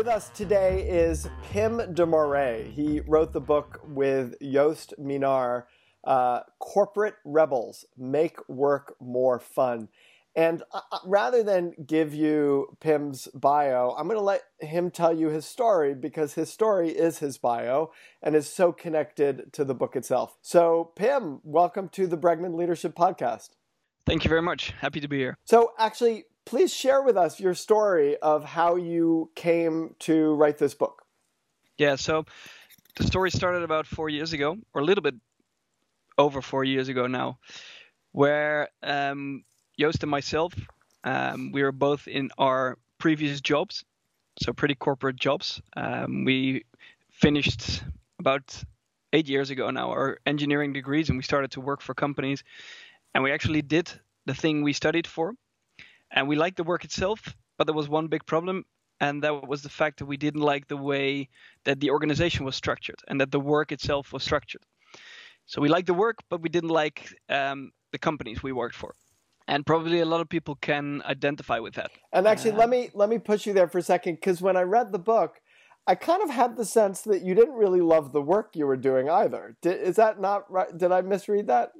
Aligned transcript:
With 0.00 0.08
us 0.08 0.30
today 0.30 0.88
is 0.88 1.28
Pim 1.52 1.92
de 1.92 2.06
Morree. 2.06 2.72
He 2.72 3.00
wrote 3.00 3.34
the 3.34 3.40
book 3.42 3.82
with 3.86 4.34
Joost 4.40 4.94
Minnaar, 4.98 5.64
uh, 6.04 6.40
Corporate 6.58 7.16
Rebels 7.22 7.84
Make 7.98 8.38
Work 8.48 8.96
More 8.98 9.38
Fun. 9.38 9.90
And 10.34 10.62
uh, 10.72 10.80
uh 10.90 10.98
rather 11.04 11.42
than 11.42 11.74
give 11.86 12.14
you 12.14 12.78
Pim's 12.80 13.28
bio, 13.34 13.90
I'm 13.90 14.06
going 14.06 14.16
to 14.16 14.24
let 14.24 14.40
him 14.58 14.90
tell 14.90 15.14
you 15.14 15.28
his 15.28 15.44
story 15.44 15.92
because 15.94 16.32
his 16.32 16.50
story 16.50 16.88
is 16.88 17.18
his 17.18 17.36
bio 17.36 17.92
and 18.22 18.34
is 18.34 18.48
so 18.48 18.72
connected 18.72 19.52
to 19.52 19.64
the 19.66 19.74
book 19.74 19.96
itself. 19.96 20.38
So, 20.40 20.92
Pim, 20.96 21.40
welcome 21.44 21.90
to 21.90 22.06
the 22.06 22.16
Bregman 22.16 22.54
Leadership 22.54 22.94
Podcast. 22.94 23.50
Thank 24.06 24.24
you 24.24 24.30
very 24.30 24.40
much. 24.40 24.70
Happy 24.80 25.00
to 25.00 25.08
be 25.08 25.18
here. 25.18 25.36
So, 25.44 25.72
actually, 25.78 26.24
please 26.50 26.74
share 26.74 27.00
with 27.00 27.16
us 27.16 27.38
your 27.38 27.54
story 27.54 28.16
of 28.16 28.44
how 28.44 28.74
you 28.74 29.30
came 29.36 29.94
to 30.00 30.34
write 30.34 30.58
this 30.58 30.74
book. 30.74 31.04
Yeah, 31.78 31.94
so 31.94 32.24
the 32.96 33.04
story 33.04 33.30
started 33.30 33.62
about 33.62 33.86
four 33.86 34.08
years 34.08 34.32
ago, 34.32 34.56
or 34.74 34.80
a 34.80 34.84
little 34.84 35.00
bit 35.00 35.14
over 36.18 36.42
four 36.42 36.64
years 36.64 36.88
ago 36.88 37.06
now, 37.06 37.38
where 38.10 38.68
um, 38.82 39.44
Joost 39.78 40.02
and 40.02 40.10
myself, 40.10 40.52
um, 41.04 41.52
we 41.52 41.62
were 41.62 41.70
both 41.70 42.08
in 42.08 42.30
our 42.36 42.78
previous 42.98 43.40
jobs, 43.40 43.84
so 44.42 44.52
pretty 44.52 44.74
corporate 44.74 45.20
jobs. 45.20 45.62
Um, 45.76 46.24
we 46.24 46.64
finished 47.12 47.84
about 48.18 48.60
eight 49.12 49.28
years 49.28 49.50
ago 49.50 49.70
now 49.70 49.90
our 49.90 50.18
engineering 50.26 50.72
degrees, 50.72 51.10
and 51.10 51.16
we 51.16 51.22
started 51.22 51.52
to 51.52 51.60
work 51.60 51.80
for 51.80 51.94
companies, 51.94 52.42
and 53.14 53.22
we 53.22 53.30
actually 53.30 53.62
did 53.62 53.88
the 54.26 54.34
thing 54.34 54.64
we 54.64 54.72
studied 54.72 55.06
for 55.06 55.34
and 56.10 56.28
we 56.28 56.36
liked 56.36 56.56
the 56.56 56.64
work 56.64 56.84
itself, 56.84 57.34
but 57.56 57.66
there 57.66 57.74
was 57.74 57.88
one 57.88 58.08
big 58.08 58.24
problem, 58.26 58.64
and 59.00 59.22
that 59.22 59.46
was 59.48 59.62
the 59.62 59.68
fact 59.68 59.98
that 59.98 60.06
we 60.06 60.16
didn't 60.16 60.40
like 60.40 60.68
the 60.68 60.76
way 60.76 61.28
that 61.64 61.80
the 61.80 61.90
organization 61.90 62.44
was 62.44 62.56
structured 62.56 63.00
and 63.08 63.20
that 63.20 63.30
the 63.30 63.40
work 63.40 63.72
itself 63.72 64.12
was 64.12 64.22
structured. 64.22 64.62
So 65.46 65.60
we 65.60 65.68
liked 65.68 65.86
the 65.86 65.94
work, 65.94 66.18
but 66.28 66.42
we 66.42 66.48
didn't 66.48 66.70
like 66.70 67.12
um, 67.28 67.72
the 67.92 67.98
companies 67.98 68.42
we 68.42 68.52
worked 68.52 68.76
for, 68.76 68.94
and 69.48 69.66
probably 69.66 70.00
a 70.00 70.04
lot 70.04 70.20
of 70.20 70.28
people 70.28 70.56
can 70.56 71.02
identify 71.04 71.58
with 71.58 71.74
that. 71.74 71.90
And 72.12 72.26
actually, 72.26 72.52
uh, 72.52 72.56
let 72.56 72.68
me 72.68 72.90
let 72.94 73.08
me 73.08 73.18
push 73.18 73.46
you 73.46 73.52
there 73.52 73.68
for 73.68 73.78
a 73.78 73.82
second 73.82 74.14
because 74.14 74.40
when 74.40 74.56
I 74.56 74.62
read 74.62 74.92
the 74.92 74.98
book. 74.98 75.40
I 75.86 75.94
kind 75.94 76.22
of 76.22 76.30
had 76.30 76.56
the 76.56 76.64
sense 76.64 77.00
that 77.02 77.22
you 77.22 77.34
didn't 77.34 77.54
really 77.54 77.80
love 77.80 78.12
the 78.12 78.20
work 78.20 78.50
you 78.54 78.66
were 78.66 78.76
doing 78.76 79.08
either. 79.08 79.56
Did, 79.62 79.80
is 79.80 79.96
that 79.96 80.20
not 80.20 80.48
right? 80.48 80.76
Did 80.76 80.92
I 80.92 81.00
misread 81.00 81.46
that? 81.48 81.72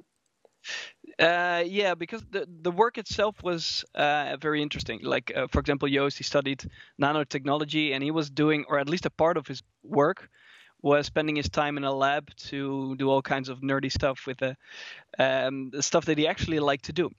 Uh, 1.19 1.63
yeah, 1.65 1.95
because 1.95 2.23
the 2.31 2.47
the 2.61 2.71
work 2.71 2.97
itself 2.97 3.43
was 3.43 3.85
uh, 3.95 4.37
very 4.39 4.61
interesting. 4.61 4.99
Like 5.03 5.31
uh, 5.35 5.47
for 5.47 5.59
example, 5.59 5.87
Joost 5.87 6.17
he 6.17 6.23
studied 6.23 6.63
nanotechnology, 7.01 7.93
and 7.93 8.03
he 8.03 8.11
was 8.11 8.29
doing, 8.29 8.65
or 8.67 8.79
at 8.79 8.89
least 8.89 9.05
a 9.05 9.09
part 9.09 9.37
of 9.37 9.47
his 9.47 9.61
work, 9.83 10.29
was 10.81 11.05
spending 11.05 11.35
his 11.35 11.49
time 11.49 11.77
in 11.77 11.83
a 11.83 11.93
lab 11.93 12.33
to 12.35 12.95
do 12.95 13.09
all 13.09 13.21
kinds 13.21 13.49
of 13.49 13.59
nerdy 13.61 13.91
stuff 13.91 14.25
with 14.25 14.37
the, 14.39 14.57
um, 15.19 15.69
the 15.71 15.83
stuff 15.83 16.05
that 16.05 16.17
he 16.17 16.27
actually 16.27 16.59
liked 16.59 16.85
to 16.85 16.93
do. 16.93 17.09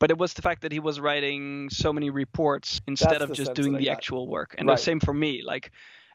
But 0.00 0.10
it 0.10 0.18
was 0.18 0.34
the 0.34 0.42
fact 0.42 0.62
that 0.62 0.72
he 0.72 0.78
was 0.80 1.00
writing 1.00 1.70
so 1.70 1.92
many 1.92 2.10
reports 2.10 2.80
instead 2.86 3.20
That's 3.20 3.30
of 3.30 3.32
just 3.32 3.54
doing 3.54 3.76
the 3.76 3.90
actual 3.90 4.28
work. 4.28 4.54
And 4.58 4.68
right. 4.68 4.76
the 4.76 4.82
same 4.82 5.00
for 5.00 5.12
me. 5.12 5.42
Like 5.44 5.72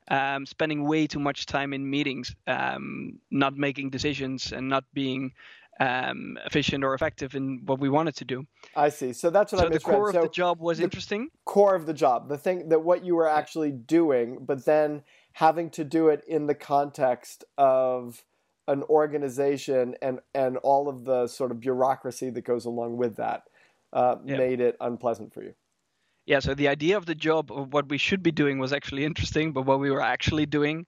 um, 0.08 0.46
spending 0.46 0.86
way 0.88 1.08
too 1.08 1.20
much 1.20 1.46
time 1.46 1.74
in 1.74 1.90
meetings, 1.90 2.36
um, 2.48 3.20
not 3.30 3.58
making 3.58 3.90
decisions, 3.90 4.52
and 4.52 4.70
not 4.70 4.86
being 4.94 5.34
um, 5.80 6.38
efficient 6.46 6.84
or 6.84 6.94
effective 6.94 7.36
in 7.36 7.62
what 7.66 7.80
we 7.80 7.90
wanted 7.90 8.16
to 8.18 8.26
do. 8.26 8.46
I 8.76 8.90
see. 8.90 9.14
So 9.14 9.30
that's 9.30 9.52
what 9.52 9.60
so 9.60 9.68
I 9.68 9.70
the 9.70 9.80
core 9.80 10.12
so 10.12 10.20
of 10.20 10.24
the 10.24 10.30
job 10.30 10.60
was 10.60 10.80
interesting. 10.80 11.30
Core 11.46 11.76
of 11.76 11.86
the 11.86 11.94
job, 11.94 12.30
the 12.30 12.38
thing 12.38 12.70
that 12.70 12.84
what 12.84 13.04
you 13.04 13.16
were 13.16 13.30
actually 13.30 13.72
doing, 13.72 14.40
but 14.42 14.66
then 14.66 15.04
having 15.34 15.70
to 15.72 15.84
do 15.84 16.10
it 16.10 16.24
in 16.28 16.48
the 16.48 16.56
context 16.56 17.44
of 17.58 18.24
an 18.68 18.84
organization 18.84 19.96
and 20.02 20.20
and 20.34 20.58
all 20.58 20.88
of 20.88 21.06
the 21.06 21.28
sort 21.28 21.52
of 21.52 21.60
bureaucracy 21.60 22.30
that 22.30 22.46
goes 22.46 22.66
along 22.66 22.98
with 22.98 23.18
that 23.18 23.44
uh, 23.92 24.16
yeah. 24.26 24.38
made 24.38 24.62
it 24.62 24.78
unpleasant 24.80 25.34
for 25.34 25.44
you. 25.44 25.54
Yeah. 26.26 26.40
So 26.40 26.54
the 26.54 26.70
idea 26.70 26.96
of 26.96 27.06
the 27.06 27.16
job 27.16 27.52
of 27.52 27.74
what 27.74 27.90
we 27.90 27.98
should 27.98 28.24
be 28.24 28.32
doing 28.32 28.60
was 28.60 28.72
actually 28.72 29.04
interesting, 29.04 29.52
but 29.52 29.64
what 29.64 29.80
we 29.80 29.92
were 29.92 30.02
actually 30.02 30.46
doing 30.46 30.86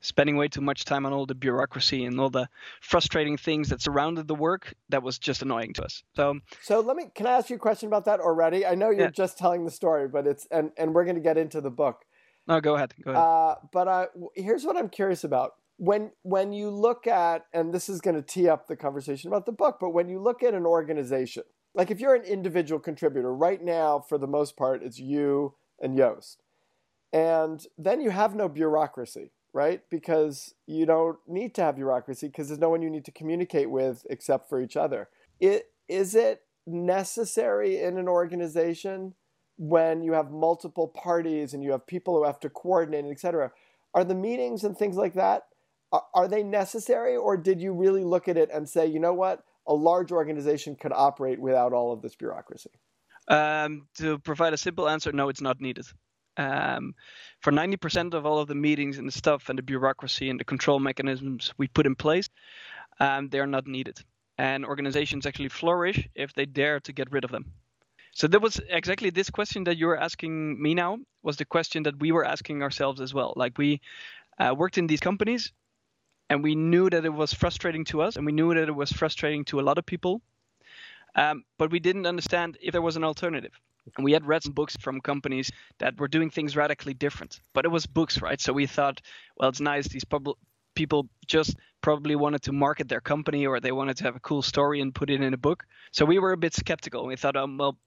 spending 0.00 0.36
way 0.36 0.48
too 0.48 0.60
much 0.60 0.84
time 0.84 1.06
on 1.06 1.12
all 1.12 1.26
the 1.26 1.34
bureaucracy 1.34 2.04
and 2.04 2.18
all 2.20 2.30
the 2.30 2.48
frustrating 2.80 3.36
things 3.36 3.68
that 3.68 3.80
surrounded 3.80 4.28
the 4.28 4.34
work 4.34 4.74
that 4.88 5.02
was 5.02 5.18
just 5.18 5.42
annoying 5.42 5.72
to 5.74 5.84
us. 5.84 6.02
So 6.14 6.38
so 6.62 6.80
let 6.80 6.96
me 6.96 7.06
can 7.14 7.26
i 7.26 7.32
ask 7.32 7.50
you 7.50 7.56
a 7.56 7.58
question 7.58 7.88
about 7.88 8.04
that 8.04 8.20
already? 8.20 8.66
I 8.66 8.74
know 8.74 8.90
you're 8.90 9.02
yeah. 9.02 9.10
just 9.10 9.38
telling 9.38 9.64
the 9.64 9.70
story 9.70 10.08
but 10.08 10.26
it's 10.26 10.46
and 10.50 10.70
and 10.76 10.94
we're 10.94 11.04
going 11.04 11.16
to 11.16 11.22
get 11.22 11.38
into 11.38 11.60
the 11.60 11.70
book. 11.70 12.04
No 12.46 12.60
go 12.60 12.76
ahead 12.76 12.94
go 13.02 13.10
ahead. 13.10 13.22
Uh, 13.22 13.54
but 13.72 13.88
uh, 13.88 14.06
here's 14.34 14.64
what 14.64 14.76
i'm 14.76 14.88
curious 14.88 15.24
about. 15.24 15.52
When 15.78 16.12
when 16.22 16.52
you 16.52 16.70
look 16.70 17.06
at 17.06 17.46
and 17.52 17.72
this 17.74 17.88
is 17.88 18.00
going 18.00 18.16
to 18.16 18.22
tee 18.22 18.48
up 18.48 18.68
the 18.68 18.76
conversation 18.76 19.28
about 19.28 19.46
the 19.46 19.52
book 19.52 19.78
but 19.80 19.90
when 19.90 20.08
you 20.08 20.20
look 20.20 20.42
at 20.42 20.54
an 20.54 20.64
organization 20.64 21.42
like 21.74 21.90
if 21.90 22.00
you're 22.00 22.14
an 22.14 22.24
individual 22.24 22.80
contributor 22.80 23.34
right 23.34 23.62
now 23.62 24.00
for 24.00 24.16
the 24.16 24.26
most 24.26 24.56
part 24.56 24.82
it's 24.82 24.98
you 24.98 25.54
and 25.80 25.96
Joost 25.96 26.42
and 27.12 27.66
then 27.76 28.00
you 28.00 28.10
have 28.10 28.34
no 28.34 28.48
bureaucracy 28.48 29.32
right? 29.56 29.80
Because 29.90 30.54
you 30.66 30.84
don't 30.84 31.16
need 31.26 31.54
to 31.54 31.62
have 31.62 31.76
bureaucracy 31.76 32.26
because 32.26 32.48
there's 32.48 32.60
no 32.60 32.68
one 32.68 32.82
you 32.82 32.90
need 32.90 33.06
to 33.06 33.10
communicate 33.10 33.70
with 33.70 34.06
except 34.10 34.50
for 34.50 34.60
each 34.60 34.76
other. 34.76 35.08
It, 35.40 35.70
is 35.88 36.14
it 36.14 36.42
necessary 36.66 37.80
in 37.80 37.96
an 37.96 38.06
organization 38.06 39.14
when 39.56 40.02
you 40.02 40.12
have 40.12 40.30
multiple 40.30 40.88
parties 40.88 41.54
and 41.54 41.64
you 41.64 41.70
have 41.70 41.86
people 41.86 42.14
who 42.14 42.26
have 42.26 42.38
to 42.40 42.50
coordinate, 42.50 43.06
et 43.10 43.18
cetera? 43.18 43.50
Are 43.94 44.04
the 44.04 44.14
meetings 44.14 44.62
and 44.62 44.76
things 44.76 44.96
like 44.96 45.14
that, 45.14 45.44
are, 45.90 46.04
are 46.12 46.28
they 46.28 46.42
necessary 46.42 47.16
or 47.16 47.38
did 47.38 47.58
you 47.58 47.72
really 47.72 48.04
look 48.04 48.28
at 48.28 48.36
it 48.36 48.50
and 48.52 48.68
say, 48.68 48.86
you 48.86 49.00
know 49.00 49.14
what, 49.14 49.42
a 49.66 49.72
large 49.72 50.12
organization 50.12 50.76
could 50.76 50.92
operate 50.92 51.40
without 51.40 51.72
all 51.72 51.94
of 51.94 52.02
this 52.02 52.14
bureaucracy? 52.14 52.72
Um, 53.28 53.88
to 53.96 54.18
provide 54.18 54.52
a 54.52 54.58
simple 54.58 54.86
answer, 54.86 55.12
no, 55.12 55.30
it's 55.30 55.40
not 55.40 55.62
needed. 55.62 55.86
Um, 56.36 56.94
for 57.40 57.52
90% 57.52 58.14
of 58.14 58.26
all 58.26 58.38
of 58.38 58.48
the 58.48 58.54
meetings 58.54 58.98
and 58.98 59.08
the 59.08 59.12
stuff 59.12 59.48
and 59.48 59.58
the 59.58 59.62
bureaucracy 59.62 60.28
and 60.30 60.38
the 60.38 60.44
control 60.44 60.78
mechanisms 60.78 61.52
we 61.56 61.68
put 61.68 61.86
in 61.86 61.94
place, 61.94 62.28
um, 63.00 63.28
they're 63.28 63.46
not 63.46 63.66
needed. 63.66 63.98
And 64.38 64.64
organizations 64.66 65.26
actually 65.26 65.48
flourish 65.48 66.08
if 66.14 66.34
they 66.34 66.46
dare 66.46 66.80
to 66.80 66.92
get 66.92 67.10
rid 67.10 67.24
of 67.24 67.30
them. 67.30 67.52
So 68.12 68.26
that 68.28 68.40
was 68.40 68.60
exactly 68.68 69.10
this 69.10 69.28
question 69.28 69.64
that 69.64 69.76
you 69.76 69.86
were 69.86 70.00
asking 70.00 70.60
me 70.60 70.74
now 70.74 70.98
was 71.22 71.36
the 71.36 71.44
question 71.44 71.82
that 71.82 71.98
we 71.98 72.12
were 72.12 72.24
asking 72.24 72.62
ourselves 72.62 73.00
as 73.00 73.12
well. 73.12 73.34
Like 73.36 73.58
we 73.58 73.80
uh, 74.38 74.54
worked 74.56 74.78
in 74.78 74.86
these 74.86 75.00
companies 75.00 75.52
and 76.30 76.42
we 76.42 76.54
knew 76.54 76.88
that 76.88 77.04
it 77.04 77.12
was 77.12 77.34
frustrating 77.34 77.84
to 77.86 78.00
us 78.00 78.16
and 78.16 78.24
we 78.24 78.32
knew 78.32 78.54
that 78.54 78.68
it 78.68 78.74
was 78.74 78.90
frustrating 78.90 79.44
to 79.46 79.60
a 79.60 79.66
lot 79.68 79.76
of 79.78 79.84
people. 79.84 80.22
Um, 81.14 81.44
but 81.58 81.70
we 81.70 81.78
didn't 81.78 82.06
understand 82.06 82.58
if 82.62 82.72
there 82.72 82.82
was 82.82 82.96
an 82.96 83.04
alternative. 83.04 83.52
And 83.96 84.04
we 84.04 84.12
had 84.12 84.26
read 84.26 84.42
some 84.42 84.52
books 84.52 84.76
from 84.80 85.00
companies 85.00 85.50
that 85.78 85.98
were 85.98 86.08
doing 86.08 86.30
things 86.30 86.56
radically 86.56 86.94
different, 86.94 87.40
but 87.52 87.64
it 87.64 87.70
was 87.70 87.86
books, 87.86 88.20
right? 88.20 88.40
So 88.40 88.52
we 88.52 88.66
thought, 88.66 89.00
well, 89.36 89.48
it's 89.48 89.60
nice. 89.60 89.88
These 89.88 90.04
pub- 90.04 90.36
people 90.74 91.08
just 91.26 91.56
probably 91.80 92.16
wanted 92.16 92.42
to 92.42 92.52
market 92.52 92.88
their 92.88 93.00
company 93.00 93.46
or 93.46 93.60
they 93.60 93.72
wanted 93.72 93.96
to 93.98 94.04
have 94.04 94.16
a 94.16 94.20
cool 94.20 94.42
story 94.42 94.80
and 94.80 94.94
put 94.94 95.10
it 95.10 95.20
in 95.20 95.34
a 95.34 95.38
book. 95.38 95.64
So 95.92 96.04
we 96.04 96.18
were 96.18 96.32
a 96.32 96.36
bit 96.36 96.54
skeptical. 96.54 97.06
We 97.06 97.16
thought, 97.16 97.36
um, 97.36 97.58
well, 97.58 97.78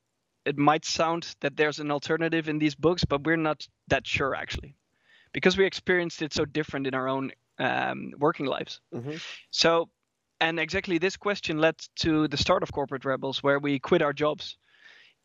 it 0.46 0.58
might 0.58 0.86
sound 0.86 1.36
that 1.42 1.58
there's 1.58 1.80
an 1.80 1.92
alternative 1.92 2.50
in 2.50 2.60
these 2.60 2.76
books, 2.76 3.06
but 3.06 3.24
we're 3.24 3.38
not 3.38 3.68
that 3.90 4.08
sure 4.08 4.36
actually, 4.36 4.76
because 5.34 5.58
we 5.58 5.66
experienced 5.66 6.22
it 6.22 6.34
so 6.34 6.46
different 6.46 6.88
in 6.88 6.94
our 6.94 7.08
own 7.08 7.32
um, 7.60 8.14
working 8.18 8.46
lives. 8.46 8.80
Mm-hmm. 8.94 9.18
So, 9.52 9.90
and 10.40 10.60
exactly 10.60 10.98
this 10.98 11.18
question 11.18 11.60
led 11.60 11.76
to 11.98 12.28
the 12.30 12.38
start 12.38 12.64
of 12.64 12.72
Corporate 12.72 13.06
Rebels, 13.06 13.44
where 13.44 13.60
we 13.60 13.80
quit 13.80 14.02
our 14.02 14.14
jobs 14.14 14.58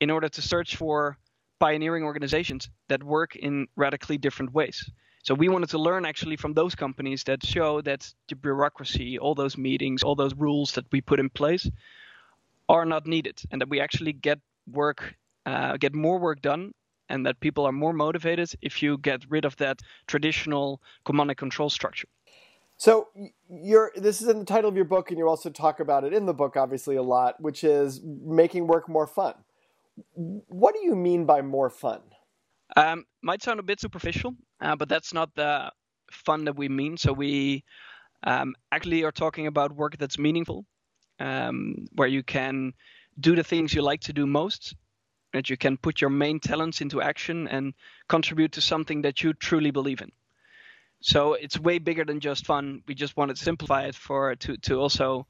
in 0.01 0.11
order 0.11 0.29
to 0.29 0.43
search 0.43 0.77
for 0.77 1.19
pioneering 1.59 2.05
organizations 2.05 2.69
that 2.89 3.03
work 3.03 3.37
in 3.37 3.67
radically 3.77 4.19
different 4.19 4.53
ways. 4.53 4.91
So 5.23 5.35
we 5.35 5.49
wanted 5.49 5.71
to 5.71 5.79
learn 5.79 6.05
actually 6.05 6.37
from 6.37 6.53
those 6.53 6.75
companies 6.75 7.25
that 7.25 7.45
show 7.45 7.81
that 7.83 8.13
the 8.29 8.37
bureaucracy, 8.37 9.19
all 9.19 9.35
those 9.35 9.57
meetings, 9.57 10.03
all 10.03 10.15
those 10.15 10.35
rules 10.35 10.73
that 10.73 10.85
we 10.93 11.01
put 11.01 11.19
in 11.19 11.31
place 11.31 11.71
are 12.69 12.85
not 12.85 13.07
needed, 13.07 13.41
and 13.51 13.61
that 13.61 13.69
we 13.69 13.81
actually 13.81 14.13
get 14.13 14.41
work, 14.71 15.15
uh, 15.47 15.77
get 15.77 15.95
more 15.95 16.19
work 16.19 16.43
done 16.43 16.73
and 17.09 17.27
that 17.27 17.41
people 17.41 17.67
are 17.67 17.73
more 17.73 17.93
motivated 17.93 18.51
if 18.63 18.83
you 18.83 18.99
get 18.99 19.25
rid 19.29 19.45
of 19.45 19.57
that 19.57 19.81
traditional 20.07 20.81
command 21.05 21.31
and 21.31 21.39
control 21.39 21.71
structure. 21.71 22.09
So 22.77 23.09
you're 23.49 23.93
this 23.95 24.21
is 24.21 24.29
in 24.29 24.41
the 24.41 24.45
title 24.45 24.69
of 24.69 24.77
your 24.77 24.85
book, 24.85 25.11
and 25.11 25.19
you 25.19 25.29
also 25.29 25.49
talk 25.49 25.81
about 25.81 26.05
it 26.05 26.13
in 26.13 26.27
the 26.27 26.35
book, 26.35 26.57
obviously 26.57 26.97
a 26.97 27.03
lot, 27.03 27.41
which 27.41 27.63
is 27.63 28.01
making 28.03 28.67
work 28.67 28.89
more 28.89 29.07
fun. 29.07 29.35
What 30.15 30.75
do 30.75 30.85
you 30.85 30.97
mean 30.97 31.25
by 31.25 31.43
more 31.43 31.71
fun? 31.71 32.01
Um, 32.77 33.05
might 33.23 33.43
sound 33.43 33.61
a 33.61 33.65
bit 33.65 33.81
superficial, 33.81 34.35
uh, 34.61 34.77
but 34.77 34.89
that's 34.89 35.15
not 35.15 35.35
the 35.35 35.71
fun 36.11 36.45
that 36.45 36.57
we 36.57 36.69
mean. 36.69 36.97
So 36.97 37.13
we 37.13 37.65
um, 38.25 38.55
actually 38.73 39.05
are 39.05 39.13
talking 39.13 39.47
about 39.47 39.73
work 39.73 39.97
that's 39.99 40.19
meaningful, 40.19 40.65
um, 41.21 41.87
where 41.93 42.09
you 42.09 42.23
can 42.23 42.73
do 43.21 43.37
the 43.37 43.45
things 43.45 43.73
you 43.73 43.83
like 43.83 44.01
to 44.01 44.13
do 44.13 44.27
most, 44.27 44.75
that 45.33 45.51
you 45.51 45.57
can 45.57 45.77
put 45.77 46.01
your 46.01 46.11
main 46.11 46.41
talents 46.41 46.81
into 46.81 47.01
action 47.01 47.49
and 47.49 47.75
contribute 48.09 48.53
to 48.53 48.61
something 48.61 49.03
that 49.03 49.23
you 49.23 49.33
truly 49.35 49.71
believe 49.71 50.01
in. 50.01 50.11
So 51.01 51.35
it's 51.35 51.59
way 51.59 51.79
bigger 51.79 52.05
than 52.05 52.21
just 52.21 52.47
fun. 52.47 52.83
We 52.89 52.95
just 52.95 53.17
wanted 53.17 53.37
to 53.37 53.45
simplify 53.45 53.83
it 53.85 53.95
for 53.95 54.35
to 54.37 54.57
to 54.57 54.81
also 54.81 55.27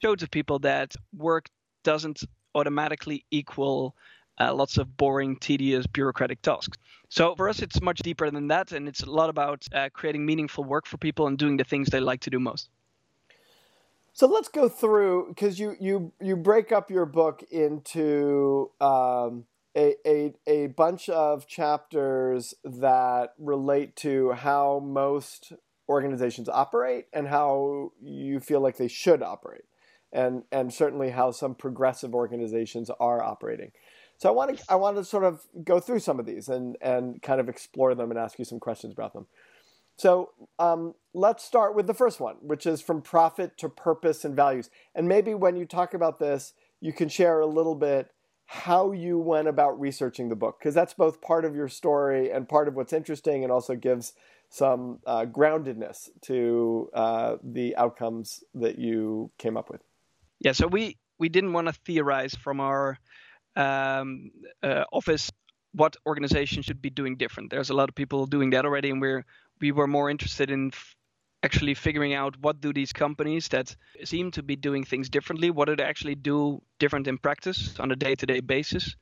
show 0.00 0.14
to 0.14 0.28
people 0.28 0.60
that 0.60 0.94
work 1.12 1.48
doesn't 1.82 2.22
automatically 2.58 3.24
equal 3.30 3.94
uh, 4.40 4.54
lots 4.54 4.78
of 4.78 4.96
boring, 4.96 5.36
tedious, 5.36 5.86
bureaucratic 5.86 6.42
tasks. 6.42 6.78
So 7.08 7.34
for 7.34 7.48
us, 7.48 7.60
it's 7.60 7.80
much 7.80 7.98
deeper 8.00 8.30
than 8.30 8.48
that, 8.48 8.72
and 8.72 8.88
it's 8.88 9.02
a 9.02 9.10
lot 9.10 9.30
about 9.30 9.66
uh, 9.72 9.88
creating 9.92 10.24
meaningful 10.24 10.64
work 10.64 10.86
for 10.86 10.96
people 10.98 11.26
and 11.26 11.38
doing 11.38 11.56
the 11.56 11.64
things 11.64 11.88
they 11.88 12.00
like 12.00 12.20
to 12.20 12.30
do 12.30 12.38
most. 12.38 12.68
So 14.12 14.26
let's 14.26 14.48
go 14.48 14.68
through 14.68 15.28
because 15.28 15.60
you 15.60 15.76
you 15.78 16.12
you 16.20 16.34
break 16.34 16.72
up 16.72 16.90
your 16.90 17.06
book 17.06 17.44
into 17.50 18.70
um, 18.80 19.44
a, 19.76 19.94
a 20.04 20.34
a 20.46 20.66
bunch 20.66 21.08
of 21.08 21.46
chapters 21.46 22.52
that 22.64 23.34
relate 23.38 23.94
to 23.96 24.32
how 24.32 24.80
most 24.80 25.52
organizations 25.88 26.48
operate 26.48 27.06
and 27.12 27.28
how 27.28 27.92
you 28.02 28.40
feel 28.40 28.60
like 28.60 28.76
they 28.76 28.88
should 28.88 29.22
operate, 29.22 29.64
and 30.12 30.42
and 30.50 30.72
certainly 30.72 31.10
how 31.10 31.30
some 31.30 31.54
progressive 31.54 32.14
organizations 32.14 32.90
are 32.98 33.22
operating. 33.22 33.72
So 34.16 34.28
I 34.28 34.32
want 34.32 34.58
to 34.58 34.64
I 34.68 34.74
want 34.76 34.96
to 34.96 35.04
sort 35.04 35.24
of 35.24 35.46
go 35.64 35.80
through 35.80 36.00
some 36.00 36.18
of 36.18 36.26
these 36.26 36.48
and 36.48 36.76
and 36.80 37.22
kind 37.22 37.40
of 37.40 37.48
explore 37.48 37.94
them 37.94 38.10
and 38.10 38.18
ask 38.18 38.38
you 38.38 38.44
some 38.44 38.60
questions 38.60 38.92
about 38.92 39.12
them. 39.12 39.26
So 39.96 40.30
um, 40.60 40.94
let's 41.12 41.44
start 41.44 41.74
with 41.74 41.88
the 41.88 41.94
first 41.94 42.20
one, 42.20 42.36
which 42.40 42.66
is 42.66 42.80
from 42.80 43.02
profit 43.02 43.58
to 43.58 43.68
purpose 43.68 44.24
and 44.24 44.36
values. 44.36 44.70
And 44.94 45.08
maybe 45.08 45.34
when 45.34 45.56
you 45.56 45.66
talk 45.66 45.92
about 45.92 46.20
this, 46.20 46.54
you 46.80 46.92
can 46.92 47.08
share 47.08 47.40
a 47.40 47.46
little 47.46 47.74
bit 47.74 48.12
how 48.46 48.92
you 48.92 49.18
went 49.18 49.48
about 49.48 49.78
researching 49.78 50.28
the 50.28 50.36
book, 50.36 50.58
because 50.58 50.74
that's 50.74 50.94
both 50.94 51.20
part 51.20 51.44
of 51.44 51.54
your 51.54 51.68
story 51.68 52.30
and 52.30 52.48
part 52.48 52.68
of 52.68 52.74
what's 52.74 52.92
interesting, 52.92 53.42
and 53.42 53.52
also 53.52 53.74
gives 53.74 54.14
some 54.48 55.00
uh, 55.06 55.26
groundedness 55.26 56.08
to 56.22 56.88
uh, 56.94 57.36
the 57.42 57.76
outcomes 57.76 58.42
that 58.54 58.78
you 58.78 59.30
came 59.36 59.56
up 59.56 59.68
with. 59.68 59.82
Yeah, 60.40 60.52
so 60.52 60.66
we 60.66 60.96
we 61.18 61.28
didn't 61.28 61.52
want 61.52 61.66
to 61.68 61.72
theorize 61.72 62.34
from 62.34 62.60
our 62.60 62.98
um, 63.56 64.30
uh, 64.62 64.84
office 64.92 65.30
what 65.72 65.96
organizations 66.06 66.64
should 66.66 66.80
be 66.80 66.90
doing 66.90 67.16
different. 67.16 67.50
There's 67.50 67.70
a 67.70 67.74
lot 67.74 67.88
of 67.88 67.94
people 67.94 68.26
doing 68.26 68.50
that 68.50 68.64
already, 68.64 68.90
and 68.90 69.00
we're 69.00 69.24
we 69.60 69.72
were 69.72 69.86
more 69.88 70.10
interested 70.10 70.50
in 70.50 70.68
f- 70.72 70.94
actually 71.42 71.74
figuring 71.74 72.14
out 72.14 72.36
what 72.40 72.60
do 72.60 72.72
these 72.72 72.92
companies 72.92 73.48
that 73.48 73.76
seem 74.04 74.30
to 74.32 74.42
be 74.42 74.56
doing 74.56 74.84
things 74.84 75.08
differently, 75.08 75.50
what 75.50 75.66
do 75.66 75.76
they 75.76 75.84
actually 75.84 76.14
do 76.14 76.62
different 76.78 77.06
in 77.08 77.18
practice 77.18 77.78
on 77.78 77.90
a 77.92 77.96
day-to-day 77.96 78.40
basis, 78.40 78.96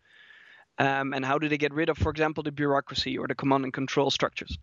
um, 0.78 1.14
and 1.14 1.24
how 1.24 1.38
do 1.38 1.48
they 1.48 1.58
get 1.58 1.72
rid 1.74 1.88
of, 1.88 1.98
for 1.98 2.10
example, 2.10 2.42
the 2.42 2.52
bureaucracy 2.52 3.18
or 3.18 3.26
the 3.26 3.34
command 3.34 3.64
and 3.64 3.72
control 3.72 4.10
structures. 4.10 4.58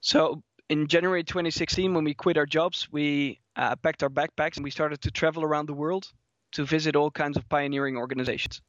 So 0.00 0.42
in 0.68 0.88
January 0.88 1.24
2016, 1.24 1.94
when 1.94 2.04
we 2.04 2.14
quit 2.14 2.38
our 2.38 2.46
jobs, 2.46 2.88
we 2.92 3.40
uh, 3.56 3.76
packed 3.76 4.02
our 4.02 4.10
backpacks 4.10 4.56
and 4.56 4.64
we 4.64 4.70
started 4.70 5.00
to 5.02 5.10
travel 5.10 5.44
around 5.44 5.66
the 5.66 5.74
world 5.74 6.10
to 6.52 6.64
visit 6.64 6.96
all 6.96 7.10
kinds 7.10 7.36
of 7.36 7.48
pioneering 7.48 7.96
organizations. 7.96 8.60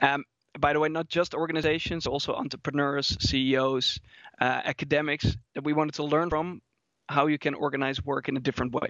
Um, 0.00 0.24
by 0.58 0.72
the 0.72 0.80
way, 0.80 0.88
not 0.88 1.08
just 1.08 1.34
organizations, 1.34 2.06
also 2.06 2.34
entrepreneurs, 2.34 3.16
CEOs, 3.20 4.00
uh, 4.40 4.44
academics 4.44 5.36
that 5.54 5.64
we 5.64 5.72
wanted 5.72 5.94
to 5.94 6.04
learn 6.04 6.28
from 6.28 6.60
how 7.08 7.26
you 7.26 7.38
can 7.38 7.54
organize 7.54 8.04
work 8.04 8.28
in 8.28 8.36
a 8.36 8.40
different 8.40 8.72
way. 8.72 8.88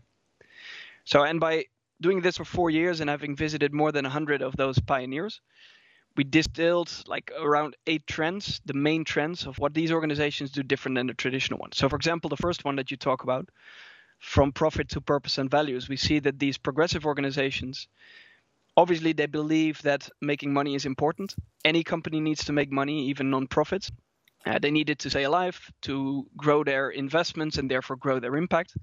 So, 1.04 1.22
and 1.22 1.40
by 1.40 1.66
doing 2.00 2.20
this 2.20 2.36
for 2.36 2.44
four 2.44 2.70
years 2.70 3.00
and 3.00 3.10
having 3.10 3.36
visited 3.36 3.74
more 3.74 3.92
than 3.92 4.04
100 4.04 4.42
of 4.42 4.56
those 4.56 4.78
pioneers, 4.78 5.40
we 6.16 6.24
distilled 6.24 6.90
like 7.06 7.30
around 7.38 7.76
eight 7.86 8.06
trends, 8.06 8.60
the 8.64 8.74
main 8.74 9.04
trends 9.04 9.46
of 9.46 9.58
what 9.58 9.74
these 9.74 9.92
organizations 9.92 10.50
do 10.50 10.62
different 10.62 10.96
than 10.96 11.06
the 11.06 11.14
traditional 11.14 11.58
ones. 11.58 11.76
So, 11.76 11.88
for 11.88 11.96
example, 11.96 12.28
the 12.28 12.36
first 12.36 12.64
one 12.64 12.76
that 12.76 12.90
you 12.90 12.96
talk 12.96 13.22
about, 13.22 13.48
from 14.20 14.52
profit 14.52 14.88
to 14.90 15.00
purpose 15.00 15.38
and 15.38 15.50
values, 15.50 15.88
we 15.88 15.96
see 15.96 16.20
that 16.20 16.38
these 16.38 16.58
progressive 16.58 17.04
organizations 17.04 17.88
obviously 18.76 19.12
they 19.12 19.26
believe 19.26 19.82
that 19.82 20.08
making 20.20 20.52
money 20.52 20.74
is 20.74 20.86
important. 20.86 21.34
Any 21.64 21.82
company 21.84 22.20
needs 22.20 22.44
to 22.44 22.52
make 22.52 22.70
money, 22.70 23.06
even 23.08 23.30
non-profits. 23.30 23.90
Uh, 24.46 24.58
they 24.58 24.70
it 24.88 24.98
to 25.00 25.10
stay 25.10 25.24
alive, 25.24 25.70
to 25.82 26.26
grow 26.36 26.64
their 26.64 26.90
investments, 26.90 27.58
and 27.58 27.70
therefore 27.70 27.96
grow 27.96 28.20
their 28.20 28.36
impact. 28.36 28.74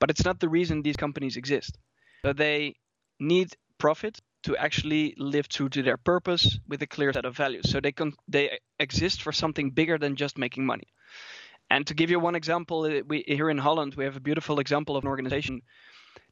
But 0.00 0.10
it's 0.10 0.24
not 0.24 0.40
the 0.40 0.48
reason 0.48 0.82
these 0.82 0.96
companies 0.96 1.36
exist. 1.36 1.78
So 2.24 2.32
they 2.32 2.74
need 3.20 3.54
profit 3.78 4.18
to 4.42 4.56
actually 4.56 5.14
live 5.18 5.48
true 5.48 5.68
to 5.68 5.82
their 5.82 5.96
purpose 5.96 6.58
with 6.66 6.82
a 6.82 6.86
clear 6.86 7.12
set 7.12 7.24
of 7.24 7.36
values. 7.36 7.70
So 7.70 7.80
they 7.80 7.92
they 8.26 8.58
exist 8.78 9.22
for 9.22 9.32
something 9.32 9.70
bigger 9.70 9.98
than 9.98 10.16
just 10.16 10.38
making 10.38 10.66
money. 10.66 10.88
And 11.70 11.86
to 11.86 11.94
give 11.94 12.10
you 12.10 12.18
one 12.18 12.34
example, 12.34 12.84
uh, 12.84 13.02
we 13.06 13.24
here 13.26 13.50
in 13.50 13.58
Holland 13.58 13.94
we 13.94 14.04
have 14.04 14.16
a 14.16 14.20
beautiful 14.20 14.58
example 14.58 14.96
of 14.96 15.04
an 15.04 15.08
organization 15.08 15.62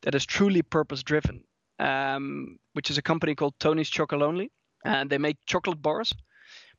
that 0.03 0.15
is 0.15 0.27
truly 0.27 0.63
purpose 0.63 1.03
driven 1.03 1.45
um, 1.79 2.59
which 2.73 2.91
is 2.91 2.99
a 2.99 3.03
company 3.03 3.35
called 3.35 3.55
Tony's 3.59 3.91
Chocolonely. 3.91 4.51
And 4.85 5.11
they 5.11 5.19
make 5.19 5.39
chocolate 5.47 5.83
bars, 5.83 6.15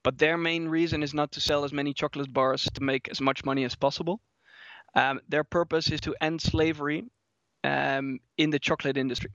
but 0.04 0.18
their 0.18 0.38
main 0.38 0.70
reason 0.70 1.04
is 1.04 1.14
not 1.14 1.34
to 1.34 1.42
sell 1.42 1.66
as 1.66 1.74
many 1.74 1.94
chocolate 1.94 2.32
bars 2.32 2.70
to 2.76 2.84
make 2.84 3.10
as 3.10 3.20
much 3.20 3.44
money 3.44 3.66
as 3.66 3.76
possible. 3.76 4.22
Um, 4.96 5.20
their 5.28 5.44
purpose 5.44 5.92
is 5.92 6.00
to 6.02 6.16
end 6.22 6.42
slavery 6.42 7.04
um, 7.66 8.20
in 8.38 8.50
the 8.50 8.60
chocolate 8.60 8.98
industry. 8.98 9.32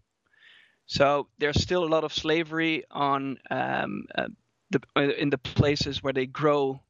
So 0.86 1.28
there's 1.38 1.60
still 1.60 1.84
a 1.84 1.92
lot 1.94 2.04
of 2.04 2.14
slavery 2.14 2.84
on 2.90 3.38
um, 3.50 4.06
uh, 4.14 4.28
the 4.70 4.80
uh, 4.96 5.00
in 5.02 5.28
the 5.28 5.38
places 5.38 6.02
where 6.02 6.14
they 6.14 6.26
grow. 6.26 6.80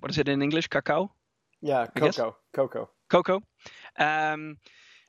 What 0.00 0.10
is 0.10 0.18
it 0.18 0.28
in 0.28 0.42
English? 0.42 0.68
Cacao. 0.68 1.12
Yeah, 1.60 1.86
cocoa. 1.86 2.36
Cocoa. 2.52 2.90
Cocoa. 3.10 3.42
Um, 3.98 4.58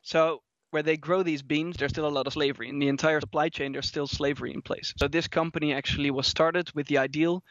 so 0.01 0.41
where 0.71 0.83
they 0.83 0.97
grow 0.97 1.23
these 1.23 1.41
beans, 1.41 1.77
there's 1.77 1.91
still 1.91 2.07
a 2.07 2.09
lot 2.09 2.27
of 2.27 2.33
slavery. 2.33 2.69
In 2.69 2.79
the 2.79 2.88
entire 2.88 3.19
supply 3.19 3.50
chain, 3.50 3.71
there's 3.71 3.88
still 3.88 4.07
slavery 4.07 4.53
in 4.53 4.62
place. 4.62 4.93
So 4.97 5.07
this 5.07 5.27
company 5.27 5.73
actually 5.73 6.12
was 6.12 6.27
started 6.27 6.71
with 6.75 6.88
the 6.88 6.97
ideal 6.97 7.43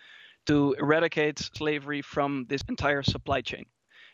to 0.46 0.74
eradicate 0.78 1.38
slavery 1.38 2.02
from 2.02 2.46
this 2.48 2.62
entire 2.68 3.02
supply 3.02 3.40
chain. 3.40 3.66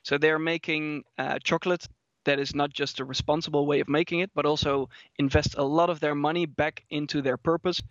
So 0.02 0.18
they're 0.18 0.38
making 0.38 1.04
uh, 1.18 1.38
chocolate 1.42 1.86
that 2.24 2.38
is 2.38 2.54
not 2.54 2.72
just 2.72 3.00
a 3.00 3.04
responsible 3.04 3.66
way 3.66 3.80
of 3.80 3.88
making 3.88 4.20
it, 4.20 4.30
but 4.34 4.46
also 4.46 4.88
invest 5.18 5.54
a 5.56 5.62
lot 5.62 5.90
of 5.90 6.00
their 6.00 6.14
money 6.14 6.46
back 6.46 6.82
into 6.90 7.22
their 7.22 7.36
purpose, 7.36 7.82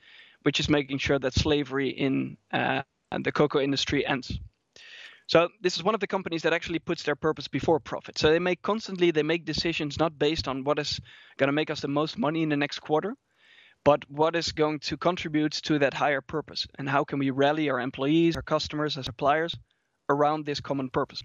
which 0.41 0.59
is 0.59 0.69
making 0.69 0.97
sure 0.97 1.19
that 1.19 1.33
slavery 1.33 1.89
in 1.89 2.37
uh, 2.51 2.81
the 3.21 3.31
cocoa 3.31 3.59
industry 3.59 4.05
ends. 4.05 4.39
So 5.27 5.49
this 5.61 5.77
is 5.77 5.83
one 5.83 5.95
of 5.95 6.01
the 6.01 6.07
companies 6.07 6.41
that 6.41 6.53
actually 6.53 6.79
puts 6.79 7.03
their 7.03 7.15
purpose 7.15 7.47
before 7.47 7.79
profit. 7.79 8.17
So 8.17 8.29
they 8.29 8.39
make 8.39 8.61
constantly 8.61 9.11
they 9.11 9.23
make 9.23 9.45
decisions 9.45 9.97
not 9.97 10.19
based 10.19 10.47
on 10.47 10.63
what 10.63 10.79
is 10.79 10.99
going 11.37 11.47
to 11.47 11.53
make 11.53 11.69
us 11.69 11.81
the 11.81 11.87
most 11.87 12.17
money 12.17 12.43
in 12.43 12.49
the 12.49 12.57
next 12.57 12.79
quarter, 12.79 13.15
but 13.83 14.09
what 14.09 14.35
is 14.35 14.51
going 14.51 14.79
to 14.79 14.97
contribute 14.97 15.53
to 15.63 15.79
that 15.79 15.93
higher 15.93 16.21
purpose 16.21 16.67
and 16.77 16.89
how 16.89 17.03
can 17.03 17.19
we 17.19 17.29
rally 17.29 17.69
our 17.69 17.79
employees, 17.79 18.35
our 18.35 18.41
customers, 18.41 18.97
our 18.97 19.03
suppliers 19.03 19.55
around 20.09 20.45
this 20.45 20.59
common 20.59 20.89
purpose. 20.89 21.23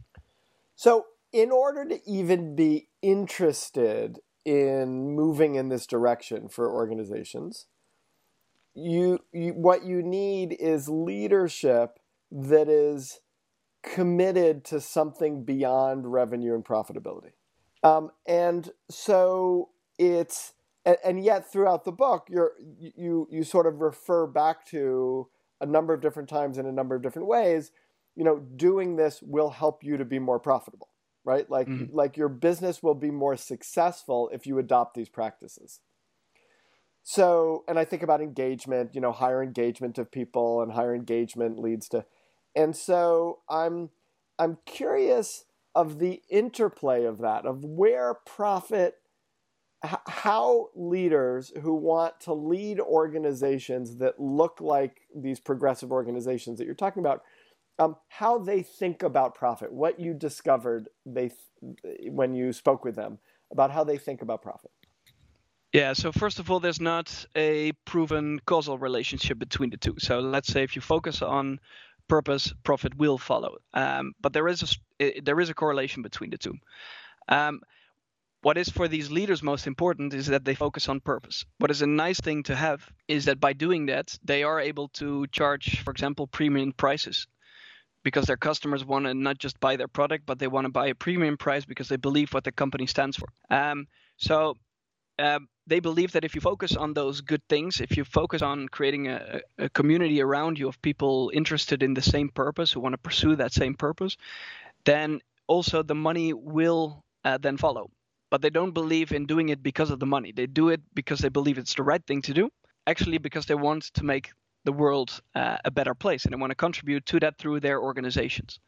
So 0.77 1.07
in 1.33 1.51
order 1.51 1.85
to 1.85 2.01
even 2.07 2.55
be 2.55 2.89
interested 3.03 4.19
in 4.45 5.15
moving 5.15 5.57
in 5.57 5.69
this 5.69 5.87
direction 5.87 6.49
for 6.49 6.73
organizations, 6.73 7.67
you, 8.75 9.19
you 9.33 9.53
what 9.53 9.85
you 9.85 10.03
need 10.03 10.57
is 10.59 10.89
leadership 10.89 11.99
that 12.31 12.69
is 12.69 13.19
committed 13.95 14.65
to 14.65 14.81
something 14.81 15.45
beyond 15.45 16.11
revenue 16.11 16.55
and 16.55 16.65
profitability. 16.65 17.33
Um, 17.83 18.11
and 18.27 18.71
so 18.91 19.71
it's 19.99 20.53
and, 20.85 20.97
and, 21.05 21.25
yet 21.25 21.51
throughout 21.51 21.85
the 21.85 21.93
book 21.93 22.27
you're 22.29 22.53
you 22.79 23.29
you 23.31 23.45
sort 23.45 23.67
of 23.67 23.81
refer 23.81 24.27
back 24.27 24.67
to 24.67 25.29
a 25.61 25.67
number 25.67 25.93
of 25.93 26.01
different 26.01 26.29
times 26.29 26.59
in 26.59 26.67
a 26.67 26.73
number 26.73 26.95
of 26.95 27.03
different 27.03 27.29
ways 27.29 27.73
you 28.17 28.25
know 28.25 28.39
doing 28.57 28.97
this 28.97 29.23
will 29.23 29.51
help 29.51 29.85
you 29.85 29.97
to 29.97 30.05
be 30.05 30.19
more 30.19 30.39
profitable 30.39 30.89
right 31.25 31.51
like 31.51 31.69
mm-hmm. 31.69 31.95
like 31.95 32.17
your 32.17 32.29
business 32.29 32.83
will 32.83 32.95
be 32.95 33.11
more 33.11 33.37
successful 33.37 34.29
if 34.33 34.47
you 34.47 34.59
adopt 34.59 34.95
these 34.95 35.09
practices 35.09 35.81
so 37.03 37.65
and 37.69 37.79
i 37.79 37.85
think 37.85 38.03
about 38.03 38.21
engagement 38.21 38.95
you 38.95 39.01
know 39.01 39.13
higher 39.13 39.43
engagement 39.43 39.99
of 39.99 40.11
people 40.11 40.63
and 40.63 40.73
higher 40.73 40.95
engagement 40.95 41.59
leads 41.59 41.89
to 41.89 42.05
And 42.59 42.75
so 42.75 43.39
I'm 43.49 43.91
I'm 44.37 44.59
curious 44.67 45.45
of 45.77 46.01
the 46.01 46.23
interplay 46.29 47.05
of 47.05 47.19
that, 47.19 47.47
of 47.47 47.65
where 47.65 48.15
profit, 48.15 48.97
how 49.83 50.71
leaders 50.75 51.53
who 51.63 51.75
want 51.75 52.21
to 52.23 52.35
lead 52.35 52.81
organizations 52.81 53.99
that 53.99 54.19
look 54.19 54.61
like 54.61 55.03
these 55.15 55.39
progressive 55.39 55.93
organizations 55.93 56.59
that 56.59 56.65
you're 56.65 56.75
talking 56.75 57.01
about, 57.01 57.23
um, 57.79 57.95
how 58.09 58.39
they 58.39 58.63
think 58.63 59.05
about 59.05 59.37
profit, 59.37 59.73
what 59.73 60.01
you 60.01 60.13
discovered 60.13 60.89
they 61.07 61.31
when 62.07 62.35
you 62.35 62.53
spoke 62.53 62.85
with 62.85 62.97
them 62.97 63.19
about 63.53 63.71
how 63.71 63.85
they 63.85 63.99
think 63.99 64.21
about 64.21 64.43
profit. 64.43 64.73
Yeah, 65.73 65.93
so 65.93 66.13
first 66.13 66.39
of 66.39 66.51
all, 66.51 66.61
there's 66.61 66.81
not 66.81 67.27
a 67.37 67.73
proven 67.85 68.41
causal 68.47 68.79
relationship 68.79 69.39
between 69.39 69.71
the 69.71 69.77
two. 69.77 69.95
So 69.99 70.19
let's 70.19 70.49
say 70.49 70.63
if 70.65 70.75
you 70.75 70.83
focus 70.83 71.21
on 71.21 71.61
purpose, 72.09 72.53
profit 72.65 72.97
will 72.97 73.19
follow. 73.19 73.59
Um, 73.75 74.15
but 74.21 74.33
there 74.33 74.49
is 74.49 74.79
a 75.01 75.21
there 75.21 75.41
is 75.41 75.51
a 75.51 75.55
correlation 75.55 76.03
between 76.03 76.31
the 76.31 76.39
two. 76.39 76.55
Um, 77.29 77.61
what 78.41 78.57
is 78.57 78.69
for 78.69 78.87
these 78.89 79.11
leaders 79.11 79.43
most 79.43 79.67
important 79.67 80.15
is 80.15 80.27
that 80.27 80.45
they 80.45 80.55
focus 80.55 80.89
on 80.89 81.01
purpose. 81.01 81.45
What 81.59 81.71
is 81.71 81.83
a 81.83 81.87
nice 81.87 82.21
thing 82.21 82.45
to 82.45 82.55
have 82.55 82.89
is 83.09 83.25
that 83.25 83.41
by 83.41 83.53
doing 83.53 83.87
that, 83.87 84.17
they 84.23 84.45
are 84.45 84.61
able 84.61 84.89
to 85.01 85.27
charge, 85.29 85.83
for 85.83 85.91
example, 85.91 86.27
premium 86.27 86.73
prices 86.73 87.27
because 88.05 88.27
their 88.27 88.37
customers 88.37 88.85
want 88.85 89.07
to 89.07 89.15
not 89.15 89.39
just 89.39 89.59
buy 89.59 89.77
their 89.77 89.89
product, 89.89 90.25
but 90.25 90.39
they 90.39 90.47
want 90.47 90.67
to 90.67 90.73
buy 90.73 90.87
a 90.87 90.95
premium 90.95 91.37
price 91.37 91.65
because 91.65 91.89
they 91.89 91.97
believe 91.97 92.33
what 92.33 92.45
the 92.45 92.53
company 92.53 92.87
stands 92.87 93.17
for. 93.17 93.29
Um, 93.51 93.89
so 94.17 94.55
um, 95.19 95.49
they 95.69 95.81
believe 95.81 96.13
that 96.13 96.25
if 96.25 96.35
you 96.35 96.41
focus 96.41 96.75
on 96.77 96.95
those 96.95 97.21
good 97.21 97.43
things, 97.49 97.81
if 97.81 97.97
you 97.97 98.05
focus 98.05 98.43
on 98.43 98.69
creating 98.69 99.09
a, 99.09 99.41
a, 99.59 99.69
community 99.69 100.21
around 100.23 100.59
you 100.59 100.69
of 100.69 100.81
people 100.81 101.31
interested 101.35 101.83
in 101.83 101.95
the 101.95 102.03
same 102.03 102.31
purpose, 102.31 102.73
who 102.73 102.81
want 102.81 102.95
to 102.95 102.99
pursue 102.99 103.37
that 103.37 103.53
same 103.53 103.75
purpose, 103.75 104.17
then 104.85 105.21
also 105.47 105.83
the 105.83 105.95
money 105.95 106.33
will 106.33 107.05
uh, 107.25 107.39
then 107.39 107.57
follow. 107.57 107.91
But 108.31 108.43
they 108.43 108.51
don't 108.51 108.73
believe 108.73 109.13
in 109.13 109.27
doing 109.27 109.51
it 109.51 109.63
because 109.63 109.91
of 109.91 110.01
the 110.01 110.07
money. 110.07 110.33
They 110.33 110.47
do 110.47 110.71
it 110.71 110.81
because 110.95 111.21
they 111.21 111.29
believe 111.29 111.59
it's 111.59 111.75
the 111.75 111.83
right 111.83 112.05
thing 112.07 112.23
to 112.23 112.35
do, 112.35 112.51
actually, 112.87 113.19
because 113.19 113.47
they 113.47 113.55
want 113.55 113.85
to 113.95 114.05
make 114.05 114.31
the 114.65 114.73
world 114.73 115.21
uh, 115.35 115.59
a 115.65 115.71
better 115.71 115.95
place 115.95 116.25
and 116.25 116.33
they 116.33 116.37
want 116.37 116.51
to 116.51 116.55
contribute 116.55 117.07
to 117.07 117.21
that 117.21 117.39
through 117.39 117.61
their 117.61 117.81
organizations. 117.81 118.61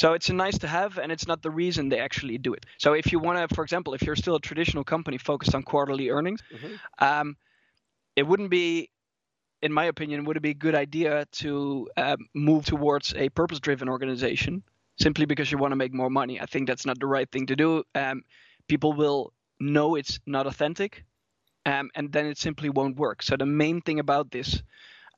So 0.00 0.14
it's 0.14 0.30
a 0.30 0.32
nice 0.32 0.56
to 0.60 0.66
have, 0.66 0.96
and 0.96 1.12
it's 1.12 1.26
not 1.26 1.42
the 1.42 1.50
reason 1.50 1.90
they 1.90 2.00
actually 2.00 2.38
do 2.38 2.54
it. 2.54 2.64
So 2.78 2.94
if 2.94 3.12
you 3.12 3.18
want 3.18 3.36
to, 3.38 3.54
for 3.54 3.62
example, 3.62 3.92
if 3.92 4.00
you're 4.00 4.16
still 4.16 4.36
a 4.36 4.40
traditional 4.40 4.82
company 4.82 5.18
focused 5.18 5.54
on 5.54 5.62
quarterly 5.62 6.08
earnings, 6.08 6.40
mm-hmm. 6.50 6.74
um, 7.04 7.36
it 8.16 8.22
wouldn't 8.22 8.48
be, 8.48 8.88
in 9.60 9.74
my 9.74 9.84
opinion, 9.84 10.24
would 10.24 10.38
it 10.38 10.42
be 10.42 10.52
a 10.52 10.54
good 10.54 10.74
idea 10.74 11.26
to 11.32 11.86
um, 11.98 12.16
move 12.34 12.64
towards 12.64 13.12
a 13.14 13.28
purpose-driven 13.28 13.90
organization 13.90 14.62
simply 14.98 15.26
because 15.26 15.52
you 15.52 15.58
want 15.58 15.72
to 15.72 15.76
make 15.76 15.92
more 15.92 16.08
money? 16.08 16.40
I 16.40 16.46
think 16.46 16.66
that's 16.66 16.86
not 16.86 16.98
the 16.98 17.06
right 17.06 17.30
thing 17.30 17.44
to 17.48 17.56
do. 17.56 17.84
Um, 17.94 18.22
people 18.68 18.94
will 18.94 19.34
know 19.60 19.96
it's 19.96 20.18
not 20.24 20.46
authentic, 20.46 21.04
um, 21.66 21.90
and 21.94 22.10
then 22.10 22.24
it 22.24 22.38
simply 22.38 22.70
won't 22.70 22.96
work. 22.96 23.22
So 23.22 23.36
the 23.36 23.44
main 23.44 23.82
thing 23.82 23.98
about 24.00 24.30
this 24.30 24.62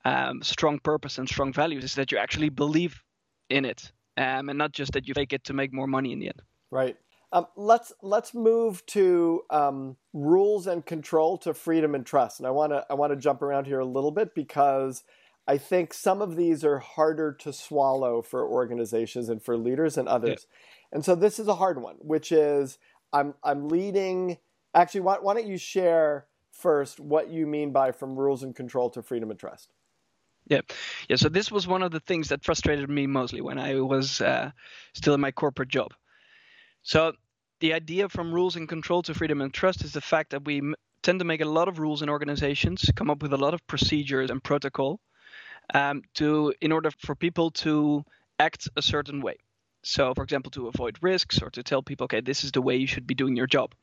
um, 0.04 0.42
strong 0.42 0.80
purpose 0.80 1.18
and 1.18 1.28
strong 1.28 1.52
values 1.52 1.84
is 1.84 1.94
that 1.94 2.10
you 2.10 2.18
actually 2.18 2.48
believe 2.48 3.00
in 3.48 3.64
it 3.64 3.92
um, 4.16 4.48
and 4.48 4.58
not 4.58 4.72
just 4.72 4.92
that 4.92 5.06
you 5.06 5.14
fake 5.14 5.32
it 5.32 5.44
to 5.44 5.52
make 5.52 5.72
more 5.72 5.86
money 5.86 6.12
in 6.12 6.18
the 6.18 6.26
end. 6.26 6.42
Right. 6.70 6.96
Um, 7.32 7.46
let's 7.56 7.92
let's 8.02 8.34
move 8.34 8.84
to 8.86 9.42
um, 9.48 9.96
rules 10.12 10.66
and 10.66 10.84
control 10.84 11.38
to 11.38 11.54
freedom 11.54 11.94
and 11.94 12.04
trust. 12.04 12.40
And 12.40 12.46
I 12.46 12.50
want 12.50 12.72
to 12.72 12.84
I 12.90 12.94
want 12.94 13.12
to 13.12 13.16
jump 13.16 13.40
around 13.40 13.66
here 13.66 13.80
a 13.80 13.86
little 13.86 14.10
bit 14.10 14.34
because 14.34 15.02
I 15.48 15.56
think 15.58 15.94
some 15.94 16.20
of 16.20 16.36
these 16.36 16.62
are 16.62 16.78
harder 16.78 17.32
to 17.32 17.52
swallow 17.52 18.22
for 18.22 18.46
organizations 18.46 19.28
and 19.28 19.42
for 19.42 19.56
leaders 19.56 19.96
and 19.96 20.08
others. 20.08 20.46
Yeah. 20.46 20.96
And 20.96 21.04
so 21.04 21.14
this 21.14 21.38
is 21.38 21.48
a 21.48 21.54
hard 21.54 21.80
one, 21.80 21.96
which 22.00 22.32
is 22.32 22.78
I'm 23.12 23.34
I'm 23.42 23.68
leading. 23.68 24.38
Actually, 24.74 25.00
why, 25.00 25.16
why 25.20 25.34
don't 25.34 25.46
you 25.46 25.58
share 25.58 26.26
first 26.50 27.00
what 27.00 27.30
you 27.30 27.46
mean 27.46 27.72
by 27.72 27.92
from 27.92 28.16
rules 28.16 28.42
and 28.42 28.54
control 28.54 28.90
to 28.90 29.02
freedom 29.02 29.30
and 29.30 29.38
trust? 29.38 29.72
Yeah, 30.46 30.60
yeah. 31.08 31.16
So 31.16 31.28
this 31.28 31.50
was 31.50 31.66
one 31.66 31.82
of 31.82 31.92
the 31.92 32.00
things 32.00 32.28
that 32.28 32.44
frustrated 32.44 32.88
me 32.90 33.06
mostly 33.06 33.40
when 33.40 33.58
I 33.58 33.80
was 33.80 34.20
uh, 34.20 34.50
still 34.94 35.14
in 35.14 35.20
my 35.20 35.30
corporate 35.32 35.68
job. 35.68 35.94
So 36.82 37.12
the 37.60 37.74
idea 37.74 38.08
from 38.08 38.32
rules 38.32 38.56
and 38.56 38.68
control 38.68 39.02
to 39.02 39.14
freedom 39.14 39.40
and 39.42 39.52
trust 39.54 39.84
is 39.84 39.92
the 39.92 40.00
fact 40.00 40.30
that 40.30 40.44
we 40.44 40.58
m- 40.58 40.74
tend 41.02 41.20
to 41.20 41.24
make 41.24 41.40
a 41.40 41.46
lot 41.46 41.68
of 41.68 41.78
rules 41.78 42.02
in 42.02 42.08
organizations, 42.10 42.90
come 42.96 43.10
up 43.10 43.22
with 43.22 43.32
a 43.32 43.38
lot 43.38 43.54
of 43.54 43.66
procedures 43.66 44.30
and 44.30 44.42
protocol, 44.42 45.00
um, 45.74 46.02
to 46.14 46.54
in 46.60 46.72
order 46.72 46.90
for 46.98 47.14
people 47.14 47.50
to 47.50 48.04
act 48.38 48.68
a 48.76 48.82
certain 48.82 49.20
way. 49.22 49.36
So, 49.84 50.14
for 50.14 50.24
example, 50.24 50.50
to 50.52 50.68
avoid 50.68 50.98
risks 51.02 51.42
or 51.42 51.50
to 51.50 51.62
tell 51.62 51.82
people, 51.82 52.04
okay, 52.06 52.20
this 52.20 52.44
is 52.44 52.52
the 52.52 52.62
way 52.62 52.76
you 52.76 52.86
should 52.86 53.06
be 53.06 53.14
doing 53.14 53.36
your 53.36 53.46
job. 53.48 53.74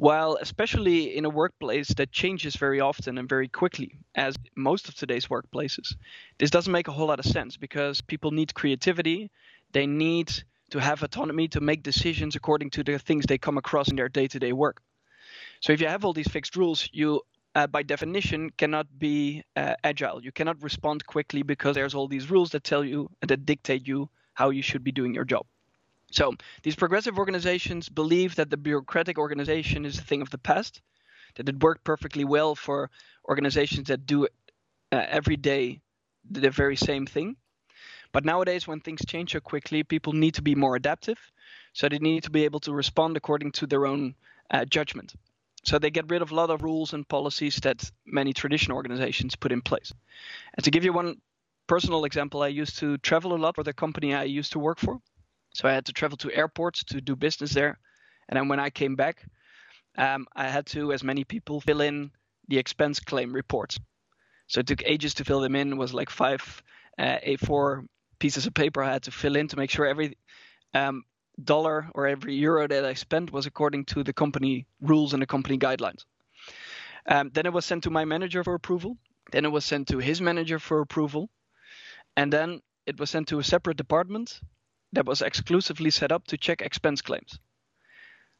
While, 0.00 0.38
especially 0.40 1.14
in 1.14 1.26
a 1.26 1.28
workplace 1.28 1.88
that 1.88 2.10
changes 2.10 2.56
very 2.56 2.80
often 2.80 3.18
and 3.18 3.28
very 3.28 3.48
quickly, 3.48 3.98
as 4.14 4.34
most 4.56 4.88
of 4.88 4.94
today's 4.94 5.26
workplaces, 5.26 5.94
this 6.38 6.48
doesn't 6.48 6.72
make 6.72 6.88
a 6.88 6.92
whole 6.92 7.08
lot 7.08 7.18
of 7.18 7.26
sense 7.26 7.58
because 7.58 8.00
people 8.00 8.30
need 8.30 8.54
creativity. 8.54 9.30
They 9.72 9.86
need 9.86 10.32
to 10.70 10.80
have 10.80 11.02
autonomy 11.02 11.48
to 11.48 11.60
make 11.60 11.82
decisions 11.82 12.34
according 12.34 12.70
to 12.70 12.82
the 12.82 12.98
things 12.98 13.26
they 13.26 13.36
come 13.36 13.58
across 13.58 13.88
in 13.90 13.96
their 13.96 14.08
day 14.08 14.26
to 14.28 14.38
day 14.38 14.54
work. 14.54 14.80
So, 15.60 15.74
if 15.74 15.82
you 15.82 15.88
have 15.88 16.06
all 16.06 16.14
these 16.14 16.28
fixed 16.28 16.56
rules, 16.56 16.88
you 16.92 17.20
uh, 17.54 17.66
by 17.66 17.82
definition 17.82 18.48
cannot 18.56 18.86
be 18.98 19.44
uh, 19.54 19.74
agile. 19.84 20.24
You 20.24 20.32
cannot 20.32 20.62
respond 20.62 21.06
quickly 21.06 21.42
because 21.42 21.74
there's 21.74 21.94
all 21.94 22.08
these 22.08 22.30
rules 22.30 22.52
that 22.52 22.64
tell 22.64 22.84
you 22.86 23.10
and 23.20 23.28
that 23.28 23.44
dictate 23.44 23.86
you 23.86 24.08
how 24.32 24.48
you 24.48 24.62
should 24.62 24.82
be 24.82 24.92
doing 24.92 25.12
your 25.12 25.26
job. 25.26 25.44
So 26.10 26.34
these 26.62 26.76
progressive 26.76 27.18
organizations 27.18 27.88
believe 27.88 28.34
that 28.36 28.50
the 28.50 28.56
bureaucratic 28.56 29.18
organization 29.18 29.84
is 29.84 29.98
a 29.98 30.02
thing 30.02 30.22
of 30.22 30.30
the 30.30 30.38
past, 30.38 30.80
that 31.36 31.48
it 31.48 31.62
worked 31.62 31.84
perfectly 31.84 32.24
well 32.24 32.54
for 32.54 32.90
organizations 33.28 33.88
that 33.88 34.06
do 34.06 34.24
it 34.24 34.34
uh, 34.92 35.04
every 35.08 35.36
day 35.36 35.80
the 36.28 36.50
very 36.50 36.76
same 36.76 37.06
thing. 37.06 37.36
But 38.12 38.24
nowadays, 38.24 38.66
when 38.66 38.80
things 38.80 39.04
change 39.06 39.32
so 39.32 39.40
quickly, 39.40 39.84
people 39.84 40.12
need 40.12 40.34
to 40.34 40.42
be 40.42 40.54
more 40.54 40.74
adaptive. 40.74 41.18
So 41.72 41.88
they 41.88 41.98
need 41.98 42.24
to 42.24 42.30
be 42.30 42.44
able 42.44 42.60
to 42.60 42.72
respond 42.72 43.16
according 43.16 43.52
to 43.52 43.66
their 43.66 43.86
own 43.86 44.16
uh, 44.50 44.64
judgment. 44.64 45.14
So 45.64 45.78
they 45.78 45.90
get 45.90 46.10
rid 46.10 46.22
of 46.22 46.32
a 46.32 46.34
lot 46.34 46.50
of 46.50 46.62
rules 46.62 46.92
and 46.92 47.06
policies 47.06 47.56
that 47.62 47.88
many 48.04 48.32
traditional 48.32 48.76
organizations 48.76 49.36
put 49.36 49.52
in 49.52 49.60
place. 49.60 49.92
And 50.54 50.64
to 50.64 50.70
give 50.70 50.84
you 50.84 50.92
one 50.92 51.20
personal 51.66 52.04
example, 52.04 52.42
I 52.42 52.48
used 52.48 52.78
to 52.78 52.98
travel 52.98 53.34
a 53.34 53.38
lot 53.38 53.54
for 53.54 53.62
the 53.62 53.72
company 53.72 54.14
I 54.14 54.24
used 54.24 54.52
to 54.52 54.58
work 54.58 54.78
for. 54.78 55.00
So 55.52 55.68
I 55.68 55.72
had 55.72 55.86
to 55.86 55.92
travel 55.92 56.16
to 56.18 56.32
airports 56.32 56.84
to 56.84 57.00
do 57.00 57.16
business 57.16 57.52
there. 57.52 57.78
And 58.28 58.36
then 58.36 58.48
when 58.48 58.60
I 58.60 58.70
came 58.70 58.96
back, 58.96 59.24
um, 59.98 60.26
I 60.34 60.48
had 60.48 60.66
to, 60.66 60.92
as 60.92 61.02
many 61.02 61.24
people, 61.24 61.60
fill 61.60 61.80
in 61.80 62.12
the 62.48 62.58
expense 62.58 63.00
claim 63.00 63.32
reports. 63.32 63.78
So 64.46 64.60
it 64.60 64.66
took 64.66 64.82
ages 64.84 65.14
to 65.14 65.24
fill 65.24 65.40
them 65.40 65.56
in. 65.56 65.72
It 65.72 65.76
was 65.76 65.94
like 65.94 66.10
five 66.10 66.62
uh, 66.98 67.18
A4 67.26 67.86
pieces 68.18 68.46
of 68.46 68.54
paper 68.54 68.82
I 68.82 68.92
had 68.92 69.04
to 69.04 69.10
fill 69.10 69.36
in 69.36 69.48
to 69.48 69.56
make 69.56 69.70
sure 69.70 69.86
every 69.86 70.16
um, 70.74 71.04
dollar 71.42 71.88
or 71.94 72.06
every 72.06 72.34
euro 72.34 72.68
that 72.68 72.84
I 72.84 72.94
spent 72.94 73.32
was 73.32 73.46
according 73.46 73.86
to 73.86 74.04
the 74.04 74.12
company 74.12 74.66
rules 74.80 75.12
and 75.12 75.22
the 75.22 75.26
company 75.26 75.58
guidelines. 75.58 76.04
Um, 77.06 77.30
then 77.32 77.46
it 77.46 77.52
was 77.52 77.64
sent 77.64 77.84
to 77.84 77.90
my 77.90 78.04
manager 78.04 78.44
for 78.44 78.54
approval. 78.54 78.96
Then 79.32 79.44
it 79.44 79.52
was 79.52 79.64
sent 79.64 79.88
to 79.88 79.98
his 79.98 80.20
manager 80.20 80.58
for 80.58 80.80
approval. 80.80 81.30
And 82.16 82.32
then 82.32 82.60
it 82.86 82.98
was 82.98 83.10
sent 83.10 83.28
to 83.28 83.38
a 83.38 83.44
separate 83.44 83.76
department 83.76 84.40
that 84.92 85.06
was 85.06 85.22
exclusively 85.22 85.90
set 85.90 86.12
up 86.12 86.26
to 86.26 86.36
check 86.36 86.62
expense 86.62 87.02
claims. 87.02 87.38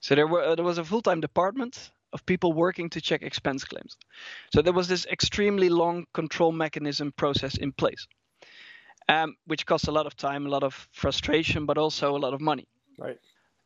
So 0.00 0.14
there 0.14 0.26
were 0.26 0.57
there 0.57 0.64
was 0.64 0.78
a 0.78 0.85
full-time 0.85 1.21
department 1.21 1.92
of 2.12 2.26
people 2.26 2.52
working 2.52 2.90
to 2.90 3.00
check 3.00 3.23
expense 3.23 3.64
claims. 3.64 3.97
So 4.52 4.62
there 4.62 4.73
was 4.73 4.88
this 4.88 5.07
extremely 5.07 5.69
long 5.69 6.07
control 6.12 6.52
mechanism 6.52 7.12
process 7.12 7.57
in 7.57 7.73
place, 7.73 8.07
um, 9.09 9.37
which 9.47 9.66
cost 9.66 9.88
a 9.88 9.92
lot 9.92 10.07
of 10.07 10.16
time, 10.16 10.47
a 10.47 10.49
lot 10.49 10.64
of 10.64 10.88
frustration, 10.92 11.66
but 11.66 11.78
also 11.78 12.16
a 12.16 12.19
lot 12.19 12.35
of 12.35 12.40
money. 12.40 12.66
Right. 12.99 13.19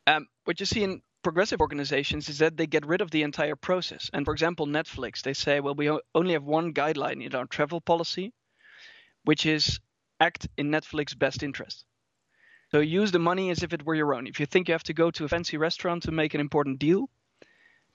Um, 0.07 0.27
what 0.43 0.59
you 0.59 0.65
see 0.65 0.83
in 0.83 1.01
progressive 1.23 1.59
organizations 1.59 2.29
is 2.29 2.37
that 2.37 2.55
they 2.55 2.67
get 2.67 2.85
rid 2.85 3.01
of 3.01 3.09
the 3.09 3.23
entire 3.23 3.55
process. 3.55 4.11
And 4.13 4.25
for 4.25 4.31
example, 4.31 4.67
Netflix, 4.67 5.23
they 5.23 5.33
say, 5.33 5.59
well, 5.59 5.73
we 5.73 5.89
only 6.13 6.33
have 6.33 6.43
one 6.43 6.71
guideline 6.71 7.25
in 7.25 7.33
our 7.33 7.45
travel 7.47 7.81
policy, 7.81 8.31
which 9.23 9.47
is 9.47 9.79
act 10.19 10.47
in 10.55 10.69
Netflix's 10.69 11.15
best 11.15 11.41
interest. 11.41 11.83
So 12.71 12.79
use 12.79 13.11
the 13.11 13.19
money 13.19 13.51
as 13.51 13.63
if 13.63 13.73
it 13.73 13.85
were 13.85 13.95
your 13.95 14.13
own. 14.13 14.27
If 14.27 14.39
you 14.39 14.45
think 14.45 14.67
you 14.67 14.73
have 14.73 14.83
to 14.83 14.93
go 14.93 15.11
to 15.11 15.25
a 15.25 15.27
fancy 15.27 15.57
restaurant 15.57 16.03
to 16.03 16.11
make 16.11 16.33
an 16.33 16.41
important 16.41 16.79
deal, 16.79 17.09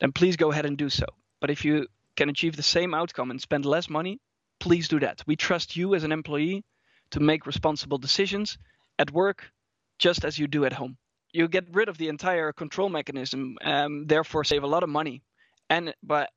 then 0.01 0.13
please 0.13 0.37
go 0.37 0.51
ahead 0.51 0.67
and 0.67 0.79
do 0.79 0.89
so. 0.89 1.07
But 1.41 1.51
if 1.51 1.65
you 1.65 1.87
can 2.17 2.29
achieve 2.29 2.57
the 2.57 2.63
same 2.63 2.95
outcome 2.95 3.31
and 3.31 3.41
spend 3.41 3.65
less 3.65 3.89
money, 3.89 4.21
please 4.59 4.89
do 4.89 5.01
that. 5.01 5.23
We 5.27 5.37
trust 5.37 5.77
you 5.77 5.95
as 5.95 6.05
an 6.05 6.13
employee 6.13 6.65
to 7.11 7.21
make 7.21 7.47
responsible 7.47 7.99
decisions 7.99 8.59
at 8.99 9.11
work 9.11 9.51
just 9.99 10.25
as 10.25 10.39
you 10.39 10.47
do 10.47 10.65
at 10.65 10.73
home. 10.73 10.97
You 11.33 11.49
get 11.49 11.67
rid 11.73 11.89
of 11.89 11.99
the 11.99 12.09
entire 12.09 12.53
control 12.53 12.89
mechanism, 12.89 13.57
um, 13.63 14.07
therefore 14.07 14.45
save 14.45 14.63
a 14.63 14.67
lot 14.67 14.83
of 14.83 14.89
money. 14.89 15.23
And 15.69 15.95
but 16.03 16.31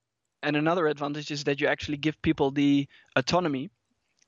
and 0.43 0.55
another 0.55 0.87
advantage 0.87 1.31
is 1.31 1.45
that 1.45 1.61
you 1.61 1.67
actually 1.67 1.97
give 1.97 2.21
people 2.21 2.51
the 2.51 2.87
autonomy 3.15 3.71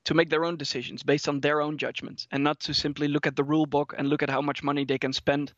to 0.06 0.14
make 0.14 0.30
their 0.30 0.44
own 0.44 0.56
decisions 0.56 1.02
based 1.02 1.28
on 1.28 1.40
their 1.40 1.60
own 1.60 1.78
judgment 1.78 2.26
and 2.30 2.42
not 2.42 2.60
to 2.60 2.72
simply 2.72 3.08
look 3.08 3.26
at 3.26 3.36
the 3.36 3.44
rule 3.44 3.66
book 3.66 3.94
and 3.98 4.08
look 4.08 4.22
at 4.22 4.30
how 4.30 4.40
much 4.40 4.62
money 4.62 4.84
they 4.84 4.98
can 4.98 5.12
spend 5.12 5.52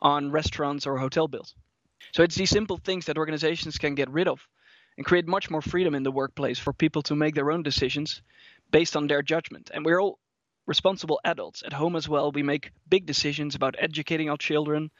on 0.00 0.30
restaurants 0.30 0.86
or 0.86 0.96
hotel 0.96 1.28
bills. 1.28 1.54
So 2.12 2.22
it's 2.22 2.36
these 2.36 2.50
simple 2.50 2.78
things 2.78 3.06
that 3.06 3.18
organizations 3.18 3.78
can 3.78 3.94
get 3.94 4.08
rid 4.10 4.28
of 4.28 4.46
and 4.96 5.04
create 5.04 5.26
much 5.26 5.50
more 5.50 5.62
freedom 5.62 5.94
in 5.94 6.02
the 6.02 6.10
workplace 6.10 6.58
for 6.58 6.72
people 6.72 7.02
to 7.02 7.16
make 7.16 7.34
their 7.34 7.50
own 7.50 7.62
decisions 7.62 8.22
based 8.70 8.96
on 8.96 9.06
their 9.06 9.22
judgment. 9.22 9.70
And 9.74 9.84
we're 9.84 10.00
all 10.00 10.18
responsible 10.66 11.20
adults 11.24 11.62
at 11.66 11.72
home 11.72 11.96
as 11.96 12.08
well. 12.08 12.30
We 12.30 12.42
make 12.42 12.70
big 12.88 13.06
decisions 13.06 13.54
about 13.54 13.74
educating 13.78 14.30
our 14.30 14.36
children, 14.36 14.90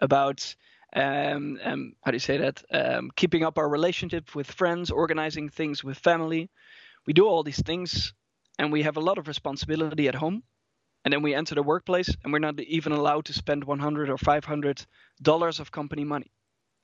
about 0.00 0.54
um, 0.94 1.58
um, 1.64 1.92
how 2.02 2.10
do 2.10 2.16
you 2.16 2.20
say 2.20 2.38
that? 2.38 2.62
Um, 2.70 3.10
keeping 3.14 3.44
up 3.44 3.56
our 3.56 3.68
relationship 3.68 4.34
with 4.34 4.50
friends, 4.50 4.90
organizing 4.90 5.48
things 5.48 5.82
with 5.82 5.96
family. 5.96 6.50
We 7.06 7.12
do 7.12 7.26
all 7.26 7.42
these 7.42 7.62
things, 7.62 8.12
and 8.58 8.72
we 8.72 8.82
have 8.82 8.96
a 8.96 9.00
lot 9.00 9.18
of 9.18 9.28
responsibility 9.28 10.08
at 10.08 10.14
home. 10.14 10.42
And 11.04 11.12
then 11.12 11.22
we 11.22 11.34
enter 11.34 11.56
the 11.56 11.64
workplace, 11.64 12.14
and 12.22 12.32
we're 12.32 12.38
not 12.38 12.60
even 12.60 12.92
allowed 12.92 13.24
to 13.24 13.32
spend 13.32 13.64
100 13.64 14.08
or 14.08 14.18
500 14.18 14.86
dollars 15.20 15.58
of 15.58 15.72
company 15.72 16.04
money. 16.04 16.30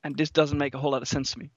And 0.03 0.17
this 0.17 0.29
doesn't 0.29 0.57
make 0.57 0.75
a 0.75 0.77
whole 0.77 0.91
lot 0.91 1.01
of 1.01 1.07
sense 1.07 1.31
to 1.31 1.39
me. 1.39 1.51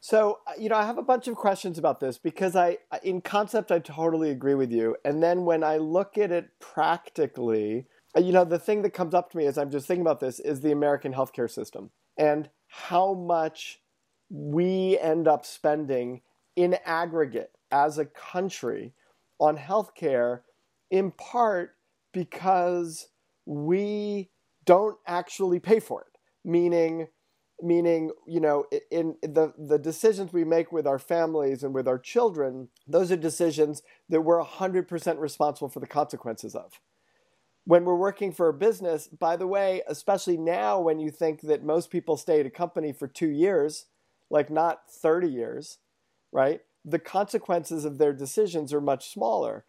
So, 0.00 0.38
uh, 0.46 0.52
you 0.58 0.68
know, 0.68 0.76
I 0.76 0.84
have 0.84 0.98
a 0.98 1.02
bunch 1.02 1.26
of 1.26 1.36
questions 1.36 1.78
about 1.78 2.00
this 2.00 2.18
because 2.18 2.54
I, 2.54 2.78
in 3.02 3.20
concept, 3.20 3.72
I 3.72 3.78
totally 3.80 4.30
agree 4.30 4.54
with 4.54 4.70
you. 4.70 4.96
And 5.04 5.22
then 5.22 5.44
when 5.44 5.64
I 5.64 5.78
look 5.78 6.16
at 6.18 6.30
it 6.30 6.48
practically, 6.60 7.86
uh, 8.16 8.20
you 8.20 8.32
know, 8.32 8.44
the 8.44 8.58
thing 8.58 8.82
that 8.82 8.90
comes 8.90 9.14
up 9.14 9.30
to 9.30 9.36
me 9.36 9.46
as 9.46 9.58
I'm 9.58 9.70
just 9.70 9.86
thinking 9.86 10.02
about 10.02 10.20
this 10.20 10.38
is 10.38 10.60
the 10.60 10.72
American 10.72 11.12
healthcare 11.12 11.50
system 11.50 11.90
and 12.16 12.48
how 12.68 13.14
much 13.14 13.80
we 14.28 14.98
end 14.98 15.26
up 15.26 15.44
spending 15.44 16.22
in 16.56 16.76
aggregate 16.84 17.50
as 17.70 17.98
a 17.98 18.04
country 18.04 18.92
on 19.38 19.56
healthcare, 19.56 20.40
in 20.90 21.10
part 21.12 21.76
because 22.12 23.08
we 23.44 24.30
don't 24.64 24.96
actually 25.06 25.60
pay 25.60 25.80
for 25.80 26.02
it. 26.02 26.18
Meaning, 26.44 27.08
meaning 27.62 28.10
you 28.26 28.40
know 28.40 28.66
in 28.90 29.16
the 29.22 29.52
the 29.58 29.78
decisions 29.78 30.32
we 30.32 30.44
make 30.44 30.72
with 30.72 30.86
our 30.86 30.98
families 30.98 31.62
and 31.62 31.74
with 31.74 31.88
our 31.88 31.98
children 31.98 32.68
those 32.86 33.10
are 33.10 33.16
decisions 33.16 33.82
that 34.08 34.20
we're 34.20 34.42
100% 34.42 35.18
responsible 35.18 35.68
for 35.68 35.80
the 35.80 35.86
consequences 35.86 36.54
of 36.54 36.80
when 37.64 37.84
we're 37.84 37.96
working 37.96 38.30
for 38.30 38.48
a 38.48 38.52
business 38.52 39.08
by 39.08 39.36
the 39.36 39.46
way 39.46 39.82
especially 39.88 40.36
now 40.36 40.78
when 40.78 41.00
you 41.00 41.10
think 41.10 41.40
that 41.40 41.64
most 41.64 41.90
people 41.90 42.16
stay 42.16 42.40
at 42.40 42.46
a 42.46 42.50
company 42.50 42.92
for 42.92 43.08
2 43.08 43.28
years 43.28 43.86
like 44.28 44.50
not 44.50 44.82
30 44.90 45.28
years 45.28 45.78
right 46.32 46.60
the 46.86 46.98
consequences 47.00 47.84
of 47.84 47.98
their 47.98 48.12
decisions 48.12 48.72
are 48.72 48.80
much 48.80 49.12
smaller 49.12 49.64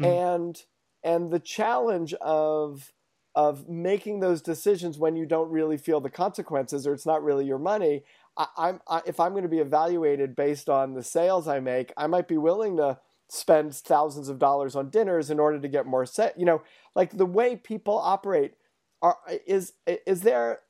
mm. 0.00 0.34
and 0.34 0.62
and 1.02 1.30
the 1.30 1.40
challenge 1.40 2.14
of 2.14 2.92
of 3.34 3.68
making 3.68 4.20
those 4.20 4.40
decisions 4.40 4.96
when 4.96 5.16
you 5.16 5.26
don't 5.26 5.50
really 5.50 5.76
feel 5.76 6.00
the 6.00 6.08
consequences 6.08 6.86
or 6.86 6.94
it's 6.94 7.04
not 7.04 7.22
really 7.22 7.44
your 7.44 7.58
money. 7.58 8.04
I, 8.36 8.46
I'm 8.56 8.80
I, 8.88 9.02
if 9.06 9.18
I'm 9.18 9.32
going 9.32 9.42
to 9.42 9.48
be 9.48 9.58
evaluated 9.58 10.36
based 10.36 10.70
on 10.70 10.94
the 10.94 11.02
sales 11.02 11.48
I 11.48 11.60
make, 11.60 11.92
I 11.96 12.06
might 12.06 12.28
be 12.28 12.38
willing 12.38 12.76
to 12.76 12.98
spend 13.28 13.74
thousands 13.74 14.28
of 14.28 14.38
dollars 14.38 14.76
on 14.76 14.90
dinners 14.90 15.30
in 15.30 15.40
order 15.40 15.58
to 15.58 15.68
get 15.68 15.86
more 15.86 16.06
set. 16.06 16.38
You 16.38 16.46
know, 16.46 16.62
like 16.94 17.16
the 17.16 17.26
way 17.26 17.56
people 17.56 17.98
operate 17.98 18.54
are 19.02 19.18
is 19.46 19.72
is 19.84 20.20
there 20.20 20.60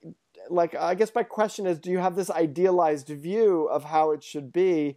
like 0.48 0.74
I 0.74 0.94
guess 0.94 1.14
my 1.14 1.22
question 1.22 1.66
is, 1.66 1.78
do 1.78 1.90
you 1.90 1.98
have 1.98 2.16
this 2.16 2.30
idealized 2.30 3.08
view 3.08 3.64
of 3.64 3.84
how 3.84 4.10
it 4.12 4.24
should 4.24 4.52
be, 4.52 4.96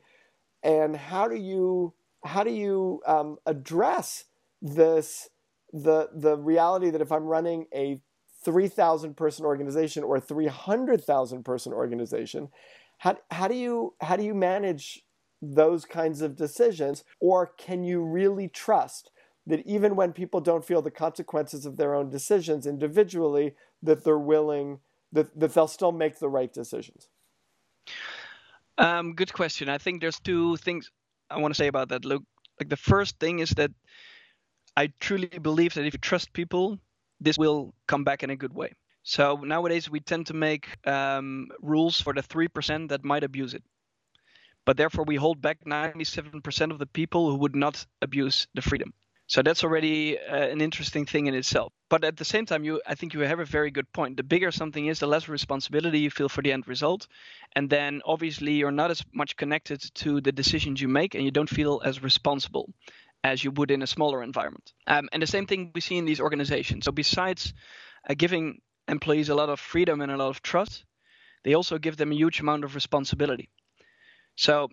and 0.63 0.95
how 0.95 1.27
do 1.27 1.35
you 1.35 1.93
how 2.25 2.43
do 2.43 2.51
you 2.51 3.01
um, 3.05 3.37
address 3.45 4.25
this? 4.61 5.29
the 5.73 6.09
the 6.13 6.37
reality 6.37 6.89
that 6.89 7.01
if 7.01 7.11
I'm 7.11 7.25
running 7.25 7.67
a 7.73 7.99
3,000 8.43 9.15
person 9.15 9.45
organization 9.45 10.03
or 10.03 10.17
a 10.17 10.21
300,000 10.21 11.43
person 11.43 11.73
organization, 11.73 12.49
how, 12.99 13.17
how 13.31 13.47
do 13.47 13.55
you 13.55 13.93
how 14.01 14.15
do 14.15 14.23
you 14.23 14.33
manage 14.33 15.03
those 15.41 15.85
kinds 15.85 16.21
of 16.21 16.35
decisions 16.35 17.03
or 17.19 17.51
can 17.57 17.83
you 17.83 18.03
really 18.03 18.47
trust 18.47 19.11
that 19.45 19.65
even 19.65 19.95
when 19.95 20.11
people 20.11 20.41
don't 20.41 20.65
feel 20.65 20.81
the 20.81 20.91
consequences 20.91 21.65
of 21.65 21.77
their 21.77 21.93
own 21.93 22.09
decisions 22.09 22.65
individually 22.65 23.53
that 23.83 24.03
they're 24.03 24.17
willing 24.17 24.79
that, 25.11 25.39
that 25.39 25.53
they'll 25.53 25.67
still 25.67 25.91
make 25.91 26.17
the 26.17 26.27
right 26.27 26.51
decisions 26.51 27.09
um, 28.77 29.13
good 29.13 29.33
question 29.33 29.69
i 29.69 29.77
think 29.77 30.01
there's 30.01 30.19
two 30.19 30.57
things 30.57 30.91
i 31.29 31.37
want 31.37 31.53
to 31.53 31.57
say 31.57 31.67
about 31.67 31.89
that 31.89 32.05
look 32.05 32.23
like 32.59 32.69
the 32.69 32.77
first 32.77 33.19
thing 33.19 33.39
is 33.39 33.51
that 33.51 33.71
I 34.77 34.93
truly 34.99 35.27
believe 35.27 35.73
that 35.73 35.85
if 35.87 35.93
you 35.93 35.99
trust 35.99 36.33
people, 36.33 36.77
this 37.19 37.37
will 37.37 37.73
come 37.87 38.03
back 38.03 38.21
in 38.21 38.29
a 38.29 38.35
good 38.35 38.53
way. 38.53 38.73
So 39.01 39.37
nowadays 39.37 39.89
we 39.89 39.99
tend 39.99 40.27
to 40.27 40.35
make 40.35 40.67
um, 40.87 41.47
rules 41.61 41.99
for 41.99 42.13
the 42.13 42.21
3% 42.21 42.89
that 42.89 43.03
might 43.03 43.23
abuse 43.23 43.55
it. 43.55 43.63
But 44.65 44.77
therefore 44.77 45.05
we 45.05 45.15
hold 45.15 45.41
back 45.41 45.65
97% 45.65 46.71
of 46.71 46.77
the 46.77 46.85
people 46.85 47.31
who 47.31 47.37
would 47.37 47.55
not 47.55 47.83
abuse 48.03 48.47
the 48.53 48.61
freedom. 48.61 48.93
So 49.27 49.41
that's 49.41 49.63
already 49.63 50.17
uh, 50.17 50.35
an 50.35 50.61
interesting 50.61 51.05
thing 51.05 51.27
in 51.27 51.35
itself. 51.35 51.73
But 51.89 52.03
at 52.03 52.15
the 52.15 52.25
same 52.25 52.45
time, 52.45 52.63
you, 52.63 52.81
I 52.87 52.95
think 52.95 53.13
you 53.13 53.19
have 53.21 53.39
a 53.39 53.45
very 53.45 53.71
good 53.71 53.91
point. 53.91 54.15
The 54.15 54.23
bigger 54.23 54.51
something 54.51 54.85
is, 54.85 54.99
the 54.99 55.07
less 55.07 55.27
responsibility 55.27 55.99
you 55.99 56.09
feel 56.09 56.29
for 56.29 56.41
the 56.41 56.53
end 56.53 56.67
result, 56.67 57.07
and 57.53 57.69
then 57.69 58.01
obviously 58.05 58.53
you're 58.53 58.71
not 58.71 58.89
as 58.89 59.03
much 59.13 59.35
connected 59.35 59.81
to 59.95 60.21
the 60.21 60.31
decisions 60.31 60.81
you 60.81 60.87
make, 60.87 61.13
and 61.13 61.23
you 61.25 61.31
don't 61.31 61.49
feel 61.49 61.81
as 61.83 62.01
responsible 62.01 62.73
as 63.23 63.43
you 63.43 63.51
would 63.51 63.71
in 63.71 63.81
a 63.81 63.87
smaller 63.87 64.23
environment. 64.23 64.73
Um, 64.87 65.09
and 65.11 65.21
the 65.21 65.27
same 65.27 65.45
thing 65.45 65.71
we 65.75 65.81
see 65.81 65.97
in 65.97 66.05
these 66.05 66.21
organizations. 66.21 66.85
So 66.85 66.91
besides 66.91 67.53
uh, 68.09 68.13
giving 68.17 68.61
employees 68.87 69.29
a 69.29 69.35
lot 69.35 69.49
of 69.49 69.59
freedom 69.59 70.01
and 70.01 70.11
a 70.11 70.17
lot 70.17 70.29
of 70.29 70.41
trust, 70.41 70.85
they 71.43 71.53
also 71.53 71.77
give 71.77 71.97
them 71.97 72.11
a 72.11 72.15
huge 72.15 72.39
amount 72.39 72.63
of 72.63 72.75
responsibility. 72.75 73.49
So, 74.35 74.69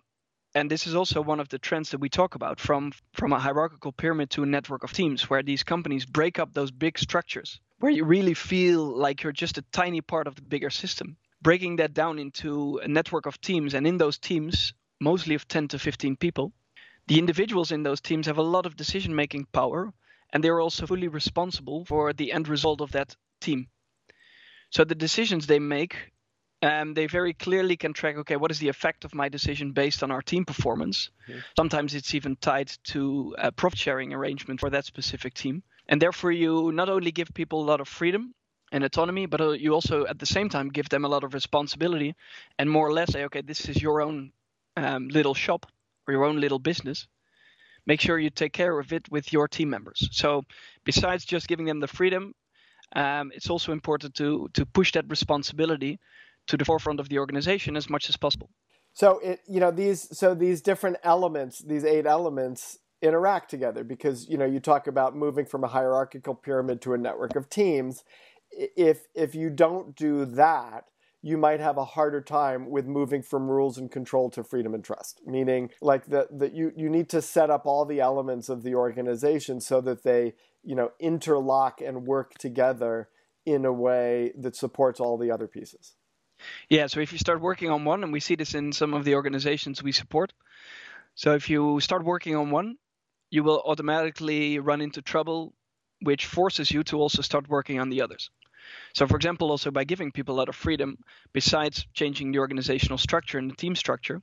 and 0.55 0.71
this 0.71 0.87
is 0.87 0.95
also 0.95 1.21
one 1.21 1.41
of 1.41 1.49
the 1.49 1.59
trends 1.59 1.91
that 1.91 2.01
we 2.01 2.09
talk 2.09 2.35
about 2.35 2.61
from 2.61 2.93
from 3.13 3.33
a 3.33 3.39
hierarchical 3.39 3.93
pyramid 3.93 4.31
to 4.31 4.43
a 4.43 4.47
network 4.47 4.85
of 4.85 4.93
teams, 4.93 5.29
where 5.29 5.43
these 5.43 5.63
companies 5.63 6.07
break 6.07 6.39
up 6.39 6.55
those 6.55 6.71
big 6.71 6.99
structures, 6.99 7.61
where 7.79 7.93
you 7.93 8.05
really 8.05 8.35
feel 8.35 8.85
like 8.85 9.23
you're 9.23 9.33
just 9.33 9.59
a 9.59 9.65
tiny 9.73 10.01
part 10.01 10.27
of 10.27 10.35
the 10.35 10.43
bigger 10.43 10.71
system. 10.71 11.17
Breaking 11.43 11.77
that 11.77 11.95
down 11.95 12.19
into 12.19 12.79
a 12.83 12.89
network 12.89 13.27
of 13.27 13.41
teams, 13.41 13.75
and 13.75 13.87
in 13.87 13.99
those 13.99 14.19
teams, 14.19 14.73
mostly 15.01 15.35
of 15.35 15.47
10 15.47 15.69
to 15.69 15.79
15 15.79 16.17
people, 16.17 16.53
the 17.07 17.19
individuals 17.19 17.71
in 17.71 17.83
those 17.83 18.01
teams 18.01 18.27
have 18.27 18.39
a 18.39 18.43
lot 18.43 18.65
of 18.65 18.77
decision 18.77 19.15
making 19.15 19.47
power 19.53 19.93
and 20.35 20.43
they're 20.43 20.61
also 20.61 20.87
fully 20.87 21.09
responsible 21.09 21.85
for 21.85 22.13
the 22.13 22.33
end 22.33 22.49
result 22.49 22.81
of 22.81 22.91
that 22.93 23.15
team. 23.41 23.69
So 24.71 24.85
the 24.85 24.97
decisions 24.97 25.47
they 25.47 25.61
make, 25.61 26.13
um, 26.65 26.95
they 26.95 27.07
very 27.07 27.35
clearly 27.35 27.77
can 27.77 27.93
track 27.93 28.17
okay, 28.17 28.37
what 28.37 28.51
is 28.51 28.59
the 28.59 28.69
effect 28.69 29.05
of 29.05 29.15
my 29.15 29.29
decision 29.29 29.73
based 29.73 30.03
on 30.03 30.11
our 30.11 30.23
team 30.23 30.45
performance? 30.45 31.11
Mm-hmm. 31.29 31.41
Sometimes 31.57 31.95
it's 31.95 32.15
even 32.15 32.37
tied 32.37 32.73
to 32.85 33.35
a 33.39 33.53
profit 33.53 33.79
sharing 33.79 34.15
arrangement 34.15 34.61
for 34.61 34.71
that 34.71 34.87
specific 34.87 35.35
team. 35.35 35.63
And 35.89 36.01
therefore, 36.01 36.33
you 36.33 36.73
not 36.73 36.89
only 36.89 37.13
give 37.13 37.29
people 37.35 37.63
a 37.63 37.71
lot 37.71 37.83
of 37.83 37.89
freedom 37.89 38.35
and 38.73 38.83
autonomy, 38.83 39.27
but 39.27 39.41
uh, 39.41 39.51
you 39.51 39.75
also 39.75 40.07
at 40.07 40.19
the 40.19 40.27
same 40.27 40.49
time 40.49 40.71
give 40.71 40.89
them 40.89 41.05
a 41.05 41.09
lot 41.09 41.23
of 41.23 41.35
responsibility 41.35 42.15
and 42.59 42.71
more 42.71 42.89
or 42.89 42.93
less 42.93 43.13
say, 43.13 43.25
okay, 43.25 43.43
this 43.43 43.69
is 43.69 43.83
your 43.83 44.01
own 44.01 44.33
um, 44.77 45.09
little 45.09 45.35
shop 45.35 45.67
or 46.09 46.15
your 46.15 46.25
own 46.25 46.41
little 46.41 46.59
business, 46.59 47.07
make 47.87 48.01
sure 48.01 48.19
you 48.19 48.31
take 48.31 48.55
care 48.55 48.79
of 48.79 48.93
it 48.93 49.11
with 49.11 49.33
your 49.33 49.49
team 49.49 49.69
members. 49.69 50.09
So 50.13 50.45
besides 50.85 51.27
just 51.27 51.47
giving 51.47 51.67
them 51.67 51.81
the 51.81 51.87
freedom, 51.87 52.35
um, 52.97 53.33
it's 53.35 53.51
also 53.51 53.73
important 53.73 54.15
to 54.15 54.49
to 54.53 54.65
push 54.67 54.93
that 54.93 55.09
responsibility 55.09 55.99
to 56.47 56.57
the 56.57 56.65
forefront 56.65 57.01
of 57.01 57.09
the 57.09 57.19
organization 57.19 57.77
as 57.77 57.89
much 57.89 58.09
as 58.09 58.17
possible. 58.17 58.51
So 58.93 59.19
it 59.19 59.41
you 59.49 59.61
know 59.61 59.71
these 59.71 60.17
so 60.17 60.35
these 60.35 60.61
different 60.61 60.99
elements, 61.03 61.59
these 61.59 61.85
eight 61.85 62.07
elements 62.07 62.79
interact 63.03 63.51
together 63.51 63.85
because 63.85 64.29
you 64.29 64.39
know 64.39 64.47
you 64.47 64.61
talk 64.61 64.87
about 64.87 65.17
moving 65.17 65.45
from 65.45 65.65
a 65.65 65.69
hierarchical 65.69 66.35
pyramid 66.35 66.81
to 66.83 66.95
a 66.95 66.99
network 66.99 67.37
of 67.37 67.51
teams. 67.51 68.05
If 68.51 69.07
if 69.15 69.35
you 69.35 69.51
don't 69.51 69.97
do 69.97 70.25
that, 70.25 70.85
you 71.23 71.37
might 71.37 71.59
have 71.59 71.77
a 71.77 71.85
harder 71.85 72.21
time 72.21 72.71
with 72.71 72.87
moving 72.87 73.23
from 73.23 73.51
rules 73.51 73.79
and 73.79 73.91
control 73.91 74.31
to 74.31 74.45
freedom 74.45 74.75
and 74.75 74.85
trust. 74.85 75.23
Meaning, 75.27 75.71
like 75.81 76.07
that, 76.07 76.39
that 76.39 76.55
you 76.55 76.73
you 76.77 76.89
need 76.89 77.09
to 77.09 77.21
set 77.21 77.51
up 77.51 77.67
all 77.67 77.85
the 77.85 78.01
elements 78.01 78.49
of 78.49 78.63
the 78.63 78.75
organization 78.75 79.61
so 79.61 79.81
that 79.81 80.05
they 80.05 80.35
you 80.63 80.77
know 80.77 80.93
interlock 81.01 81.81
and 81.81 82.07
work 82.07 82.35
together 82.35 83.09
in 83.45 83.65
a 83.65 83.73
way 83.73 84.33
that 84.39 84.55
supports 84.55 85.01
all 85.01 85.19
the 85.19 85.31
other 85.31 85.49
pieces. 85.49 85.95
Yeah, 86.69 86.87
so 86.87 87.01
if 87.01 87.13
you 87.13 87.19
start 87.19 87.41
working 87.41 87.71
on 87.71 87.85
one, 87.85 88.03
and 88.03 88.13
we 88.13 88.21
see 88.21 88.35
this 88.35 88.55
in 88.55 88.73
some 88.73 88.95
of 88.95 89.05
the 89.05 89.15
organizations 89.15 89.83
we 89.83 89.93
support. 89.93 90.33
So 91.15 91.35
if 91.35 91.49
you 91.49 91.81
start 91.81 92.05
working 92.05 92.37
on 92.37 92.51
one, 92.51 92.77
you 93.31 93.43
will 93.43 93.63
automatically 93.65 94.59
run 94.59 94.81
into 94.81 95.03
trouble, 95.03 95.55
which 96.01 96.27
forces 96.27 96.71
you 96.71 96.83
to 96.85 96.99
also 96.99 97.23
start 97.23 97.49
working 97.49 97.81
on 97.81 97.89
the 97.89 98.03
others. 98.03 98.31
So, 98.95 99.07
for 99.07 99.17
example, 99.17 99.51
also 99.51 99.71
by 99.71 99.85
giving 99.85 100.13
people 100.13 100.35
a 100.35 100.39
lot 100.39 100.49
of 100.49 100.57
freedom, 100.57 100.99
besides 101.33 101.87
changing 101.93 102.33
the 102.33 102.39
organizational 102.39 102.99
structure 102.99 103.39
and 103.39 103.51
the 103.51 103.57
team 103.57 103.75
structure, 103.77 104.23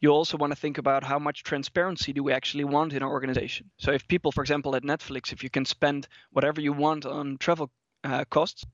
you 0.00 0.10
also 0.10 0.36
want 0.36 0.52
to 0.52 0.58
think 0.58 0.78
about 0.78 1.04
how 1.04 1.18
much 1.18 1.44
transparency 1.44 2.12
do 2.12 2.22
we 2.22 2.32
actually 2.32 2.64
want 2.64 2.92
in 2.92 3.02
our 3.02 3.10
organization. 3.10 3.70
So 3.78 3.92
if 3.92 4.06
people, 4.08 4.32
for 4.32 4.42
example, 4.42 4.74
at 4.74 4.82
Netflix, 4.82 5.32
if 5.32 5.42
you 5.42 5.50
can 5.50 5.64
spend 5.64 6.08
whatever 6.30 6.60
you 6.60 6.72
want 6.72 7.06
on 7.06 7.38
travel 7.38 7.70
uh, 8.04 8.24
costs, 8.24 8.64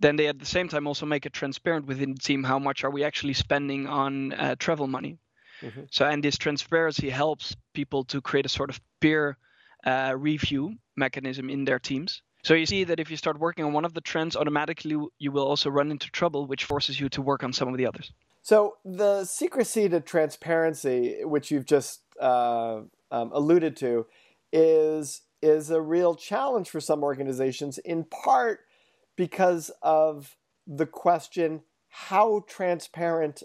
then 0.00 0.16
they 0.16 0.28
at 0.28 0.38
the 0.38 0.46
same 0.46 0.68
time 0.68 0.86
also 0.86 1.06
make 1.06 1.26
it 1.26 1.32
transparent 1.32 1.86
within 1.86 2.14
the 2.14 2.20
team 2.20 2.44
how 2.44 2.58
much 2.58 2.84
are 2.84 2.90
we 2.90 3.04
actually 3.04 3.34
spending 3.34 3.86
on 3.86 4.32
uh, 4.32 4.54
travel 4.58 4.86
money. 4.86 5.18
Mm-hmm. 5.62 5.82
So 5.90 6.06
and 6.06 6.22
this 6.22 6.38
transparency 6.38 7.10
helps 7.10 7.56
people 7.74 8.04
to 8.04 8.20
create 8.20 8.46
a 8.46 8.48
sort 8.48 8.70
of 8.70 8.80
peer 9.00 9.36
uh, 9.84 10.14
review 10.16 10.76
mechanism 10.96 11.50
in 11.50 11.64
their 11.64 11.78
teams. 11.78 12.22
So 12.44 12.54
you 12.54 12.66
see 12.66 12.84
that 12.84 13.00
if 13.00 13.10
you 13.10 13.16
start 13.16 13.38
working 13.38 13.64
on 13.64 13.72
one 13.72 13.84
of 13.84 13.94
the 13.94 14.00
trends, 14.00 14.36
automatically 14.36 14.96
you 15.18 15.32
will 15.32 15.46
also 15.46 15.70
run 15.70 15.90
into 15.90 16.10
trouble, 16.10 16.46
which 16.46 16.64
forces 16.64 16.98
you 17.00 17.08
to 17.10 17.22
work 17.22 17.42
on 17.42 17.52
some 17.52 17.68
of 17.68 17.76
the 17.76 17.86
others. 17.86 18.12
So 18.42 18.76
the 18.84 19.24
secrecy 19.24 19.88
to 19.88 20.00
transparency, 20.00 21.24
which 21.24 21.50
you've 21.50 21.66
just 21.66 22.02
uh, 22.20 22.82
um, 23.10 23.30
alluded 23.32 23.76
to, 23.78 24.06
is 24.52 25.22
is 25.42 25.70
a 25.70 25.80
real 25.80 26.14
challenge 26.14 26.70
for 26.70 26.80
some 26.80 27.02
organizations. 27.02 27.78
In 27.78 28.04
part 28.04 28.60
because 29.18 29.70
of 29.82 30.38
the 30.66 30.86
question: 30.86 31.62
How 31.88 32.44
transparent 32.48 33.42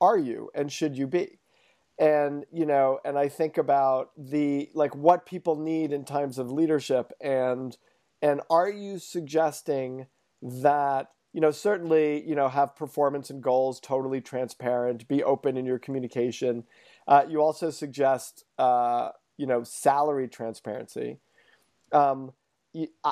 are 0.00 0.16
you, 0.16 0.48
and 0.54 0.72
should 0.72 0.96
you 0.96 1.06
be? 1.06 1.40
And 1.98 2.46
you 2.50 2.64
know, 2.64 3.00
and 3.04 3.18
I 3.18 3.28
think 3.28 3.58
about 3.58 4.12
the 4.16 4.70
like 4.72 4.94
what 4.96 5.26
people 5.26 5.56
need 5.56 5.92
in 5.92 6.06
times 6.06 6.38
of 6.38 6.50
leadership, 6.50 7.12
and 7.20 7.76
and 8.22 8.40
are 8.48 8.70
you 8.70 8.98
suggesting 8.98 10.06
that 10.40 11.08
you 11.32 11.40
know, 11.40 11.50
certainly, 11.50 12.26
you 12.26 12.34
know, 12.34 12.48
have 12.48 12.74
performance 12.74 13.30
and 13.30 13.42
goals 13.42 13.80
totally 13.80 14.20
transparent, 14.20 15.06
be 15.08 15.22
open 15.22 15.56
in 15.56 15.66
your 15.66 15.78
communication. 15.78 16.64
Uh, 17.06 17.24
you 17.28 17.40
also 17.40 17.70
suggest, 17.70 18.44
uh, 18.58 19.10
you 19.36 19.46
know, 19.46 19.62
salary 19.62 20.26
transparency. 20.26 21.18
Um, 21.92 22.32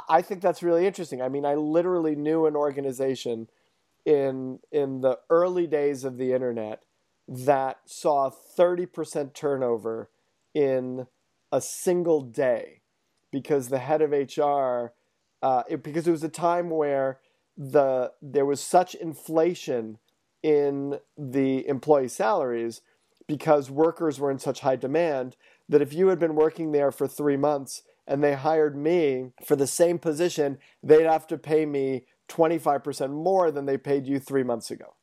I 0.08 0.22
think 0.22 0.42
that's 0.42 0.62
really 0.62 0.86
interesting. 0.86 1.22
I 1.22 1.28
mean, 1.28 1.44
I 1.44 1.54
literally 1.54 2.14
knew 2.14 2.46
an 2.46 2.56
organization 2.56 3.48
in 4.04 4.60
in 4.70 5.00
the 5.00 5.18
early 5.30 5.66
days 5.66 6.04
of 6.04 6.16
the 6.16 6.32
internet 6.32 6.84
that 7.28 7.80
saw 7.86 8.30
30% 8.30 9.34
turnover 9.34 10.10
in 10.54 11.06
a 11.50 11.60
single 11.60 12.20
day 12.22 12.82
because 13.32 13.68
the 13.68 13.78
head 13.78 14.00
of 14.00 14.12
HR, 14.12 14.92
uh, 15.42 15.64
it, 15.68 15.82
because 15.82 16.06
it 16.06 16.12
was 16.12 16.22
a 16.22 16.28
time 16.28 16.70
where 16.70 17.18
the 17.56 18.12
there 18.22 18.46
was 18.46 18.60
such 18.60 18.94
inflation 18.94 19.98
in 20.42 20.98
the 21.16 21.66
employee 21.66 22.08
salaries 22.08 22.82
because 23.26 23.70
workers 23.70 24.20
were 24.20 24.30
in 24.30 24.38
such 24.38 24.60
high 24.60 24.76
demand 24.76 25.36
that 25.68 25.82
if 25.82 25.92
you 25.92 26.08
had 26.08 26.18
been 26.18 26.36
working 26.36 26.70
there 26.70 26.92
for 26.92 27.08
three 27.08 27.36
months 27.36 27.82
and 28.06 28.22
they 28.22 28.34
hired 28.34 28.76
me 28.76 29.32
for 29.44 29.56
the 29.56 29.66
same 29.66 29.98
position, 29.98 30.58
they'd 30.82 31.04
have 31.04 31.26
to 31.28 31.38
pay 31.38 31.66
me 31.66 32.06
25% 32.28 33.10
more 33.10 33.50
than 33.50 33.66
they 33.66 33.76
paid 33.76 34.06
you 34.06 34.18
three 34.18 34.42
months 34.42 34.70
ago. 34.70 34.94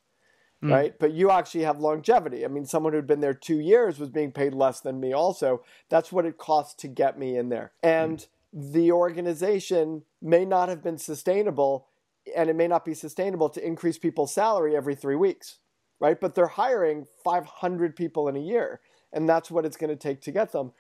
Mm. 0.64 0.72
Right. 0.72 1.00
But 1.00 1.12
you 1.12 1.30
actually 1.30 1.64
have 1.64 1.80
longevity. 1.80 2.46
I 2.46 2.48
mean, 2.48 2.66
someone 2.66 2.94
who'd 2.94 3.08
been 3.08 3.20
there 3.20 3.34
two 3.34 3.60
years 3.60 4.00
was 4.00 4.10
being 4.10 4.32
paid 4.32 4.54
less 4.54 4.80
than 4.80 5.00
me, 5.00 5.12
also. 5.12 5.64
That's 5.90 6.12
what 6.12 6.26
it 6.26 6.38
costs 6.38 6.76
to 6.82 6.88
get 6.88 7.20
me 7.20 7.36
in 7.36 7.50
there. 7.50 7.74
And 7.82 8.20
mm. 8.20 8.72
the 8.74 8.92
organization 8.92 10.04
may 10.22 10.46
not 10.46 10.70
have 10.70 10.82
been 10.82 10.98
sustainable 10.98 11.88
and 12.36 12.50
it 12.50 12.56
may 12.56 12.68
not 12.68 12.86
be 12.86 12.94
sustainable 12.94 13.50
to 13.50 13.66
increase 13.66 13.98
people's 13.98 14.34
salary 14.34 14.76
every 14.76 14.96
three 14.96 15.16
weeks, 15.16 15.60
right? 16.00 16.20
But 16.20 16.36
they're 16.36 16.48
hiring 16.48 17.06
500 17.24 17.96
people 17.96 18.28
in 18.28 18.36
a 18.36 18.42
year, 18.42 18.80
and 19.12 19.28
that's 19.28 19.52
what 19.52 19.66
it's 19.66 19.78
going 19.78 19.90
to 19.90 19.96
take 19.96 20.22
to 20.22 20.32
get 20.32 20.52
them. 20.52 20.72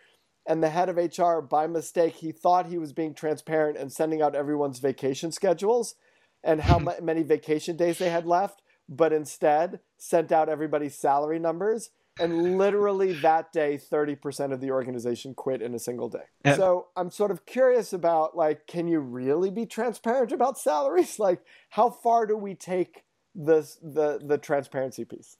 And 0.45 0.61
the 0.61 0.69
head 0.69 0.89
of 0.89 0.97
HR, 0.97 1.39
by 1.39 1.67
mistake, 1.67 2.15
he 2.15 2.31
thought 2.31 2.65
he 2.65 2.77
was 2.77 2.91
being 2.91 3.13
transparent 3.13 3.77
and 3.77 3.91
sending 3.91 4.21
out 4.21 4.35
everyone's 4.35 4.79
vacation 4.79 5.31
schedules 5.31 5.95
and 6.43 6.61
how 6.61 6.79
hmm. 6.79 7.05
many 7.05 7.23
vacation 7.23 7.77
days 7.77 7.97
they 7.97 8.09
had 8.09 8.25
left, 8.25 8.61
but 8.89 9.13
instead 9.13 9.79
sent 9.97 10.31
out 10.31 10.49
everybody's 10.49 10.97
salary 10.97 11.39
numbers 11.39 11.91
and 12.19 12.57
literally 12.57 13.13
that 13.13 13.51
day 13.51 13.77
30% 13.77 14.53
of 14.53 14.61
the 14.61 14.71
organization 14.71 15.33
quit 15.33 15.61
in 15.61 15.73
a 15.73 15.79
single 15.79 16.09
day. 16.09 16.25
Yeah. 16.45 16.55
so 16.55 16.87
i'm 16.95 17.09
sort 17.09 17.31
of 17.31 17.45
curious 17.45 17.93
about 17.93 18.35
like 18.35 18.67
can 18.67 18.87
you 18.87 18.99
really 18.99 19.49
be 19.49 19.65
transparent 19.65 20.31
about 20.31 20.57
salaries? 20.57 21.19
Like 21.23 21.41
how 21.69 21.89
far 21.89 22.25
do 22.25 22.35
we 22.35 22.53
take 22.53 23.03
this 23.33 23.77
the 23.81 24.19
the 24.23 24.37
transparency 24.37 25.05
piece? 25.05 25.37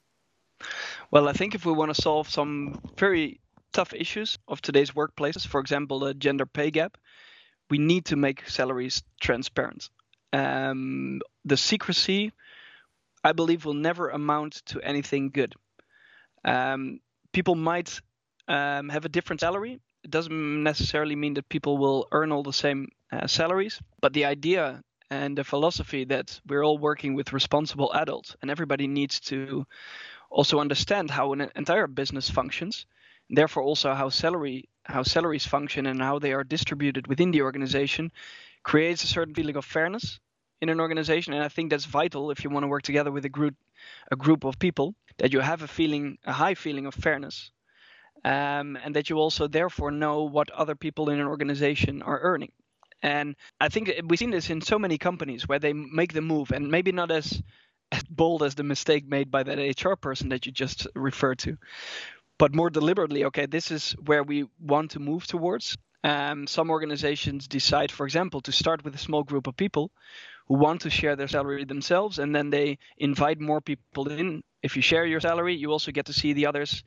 Well 1.10 1.28
i 1.28 1.32
think 1.32 1.54
if 1.54 1.66
we 1.66 1.72
want 1.72 1.94
to 1.94 2.00
solve 2.00 2.28
some 2.28 2.80
very 2.96 3.40
tough 3.74 3.92
issues 3.92 4.38
of 4.48 4.62
today's 4.62 4.92
workplaces 4.92 5.46
for 5.46 5.60
example 5.60 5.98
the 5.98 6.14
gender 6.14 6.46
pay 6.46 6.70
gap 6.70 6.96
we 7.70 7.78
need 7.78 8.04
to 8.06 8.16
make 8.16 8.48
salaries 8.48 9.02
transparent 9.20 9.90
um, 10.32 11.20
the 11.44 11.56
secrecy 11.56 12.32
i 13.22 13.32
believe 13.32 13.64
will 13.66 13.74
never 13.74 14.08
amount 14.08 14.62
to 14.64 14.80
anything 14.80 15.30
good 15.30 15.54
um, 16.44 17.00
people 17.32 17.54
might 17.54 18.00
um, 18.48 18.88
have 18.88 19.04
a 19.04 19.08
different 19.08 19.40
salary. 19.40 19.80
It 20.02 20.10
doesn't 20.10 20.62
necessarily 20.62 21.16
mean 21.16 21.34
that 21.34 21.48
people 21.48 21.78
will 21.78 22.06
earn 22.12 22.32
all 22.32 22.42
the 22.42 22.52
same 22.52 22.88
uh, 23.10 23.26
salaries, 23.26 23.80
but 24.00 24.12
the 24.12 24.26
idea 24.26 24.82
and 25.10 25.36
the 25.36 25.44
philosophy 25.44 26.04
that 26.04 26.40
we're 26.46 26.64
all 26.64 26.78
working 26.78 27.14
with 27.14 27.32
responsible 27.32 27.92
adults 27.94 28.36
and 28.40 28.50
everybody 28.50 28.86
needs 28.86 29.20
to 29.20 29.66
also 30.30 30.60
understand 30.60 31.10
how 31.10 31.32
an 31.32 31.50
entire 31.54 31.86
business 31.86 32.28
functions, 32.28 32.86
therefore 33.30 33.62
also 33.62 33.94
how 33.94 34.08
salary 34.08 34.68
how 34.84 35.02
salaries 35.02 35.46
function 35.46 35.86
and 35.86 36.02
how 36.02 36.18
they 36.18 36.32
are 36.32 36.44
distributed 36.44 37.06
within 37.06 37.30
the 37.30 37.42
organization 37.42 38.12
creates 38.62 39.02
a 39.04 39.06
certain 39.06 39.34
feeling 39.34 39.56
of 39.56 39.64
fairness 39.64 40.20
in 40.60 40.68
an 40.68 40.80
organization 40.80 41.32
and 41.32 41.42
i 41.42 41.48
think 41.48 41.70
that's 41.70 41.84
vital 41.84 42.30
if 42.30 42.44
you 42.44 42.50
want 42.50 42.64
to 42.64 42.68
work 42.68 42.82
together 42.82 43.10
with 43.10 43.24
a 43.24 43.28
group 43.28 43.54
a 44.10 44.16
group 44.16 44.44
of 44.44 44.58
people 44.58 44.94
that 45.18 45.32
you 45.32 45.40
have 45.40 45.62
a 45.62 45.68
feeling, 45.68 46.18
a 46.24 46.32
high 46.32 46.54
feeling 46.54 46.86
of 46.86 46.94
fairness, 46.94 47.50
um, 48.24 48.76
and 48.82 48.94
that 48.96 49.10
you 49.10 49.16
also 49.18 49.46
therefore 49.46 49.90
know 49.90 50.24
what 50.24 50.50
other 50.50 50.74
people 50.74 51.10
in 51.10 51.20
an 51.20 51.26
organization 51.26 52.02
are 52.02 52.20
earning. 52.20 52.52
And 53.02 53.36
I 53.60 53.68
think 53.68 53.92
we've 54.08 54.18
seen 54.18 54.30
this 54.30 54.50
in 54.50 54.60
so 54.60 54.78
many 54.78 54.96
companies 54.96 55.46
where 55.46 55.58
they 55.58 55.72
make 55.72 56.12
the 56.12 56.22
move, 56.22 56.50
and 56.52 56.70
maybe 56.70 56.92
not 56.92 57.10
as 57.10 57.42
as 57.92 58.02
bold 58.04 58.42
as 58.42 58.54
the 58.54 58.64
mistake 58.64 59.06
made 59.06 59.30
by 59.30 59.42
that 59.42 59.58
HR 59.58 59.94
person 59.94 60.30
that 60.30 60.46
you 60.46 60.52
just 60.52 60.86
referred 60.96 61.38
to, 61.38 61.56
but 62.38 62.54
more 62.54 62.70
deliberately. 62.70 63.24
Okay, 63.24 63.46
this 63.46 63.70
is 63.70 63.92
where 64.04 64.22
we 64.22 64.46
want 64.60 64.92
to 64.92 65.00
move 65.00 65.26
towards. 65.26 65.76
Um, 66.02 66.46
some 66.46 66.70
organizations 66.70 67.48
decide, 67.48 67.90
for 67.90 68.04
example, 68.04 68.40
to 68.42 68.52
start 68.52 68.84
with 68.84 68.94
a 68.94 68.98
small 68.98 69.22
group 69.22 69.46
of 69.46 69.56
people 69.56 69.90
who 70.46 70.54
want 70.58 70.82
to 70.82 70.90
share 70.90 71.16
their 71.16 71.28
salary 71.28 71.64
themselves, 71.64 72.18
and 72.18 72.34
then 72.34 72.50
they 72.50 72.78
invite 72.98 73.40
more 73.40 73.60
people 73.60 74.08
in. 74.08 74.42
If 74.62 74.76
you 74.76 74.82
share 74.82 75.06
your 75.06 75.20
salary, 75.20 75.54
you 75.54 75.72
also 75.72 75.92
get 75.92 76.06
to 76.06 76.12
see 76.12 76.34
the 76.34 76.46
others 76.46 76.84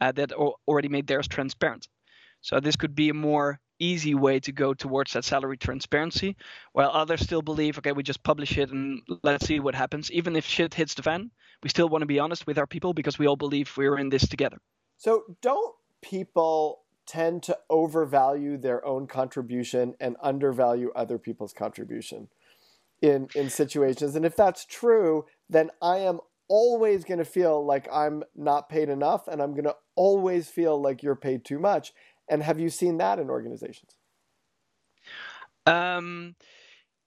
uh, 0.00 0.12
that 0.12 0.32
already 0.32 0.88
made 0.88 1.06
theirs 1.06 1.28
transparent. 1.28 1.88
So 2.40 2.60
this 2.60 2.76
could 2.76 2.94
be 2.94 3.08
a 3.08 3.14
more 3.14 3.58
easy 3.78 4.14
way 4.14 4.40
to 4.40 4.52
go 4.52 4.74
towards 4.74 5.12
that 5.12 5.24
salary 5.24 5.56
transparency, 5.56 6.36
while 6.72 6.90
others 6.90 7.20
still 7.20 7.42
believe, 7.42 7.78
okay, 7.78 7.92
we 7.92 8.02
just 8.02 8.22
publish 8.22 8.58
it 8.58 8.70
and 8.70 9.00
let's 9.22 9.46
see 9.46 9.60
what 9.60 9.74
happens. 9.74 10.10
Even 10.10 10.36
if 10.36 10.44
shit 10.44 10.74
hits 10.74 10.94
the 10.94 11.02
fan, 11.02 11.30
we 11.62 11.68
still 11.68 11.88
want 11.88 12.02
to 12.02 12.06
be 12.06 12.18
honest 12.18 12.46
with 12.46 12.58
our 12.58 12.66
people 12.66 12.92
because 12.92 13.18
we 13.18 13.26
all 13.26 13.36
believe 13.36 13.72
we're 13.76 13.98
in 13.98 14.08
this 14.08 14.28
together. 14.28 14.58
So 14.98 15.22
don't 15.40 15.74
people 16.02 16.82
tend 17.06 17.42
to 17.44 17.56
overvalue 17.70 18.58
their 18.58 18.84
own 18.84 19.06
contribution 19.06 19.94
and 19.98 20.16
undervalue 20.22 20.92
other 20.94 21.18
people's 21.18 21.54
contribution? 21.54 22.28
in 23.00 23.28
in 23.34 23.48
situations? 23.50 24.16
And 24.16 24.24
if 24.26 24.36
that's 24.36 24.64
true 24.64 25.24
then 25.48 25.70
i 25.80 25.98
am 25.98 26.20
always 26.48 27.04
going 27.04 27.18
to 27.18 27.24
feel 27.24 27.64
like 27.64 27.88
i'm 27.92 28.22
not 28.34 28.68
paid 28.68 28.88
enough 28.88 29.28
and 29.28 29.40
i'm 29.40 29.52
going 29.52 29.64
to 29.64 29.76
always 29.94 30.48
feel 30.48 30.80
like 30.80 31.02
you're 31.02 31.16
paid 31.16 31.44
too 31.44 31.58
much. 31.58 31.92
And 32.30 32.42
have 32.42 32.60
you 32.60 32.68
seen 32.68 32.98
that 32.98 33.18
in 33.18 33.30
organizations? 33.30 33.92
Um 35.66 36.34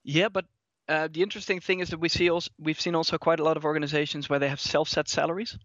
yeah 0.03 0.29
but 0.29 0.45
uh, 0.89 1.07
the 1.09 1.21
interesting 1.21 1.59
thing 1.61 1.79
is 1.79 1.89
that 1.89 1.99
we 1.99 2.09
see 2.09 2.29
also 2.29 2.51
we've 2.59 2.81
seen 2.81 2.95
also 2.95 3.17
quite 3.17 3.39
a 3.39 3.43
lot 3.43 3.55
of 3.55 3.65
organizations 3.65 4.29
where 4.29 4.39
they 4.39 4.49
have 4.49 4.59
self-set 4.59 5.07
salaries 5.07 5.57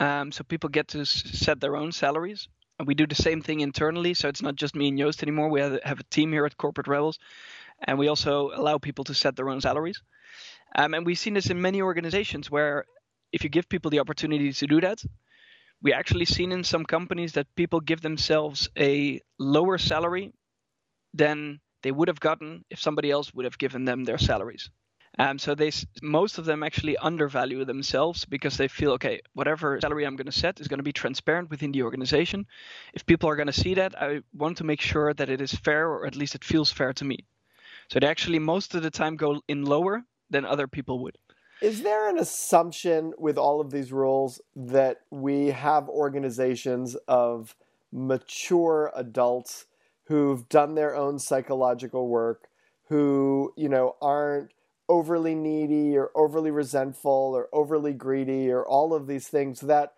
um, 0.00 0.32
so 0.32 0.44
people 0.44 0.68
get 0.68 0.88
to 0.88 1.04
set 1.04 1.60
their 1.60 1.76
own 1.76 1.92
salaries 1.92 2.48
and 2.78 2.86
we 2.86 2.94
do 2.94 3.06
the 3.06 3.14
same 3.14 3.40
thing 3.40 3.60
internally 3.60 4.14
so 4.14 4.28
it's 4.28 4.42
not 4.42 4.56
just 4.56 4.74
me 4.74 4.88
and 4.88 4.98
Joost 4.98 5.22
anymore 5.22 5.48
we 5.48 5.60
have, 5.60 5.78
have 5.84 6.00
a 6.00 6.04
team 6.04 6.32
here 6.32 6.46
at 6.46 6.56
corporate 6.56 6.88
rebels 6.88 7.18
and 7.80 7.98
we 7.98 8.08
also 8.08 8.50
allow 8.54 8.78
people 8.78 9.04
to 9.04 9.14
set 9.14 9.36
their 9.36 9.48
own 9.48 9.60
salaries. 9.60 10.02
Um, 10.74 10.94
and 10.94 11.06
we've 11.06 11.18
seen 11.18 11.34
this 11.34 11.50
in 11.50 11.60
many 11.60 11.82
organizations 11.82 12.50
where 12.50 12.84
if 13.32 13.44
you 13.44 13.50
give 13.50 13.68
people 13.68 13.90
the 13.90 14.00
opportunity 14.00 14.52
to 14.52 14.66
do 14.66 14.80
that, 14.80 15.02
we 15.82 15.92
actually 15.92 16.24
seen 16.24 16.52
in 16.52 16.64
some 16.64 16.84
companies 16.84 17.32
that 17.32 17.54
people 17.54 17.80
give 17.80 18.00
themselves 18.00 18.68
a 18.78 19.20
lower 19.38 19.78
salary 19.78 20.32
than 21.12 21.60
they 21.82 21.92
would 21.92 22.08
have 22.08 22.20
gotten 22.20 22.64
if 22.70 22.80
somebody 22.80 23.10
else 23.10 23.32
would 23.34 23.44
have 23.44 23.58
given 23.58 23.84
them 23.84 24.04
their 24.04 24.18
salaries. 24.18 24.70
Um, 25.18 25.38
so 25.38 25.54
they 25.54 25.72
most 26.02 26.36
of 26.38 26.44
them 26.44 26.62
actually 26.62 26.96
undervalue 26.98 27.64
themselves 27.64 28.26
because 28.26 28.58
they 28.58 28.68
feel 28.68 28.92
okay, 28.92 29.20
whatever 29.32 29.80
salary 29.80 30.04
I'm 30.04 30.16
going 30.16 30.26
to 30.26 30.32
set 30.32 30.60
is 30.60 30.68
going 30.68 30.78
to 30.78 30.84
be 30.84 30.92
transparent 30.92 31.48
within 31.48 31.72
the 31.72 31.82
organization. 31.82 32.46
If 32.92 33.06
people 33.06 33.30
are 33.30 33.36
going 33.36 33.46
to 33.46 33.52
see 33.52 33.74
that, 33.74 34.00
I 34.00 34.20
want 34.34 34.58
to 34.58 34.64
make 34.64 34.80
sure 34.80 35.14
that 35.14 35.30
it 35.30 35.40
is 35.40 35.52
fair, 35.52 35.88
or 35.88 36.06
at 36.06 36.16
least 36.16 36.34
it 36.34 36.44
feels 36.44 36.70
fair 36.70 36.92
to 36.94 37.04
me. 37.04 37.24
So 37.88 37.98
they 37.98 38.06
actually 38.06 38.40
most 38.40 38.74
of 38.74 38.82
the 38.82 38.90
time 38.90 39.16
go 39.16 39.40
in 39.48 39.64
lower 39.64 40.04
than 40.28 40.44
other 40.44 40.66
people 40.66 41.02
would. 41.04 41.16
Is 41.62 41.82
there 41.82 42.10
an 42.10 42.18
assumption 42.18 43.14
with 43.16 43.38
all 43.38 43.62
of 43.62 43.70
these 43.70 43.92
rules 43.92 44.42
that 44.54 45.00
we 45.10 45.46
have 45.46 45.88
organizations 45.88 46.94
of 47.08 47.56
mature 47.90 48.92
adults 48.94 49.64
who've 50.04 50.46
done 50.50 50.74
their 50.74 50.94
own 50.94 51.18
psychological 51.18 52.08
work, 52.08 52.48
who, 52.88 53.54
you 53.56 53.70
know, 53.70 53.96
aren't 54.02 54.50
overly 54.88 55.34
needy 55.34 55.96
or 55.96 56.10
overly 56.14 56.50
resentful 56.50 57.32
or 57.34 57.48
overly 57.52 57.92
greedy 57.92 58.50
or 58.50 58.64
all 58.66 58.94
of 58.94 59.06
these 59.06 59.28
things 59.28 59.60
that, 59.60 59.94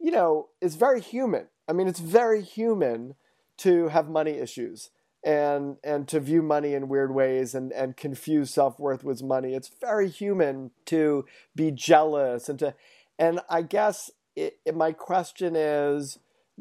you 0.00 0.10
know, 0.10 0.48
is 0.60 0.76
very 0.76 1.00
human. 1.00 1.46
I 1.68 1.72
mean, 1.72 1.88
it's 1.88 2.00
very 2.00 2.42
human 2.42 3.14
to 3.58 3.88
have 3.88 4.08
money 4.08 4.32
issues 4.32 4.90
and 5.24 5.76
and 5.82 6.06
to 6.08 6.20
view 6.20 6.42
money 6.42 6.74
in 6.74 6.88
weird 6.88 7.14
ways 7.14 7.54
and 7.54 7.72
and 7.72 7.96
confuse 7.96 8.50
self-worth 8.50 9.02
with 9.04 9.22
money. 9.22 9.54
It's 9.54 9.70
very 9.80 10.08
human 10.08 10.72
to 10.86 11.24
be 11.54 11.70
jealous 11.70 12.48
and 12.48 12.58
to 12.58 12.74
and 13.18 13.40
I 13.48 13.62
guess 13.62 14.10
it, 14.36 14.58
it, 14.64 14.76
my 14.76 14.92
question 14.92 15.56
is 15.56 16.18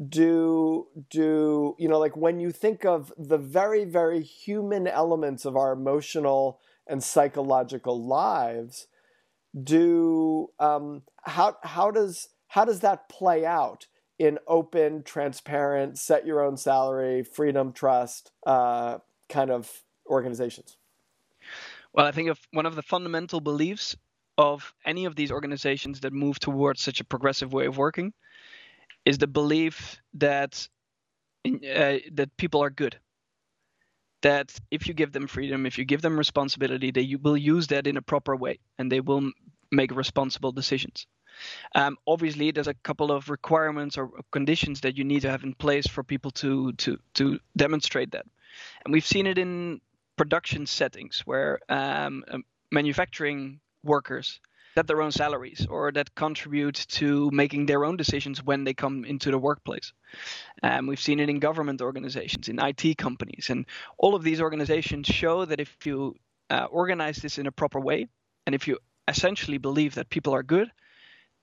do 0.09 0.87
do 1.09 1.75
you 1.77 1.87
know 1.87 1.99
like 1.99 2.15
when 2.15 2.39
you 2.39 2.51
think 2.51 2.85
of 2.85 3.13
the 3.17 3.37
very 3.37 3.83
very 3.83 4.21
human 4.21 4.87
elements 4.87 5.45
of 5.45 5.55
our 5.55 5.73
emotional 5.73 6.59
and 6.87 7.03
psychological 7.03 8.01
lives 8.01 8.87
do 9.61 10.49
um, 10.59 11.03
how 11.23 11.57
how 11.63 11.91
does 11.91 12.29
how 12.47 12.65
does 12.65 12.81
that 12.81 13.09
play 13.09 13.45
out 13.45 13.87
in 14.19 14.39
open, 14.47 15.03
transparent, 15.03 15.97
set 15.97 16.25
your 16.25 16.41
own 16.41 16.55
salary, 16.57 17.23
freedom, 17.23 17.73
trust 17.73 18.31
uh, 18.45 18.99
kind 19.29 19.51
of 19.51 19.71
organizations? 20.07 20.77
Well, 21.93 22.05
I 22.05 22.11
think 22.11 22.29
of 22.29 22.39
one 22.51 22.65
of 22.65 22.75
the 22.75 22.81
fundamental 22.81 23.41
beliefs 23.41 23.95
of 24.37 24.73
any 24.85 25.05
of 25.05 25.15
these 25.15 25.31
organizations 25.31 25.99
that 26.01 26.13
move 26.13 26.39
towards 26.39 26.81
such 26.81 26.99
a 26.99 27.03
progressive 27.03 27.53
way 27.53 27.65
of 27.65 27.77
working 27.77 28.13
is 29.05 29.17
the 29.17 29.27
belief 29.27 30.01
that 30.15 30.67
uh, 31.45 31.97
that 32.11 32.29
people 32.37 32.63
are 32.63 32.69
good 32.69 32.97
that 34.23 34.53
if 34.71 34.87
you 34.87 34.93
give 34.93 35.11
them 35.11 35.27
freedom, 35.27 35.65
if 35.65 35.77
you 35.77 35.85
give 35.85 36.01
them 36.01 36.17
responsibility, 36.17 36.91
they 36.91 37.15
will 37.21 37.37
use 37.37 37.67
that 37.67 37.87
in 37.87 37.97
a 37.97 38.01
proper 38.01 38.35
way 38.35 38.59
and 38.77 38.91
they 38.91 38.99
will 38.99 39.31
make 39.71 39.95
responsible 39.95 40.51
decisions. 40.51 41.07
Um, 41.75 41.97
obviously, 42.07 42.51
there's 42.51 42.67
a 42.67 42.73
couple 42.73 43.11
of 43.11 43.29
requirements 43.29 43.97
or 43.97 44.11
conditions 44.31 44.81
that 44.81 44.97
you 44.97 45.03
need 45.03 45.21
to 45.21 45.29
have 45.29 45.43
in 45.43 45.53
place 45.53 45.87
for 45.87 46.03
people 46.03 46.31
to 46.31 46.73
to 46.73 46.97
to 47.15 47.39
demonstrate 47.57 48.11
that, 48.11 48.25
and 48.85 48.93
we've 48.93 49.05
seen 49.05 49.25
it 49.25 49.37
in 49.39 49.81
production 50.15 50.67
settings 50.67 51.21
where 51.25 51.59
um, 51.69 52.23
um 52.31 52.43
manufacturing 52.71 53.59
workers 53.83 54.39
set 54.75 54.87
their 54.87 55.01
own 55.01 55.11
salaries 55.11 55.67
or 55.69 55.91
that 55.91 56.15
contribute 56.15 56.85
to 56.89 57.29
making 57.31 57.65
their 57.65 57.85
own 57.85 57.97
decisions 57.97 58.43
when 58.43 58.63
they 58.63 58.73
come 58.73 59.05
into 59.05 59.31
the 59.31 59.37
workplace. 59.37 59.93
Um, 60.61 60.87
we've 60.87 60.99
seen 60.99 61.19
it 61.19 61.29
in 61.29 61.39
government 61.39 61.81
organizations, 61.81 62.49
in 62.49 62.59
IT 62.59 62.97
companies, 62.97 63.47
and 63.49 63.65
all 63.97 64.15
of 64.15 64.23
these 64.23 64.41
organizations 64.41 65.07
show 65.07 65.45
that 65.45 65.59
if 65.59 65.85
you 65.85 66.15
uh, 66.49 66.65
organize 66.65 67.17
this 67.17 67.37
in 67.37 67.47
a 67.47 67.51
proper 67.51 67.79
way, 67.79 68.07
and 68.45 68.55
if 68.55 68.67
you 68.67 68.77
essentially 69.07 69.57
believe 69.57 69.95
that 69.95 70.09
people 70.09 70.33
are 70.33 70.43
good, 70.43 70.71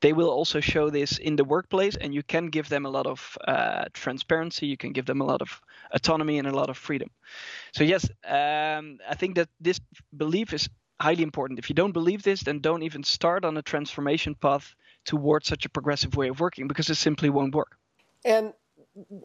they 0.00 0.12
will 0.14 0.30
also 0.30 0.60
show 0.60 0.88
this 0.88 1.18
in 1.18 1.36
the 1.36 1.44
workplace, 1.44 1.96
and 1.96 2.14
you 2.14 2.22
can 2.22 2.46
give 2.46 2.68
them 2.68 2.86
a 2.86 2.88
lot 2.90 3.06
of 3.06 3.36
uh, 3.46 3.84
transparency. 3.92 4.66
You 4.66 4.76
can 4.76 4.92
give 4.92 5.04
them 5.04 5.20
a 5.20 5.24
lot 5.24 5.42
of 5.42 5.60
autonomy 5.92 6.38
and 6.38 6.48
a 6.48 6.54
lot 6.54 6.70
of 6.70 6.78
freedom. 6.78 7.10
So 7.74 7.84
yes, 7.84 8.08
um, 8.26 8.98
I 9.08 9.14
think 9.14 9.34
that 9.36 9.48
this 9.60 9.78
belief 10.16 10.54
is 10.54 10.70
highly 11.00 11.22
important. 11.22 11.58
If 11.58 11.68
you 11.68 11.74
don't 11.74 11.92
believe 11.92 12.22
this, 12.22 12.42
then 12.42 12.60
don't 12.60 12.82
even 12.82 13.02
start 13.02 13.44
on 13.44 13.56
a 13.56 13.62
transformation 13.62 14.34
path 14.34 14.74
towards 15.04 15.48
such 15.48 15.64
a 15.64 15.70
progressive 15.70 16.16
way 16.16 16.28
of 16.28 16.40
working 16.40 16.68
because 16.68 16.90
it 16.90 16.96
simply 16.96 17.30
won't 17.30 17.54
work. 17.54 17.76
And 18.24 18.52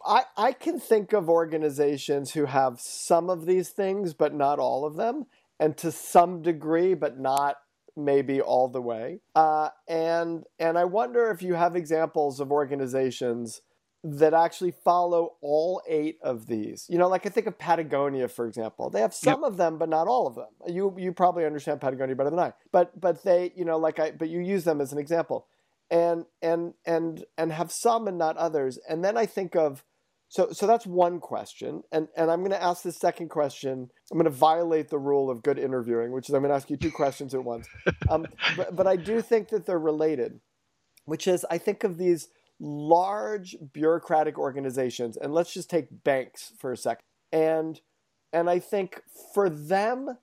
I, 0.06 0.24
I 0.38 0.52
can 0.54 0.80
think 0.80 1.14
of 1.14 1.30
organizations 1.30 2.32
who 2.32 2.46
have 2.46 2.80
some 2.80 3.30
of 3.30 3.46
these 3.46 3.70
things, 3.70 4.14
but 4.14 4.34
not 4.34 4.60
all 4.60 4.86
of 4.86 4.96
them, 4.96 5.26
and 5.60 5.76
to 5.78 5.92
some 5.92 6.42
degree, 6.42 6.94
but 6.94 7.20
not 7.20 7.58
maybe 7.98 8.42
all 8.42 8.68
the 8.68 8.82
way. 8.82 9.20
Uh, 9.36 9.70
and 9.88 10.44
and 10.60 10.78
I 10.78 10.86
wonder 10.86 11.32
if 11.32 11.42
you 11.42 11.56
have 11.56 11.76
examples 11.76 12.40
of 12.40 12.52
organizations 12.52 13.62
that 14.08 14.36
actually 14.36 14.72
follow 14.84 15.34
all 15.42 15.82
eight 15.88 16.20
of 16.22 16.46
these. 16.46 16.86
You 16.88 17.00
know, 17.00 17.08
like 17.08 17.26
I 17.26 17.30
think 17.30 17.48
of 17.48 17.58
Patagonia, 17.58 18.28
for 18.28 18.46
example. 18.46 18.92
They 18.92 19.02
have 19.02 19.16
some 19.16 19.42
yep. 19.42 19.52
of 19.52 19.58
them, 19.58 19.80
but 19.80 19.90
not 19.90 20.08
all 20.08 20.28
of 20.28 20.36
them. 20.36 20.50
You 20.68 20.96
you 20.98 21.12
probably 21.12 21.44
understand 21.44 21.82
Patagonia 21.82 22.16
better 22.16 22.30
than 22.30 22.40
I. 22.40 22.54
But 22.72 23.00
but 23.00 23.24
they, 23.24 23.52
you 23.56 23.66
know, 23.66 23.78
like 23.78 24.00
I 24.00 24.12
but 24.12 24.30
you 24.30 24.42
use 24.42 24.64
them 24.64 24.80
as 24.80 24.94
an 24.94 25.00
example. 25.00 25.48
And 25.90 26.26
and 26.42 26.76
and 26.86 27.26
and 27.36 27.52
have 27.52 27.72
some 27.72 28.08
and 28.08 28.18
not 28.18 28.38
others. 28.38 28.78
And 28.88 29.04
then 29.04 29.18
I 29.18 29.26
think 29.26 29.56
of 29.56 29.84
so 30.28 30.52
so 30.52 30.68
that's 30.68 30.86
one 30.86 31.20
question. 31.20 31.82
And 31.92 32.08
and 32.16 32.30
I'm 32.30 32.44
gonna 32.44 32.56
ask 32.56 32.84
the 32.84 32.92
second 32.92 33.30
question. 33.30 33.90
I'm 34.12 34.20
gonna 34.20 34.30
violate 34.30 34.90
the 34.90 35.00
rule 35.00 35.32
of 35.32 35.42
good 35.42 35.58
interviewing, 35.58 36.12
which 36.12 36.30
is 36.30 36.36
I'm 36.36 36.44
gonna 36.44 36.54
ask 36.54 36.70
you 36.70 36.78
two 36.78 36.92
questions 36.92 37.34
at 37.34 37.44
once. 37.44 37.68
Um, 38.08 38.28
but, 38.56 38.76
but 38.76 38.86
I 38.86 38.98
do 38.98 39.20
think 39.20 39.50
that 39.50 39.66
they're 39.66 39.80
related, 39.80 40.40
which 41.06 41.28
is 41.28 41.44
I 41.50 41.58
think 41.58 41.84
of 41.84 41.98
these 41.98 42.28
large 42.60 43.56
bureaucratic 43.74 44.38
organizations, 44.38 45.18
and 45.18 45.34
let's 45.34 45.54
just 45.54 45.70
take 45.70 46.04
banks 46.04 46.54
for 46.58 46.72
a 46.72 46.78
second. 46.78 47.04
And 47.32 47.82
and 48.34 48.50
I 48.50 48.60
think 48.60 49.02
for 49.34 49.50
them, 49.50 50.18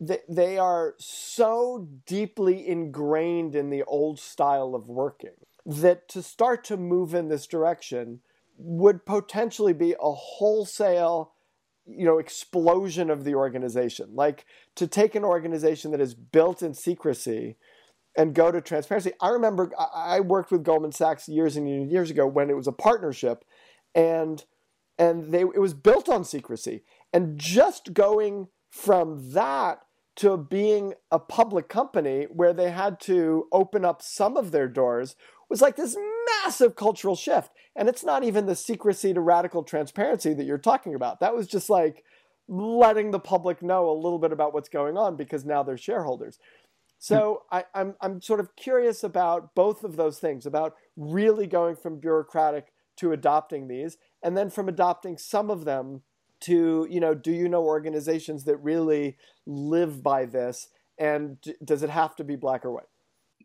they, 0.00 0.20
they 0.28 0.58
are 0.58 0.94
so 0.98 1.88
deeply 2.06 2.66
ingrained 2.66 3.54
in 3.54 3.70
the 3.70 3.82
old 3.84 4.18
style 4.18 4.74
of 4.74 4.88
working 4.88 5.36
that 5.66 6.08
to 6.08 6.22
start 6.22 6.64
to 6.64 6.76
move 6.76 7.14
in 7.14 7.28
this 7.28 7.46
direction 7.46 8.20
would 8.56 9.04
potentially 9.04 9.72
be 9.72 9.94
a 10.00 10.12
wholesale 10.12 11.32
you 11.86 12.04
know 12.04 12.18
explosion 12.18 13.08
of 13.08 13.24
the 13.24 13.34
organization 13.34 14.08
like 14.12 14.44
to 14.74 14.86
take 14.86 15.14
an 15.14 15.24
organization 15.24 15.90
that 15.90 16.00
is 16.00 16.14
built 16.14 16.62
in 16.62 16.74
secrecy 16.74 17.56
and 18.18 18.34
go 18.34 18.50
to 18.50 18.60
transparency. 18.60 19.12
I 19.22 19.28
remember 19.28 19.70
I 19.78 20.20
worked 20.20 20.50
with 20.50 20.64
Goldman 20.64 20.92
Sachs 20.92 21.28
years 21.28 21.56
and 21.56 21.90
years 21.90 22.10
ago 22.10 22.26
when 22.26 22.50
it 22.50 22.56
was 22.56 22.66
a 22.66 22.72
partnership, 22.72 23.44
and 23.94 24.44
and 24.98 25.32
they 25.32 25.42
it 25.42 25.60
was 25.60 25.72
built 25.72 26.08
on 26.08 26.24
secrecy. 26.24 26.82
And 27.12 27.38
just 27.38 27.94
going 27.94 28.48
from 28.70 29.30
that 29.32 29.80
to 30.16 30.36
being 30.36 30.94
a 31.12 31.20
public 31.20 31.68
company 31.68 32.24
where 32.24 32.52
they 32.52 32.72
had 32.72 32.98
to 33.00 33.46
open 33.52 33.84
up 33.84 34.02
some 34.02 34.36
of 34.36 34.50
their 34.50 34.66
doors 34.66 35.14
was 35.48 35.62
like 35.62 35.76
this 35.76 35.96
massive 36.42 36.74
cultural 36.74 37.14
shift. 37.14 37.52
And 37.76 37.88
it's 37.88 38.04
not 38.04 38.24
even 38.24 38.46
the 38.46 38.56
secrecy 38.56 39.14
to 39.14 39.20
radical 39.20 39.62
transparency 39.62 40.34
that 40.34 40.44
you're 40.44 40.58
talking 40.58 40.94
about. 40.94 41.20
That 41.20 41.36
was 41.36 41.46
just 41.46 41.70
like 41.70 42.04
letting 42.48 43.10
the 43.10 43.20
public 43.20 43.62
know 43.62 43.88
a 43.88 43.92
little 43.92 44.18
bit 44.18 44.32
about 44.32 44.54
what's 44.54 44.68
going 44.68 44.96
on 44.96 45.16
because 45.16 45.44
now 45.44 45.62
they're 45.62 45.76
shareholders. 45.76 46.38
So 46.98 47.42
I, 47.50 47.64
I'm 47.74 47.94
I'm 48.00 48.20
sort 48.20 48.40
of 48.40 48.56
curious 48.56 49.04
about 49.04 49.54
both 49.54 49.84
of 49.84 49.96
those 49.96 50.18
things, 50.18 50.46
about 50.46 50.74
really 50.96 51.46
going 51.46 51.76
from 51.76 52.00
bureaucratic 52.00 52.72
to 52.96 53.12
adopting 53.12 53.68
these, 53.68 53.96
and 54.22 54.36
then 54.36 54.50
from 54.50 54.68
adopting 54.68 55.16
some 55.16 55.50
of 55.50 55.64
them 55.64 56.02
to, 56.40 56.86
you 56.90 57.00
know, 57.00 57.14
do 57.14 57.32
you 57.32 57.48
know 57.48 57.64
organizations 57.64 58.44
that 58.44 58.56
really 58.58 59.16
live 59.46 60.02
by 60.02 60.24
this, 60.24 60.68
and 60.98 61.38
does 61.64 61.82
it 61.82 61.90
have 61.90 62.16
to 62.16 62.24
be 62.24 62.36
black 62.36 62.64
or 62.64 62.72
white? 62.72 62.86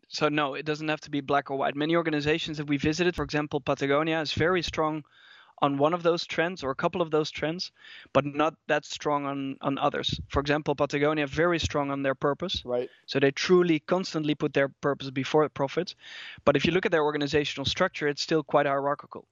So 0.08 0.28
no, 0.28 0.54
it 0.54 0.66
doesn't 0.66 0.88
have 0.88 1.00
to 1.02 1.10
be 1.10 1.20
black 1.20 1.50
or 1.50 1.56
white. 1.56 1.76
Many 1.76 1.96
organizations 1.96 2.58
that 2.58 2.66
we 2.66 2.76
visited, 2.76 3.16
for 3.16 3.22
example, 3.22 3.60
Patagonia 3.60 4.20
is 4.20 4.32
very 4.32 4.62
strong 4.62 5.04
on 5.62 5.78
one 5.78 5.94
of 5.94 6.02
those 6.02 6.26
trends 6.26 6.62
or 6.62 6.70
a 6.70 6.74
couple 6.74 7.00
of 7.00 7.10
those 7.10 7.30
trends, 7.30 7.72
but 8.12 8.24
not 8.24 8.54
that 8.66 8.84
strong 8.84 9.24
on, 9.24 9.56
on 9.60 9.78
others. 9.78 10.20
For 10.28 10.40
example, 10.40 10.74
Patagonia 10.74 11.26
very 11.26 11.58
strong 11.58 11.90
on 11.90 12.02
their 12.02 12.14
purpose. 12.14 12.62
Right. 12.64 12.90
So 13.06 13.20
they 13.20 13.30
truly 13.30 13.78
constantly 13.80 14.34
put 14.34 14.52
their 14.52 14.68
purpose 14.68 15.10
before 15.10 15.48
profit. 15.48 15.94
But 16.44 16.56
if 16.56 16.64
you 16.64 16.72
look 16.72 16.86
at 16.86 16.92
their 16.92 17.04
organizational 17.04 17.66
structure, 17.66 18.08
it's 18.08 18.22
still 18.22 18.42
quite 18.42 18.66
hierarchical. 18.66 19.26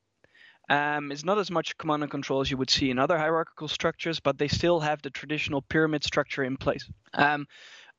Um, 0.68 1.10
it's 1.10 1.24
not 1.24 1.38
as 1.38 1.50
much 1.50 1.76
command 1.76 2.02
and 2.02 2.10
control 2.10 2.40
as 2.40 2.50
you 2.50 2.56
would 2.56 2.70
see 2.70 2.90
in 2.90 2.98
other 2.98 3.18
hierarchical 3.18 3.68
structures, 3.68 4.20
but 4.20 4.38
they 4.38 4.48
still 4.48 4.80
have 4.80 5.02
the 5.02 5.10
traditional 5.10 5.60
pyramid 5.60 6.04
structure 6.04 6.44
in 6.44 6.56
place. 6.56 6.88
Um, 7.14 7.46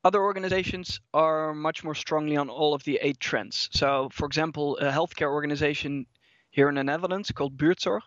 other 0.06 0.22
organizations 0.22 1.00
are 1.14 1.54
much 1.54 1.84
more 1.84 1.96
strongly 1.96 2.36
on 2.36 2.50
all 2.50 2.74
of 2.74 2.84
the 2.84 3.00
eight 3.02 3.20
trends. 3.20 3.70
So, 3.74 4.10
for 4.12 4.26
example, 4.26 4.78
a 4.78 4.92
healthcare 4.92 5.32
organization 5.32 6.06
here 6.52 6.70
in 6.70 6.76
the 6.76 6.84
Netherlands 6.84 7.32
called 7.32 7.58
Buurtzorg 7.58 8.02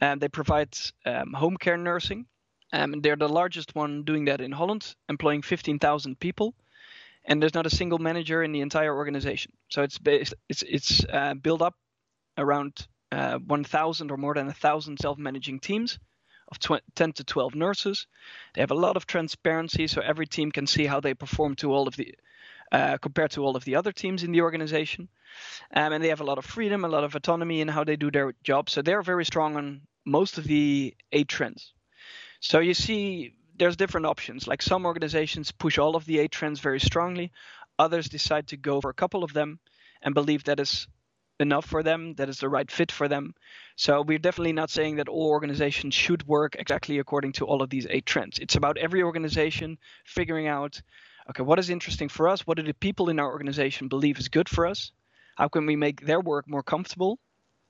and 0.00 0.20
they 0.20 0.28
provide 0.28 0.76
um, 1.06 1.32
home 1.32 1.56
care 1.56 1.76
nursing. 1.76 2.26
Um, 2.72 3.00
they're 3.00 3.16
the 3.16 3.28
largest 3.28 3.74
one 3.74 4.04
doing 4.04 4.26
that 4.26 4.40
in 4.40 4.52
Holland, 4.52 4.94
employing 5.08 5.42
15,000 5.42 6.18
people. 6.18 6.54
and 7.24 7.40
there's 7.40 7.54
not 7.54 7.66
a 7.66 7.70
single 7.70 7.98
manager 7.98 8.42
in 8.42 8.52
the 8.52 8.60
entire 8.60 8.94
organization. 8.94 9.52
So 9.68 9.82
it's 9.82 9.98
based, 9.98 10.34
it's 10.48 10.62
it's 10.62 11.04
uh, 11.04 11.34
built 11.34 11.62
up 11.62 11.74
around 12.38 12.86
uh, 13.12 13.38
1,000 13.38 14.10
or 14.10 14.16
more 14.16 14.34
than 14.34 14.46
1,000 14.46 14.98
self-managing 14.98 15.60
teams 15.60 15.98
of 16.50 16.80
10 16.94 17.12
to 17.12 17.24
12 17.24 17.54
nurses. 17.54 18.06
They 18.54 18.62
have 18.62 18.70
a 18.70 18.74
lot 18.86 18.96
of 18.96 19.06
transparency, 19.06 19.86
so 19.86 20.00
every 20.00 20.26
team 20.26 20.50
can 20.50 20.66
see 20.66 20.86
how 20.86 21.00
they 21.00 21.14
perform 21.14 21.56
to 21.56 21.72
all 21.72 21.88
of 21.88 21.96
the 21.96 22.14
uh, 22.72 22.98
compared 22.98 23.32
to 23.32 23.44
all 23.44 23.56
of 23.56 23.64
the 23.64 23.76
other 23.76 23.92
teams 23.92 24.22
in 24.22 24.32
the 24.32 24.42
organization. 24.42 25.08
Um, 25.74 25.92
and 25.92 26.02
they 26.04 26.08
have 26.08 26.20
a 26.20 26.24
lot 26.24 26.38
of 26.38 26.44
freedom, 26.44 26.84
a 26.84 26.88
lot 26.88 27.04
of 27.04 27.14
autonomy 27.16 27.60
in 27.60 27.68
how 27.68 27.84
they 27.84 27.96
do 27.96 28.10
their 28.10 28.32
job. 28.44 28.70
So 28.70 28.80
they're 28.80 29.02
very 29.02 29.24
strong 29.24 29.56
on 29.56 29.80
most 30.04 30.38
of 30.38 30.44
the 30.44 30.94
eight 31.12 31.28
trends. 31.28 31.72
So 32.40 32.60
you 32.60 32.74
see, 32.74 33.34
there's 33.58 33.76
different 33.76 34.06
options. 34.06 34.46
Like 34.46 34.62
some 34.62 34.86
organizations 34.86 35.52
push 35.52 35.78
all 35.78 35.96
of 35.96 36.06
the 36.06 36.18
eight 36.18 36.32
trends 36.32 36.60
very 36.60 36.80
strongly, 36.80 37.32
others 37.78 38.08
decide 38.08 38.48
to 38.48 38.56
go 38.56 38.80
for 38.80 38.90
a 38.90 38.94
couple 38.94 39.24
of 39.24 39.32
them 39.32 39.58
and 40.02 40.14
believe 40.14 40.44
that 40.44 40.60
is 40.60 40.86
enough 41.38 41.64
for 41.64 41.82
them, 41.82 42.14
that 42.14 42.28
is 42.28 42.38
the 42.38 42.48
right 42.48 42.70
fit 42.70 42.92
for 42.92 43.08
them. 43.08 43.34
So 43.76 44.02
we're 44.02 44.18
definitely 44.18 44.52
not 44.52 44.70
saying 44.70 44.96
that 44.96 45.08
all 45.08 45.28
organizations 45.28 45.94
should 45.94 46.26
work 46.26 46.56
exactly 46.58 46.98
according 46.98 47.32
to 47.32 47.46
all 47.46 47.62
of 47.62 47.70
these 47.70 47.86
eight 47.88 48.06
trends. 48.06 48.38
It's 48.38 48.56
about 48.56 48.78
every 48.78 49.02
organization 49.02 49.78
figuring 50.04 50.46
out 50.46 50.80
okay, 51.28 51.42
what 51.42 51.58
is 51.58 51.70
interesting 51.70 52.08
for 52.08 52.28
us? 52.28 52.46
What 52.46 52.56
do 52.56 52.62
the 52.62 52.74
people 52.74 53.08
in 53.08 53.20
our 53.20 53.30
organization 53.30 53.88
believe 53.88 54.18
is 54.18 54.28
good 54.28 54.48
for 54.48 54.66
us? 54.66 54.90
How 55.36 55.48
can 55.48 55.64
we 55.64 55.76
make 55.76 56.00
their 56.00 56.20
work 56.20 56.48
more 56.48 56.62
comfortable? 56.62 57.18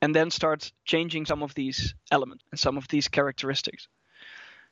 And 0.02 0.14
then 0.14 0.30
start 0.30 0.72
changing 0.84 1.26
some 1.26 1.42
of 1.42 1.54
these 1.54 1.94
elements 2.10 2.44
and 2.50 2.58
some 2.58 2.78
of 2.78 2.88
these 2.88 3.08
characteristics. 3.08 3.88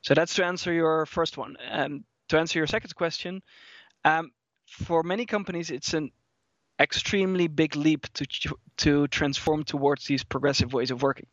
So 0.01 0.13
that's 0.13 0.35
to 0.35 0.45
answer 0.45 0.73
your 0.73 1.05
first 1.05 1.37
one. 1.37 1.55
And 1.57 2.03
to 2.29 2.39
answer 2.39 2.59
your 2.59 2.67
second 2.67 2.95
question, 2.95 3.41
um, 4.05 4.31
for 4.67 5.03
many 5.03 5.25
companies, 5.25 5.69
it's 5.69 5.93
an 5.93 6.11
extremely 6.79 7.47
big 7.47 7.75
leap 7.75 8.07
to 8.13 8.25
to 8.77 9.07
transform 9.07 9.63
towards 9.63 10.05
these 10.05 10.23
progressive 10.23 10.73
ways 10.73 10.91
of 10.91 11.01
working. 11.01 11.27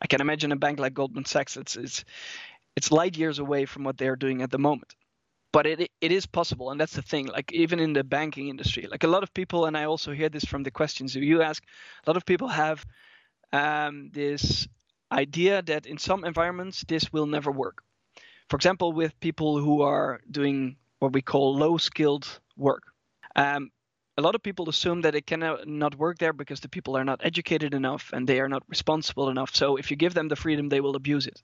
I 0.00 0.06
can 0.06 0.20
imagine 0.20 0.52
a 0.52 0.56
bank 0.56 0.78
like 0.78 0.94
Goldman 0.94 1.24
Sachs. 1.24 1.56
It's 1.56 1.76
it's 1.76 2.04
it's 2.76 2.92
light 2.92 3.16
years 3.16 3.40
away 3.40 3.66
from 3.66 3.84
what 3.84 3.98
they're 3.98 4.16
doing 4.16 4.42
at 4.42 4.50
the 4.50 4.58
moment 4.58 4.94
but 5.52 5.66
it 5.66 5.90
it 6.00 6.12
is 6.12 6.26
possible 6.26 6.70
and 6.70 6.80
that's 6.80 6.94
the 6.94 7.02
thing 7.02 7.26
like 7.26 7.52
even 7.52 7.80
in 7.80 7.92
the 7.92 8.04
banking 8.04 8.48
industry 8.48 8.86
like 8.90 9.04
a 9.04 9.08
lot 9.08 9.22
of 9.22 9.32
people 9.34 9.66
and 9.66 9.76
i 9.76 9.84
also 9.84 10.12
hear 10.12 10.28
this 10.28 10.44
from 10.44 10.62
the 10.62 10.70
questions 10.70 11.14
you 11.14 11.42
ask 11.42 11.62
a 12.06 12.10
lot 12.10 12.16
of 12.16 12.24
people 12.24 12.48
have 12.48 12.84
um, 13.52 14.10
this 14.12 14.68
idea 15.10 15.62
that 15.62 15.86
in 15.86 15.98
some 15.98 16.24
environments 16.24 16.84
this 16.86 17.12
will 17.12 17.26
never 17.26 17.50
work. 17.50 17.82
For 18.48 18.56
example 18.56 18.92
with 18.92 19.18
people 19.20 19.58
who 19.58 19.82
are 19.82 20.20
doing 20.30 20.76
what 20.98 21.12
we 21.12 21.22
call 21.22 21.56
low 21.56 21.76
skilled 21.78 22.26
work. 22.56 22.82
Um, 23.36 23.70
a 24.16 24.22
lot 24.22 24.34
of 24.34 24.42
people 24.42 24.68
assume 24.68 25.02
that 25.02 25.14
it 25.14 25.26
cannot 25.26 25.94
work 25.94 26.18
there 26.18 26.32
because 26.32 26.60
the 26.60 26.68
people 26.68 26.96
are 26.96 27.04
not 27.04 27.20
educated 27.24 27.72
enough 27.72 28.10
and 28.12 28.26
they 28.26 28.40
are 28.40 28.48
not 28.48 28.64
responsible 28.68 29.28
enough. 29.28 29.54
So 29.54 29.76
if 29.76 29.90
you 29.90 29.96
give 29.96 30.14
them 30.14 30.28
the 30.28 30.36
freedom 30.36 30.68
they 30.68 30.80
will 30.80 30.96
abuse 30.96 31.26
it. 31.26 31.40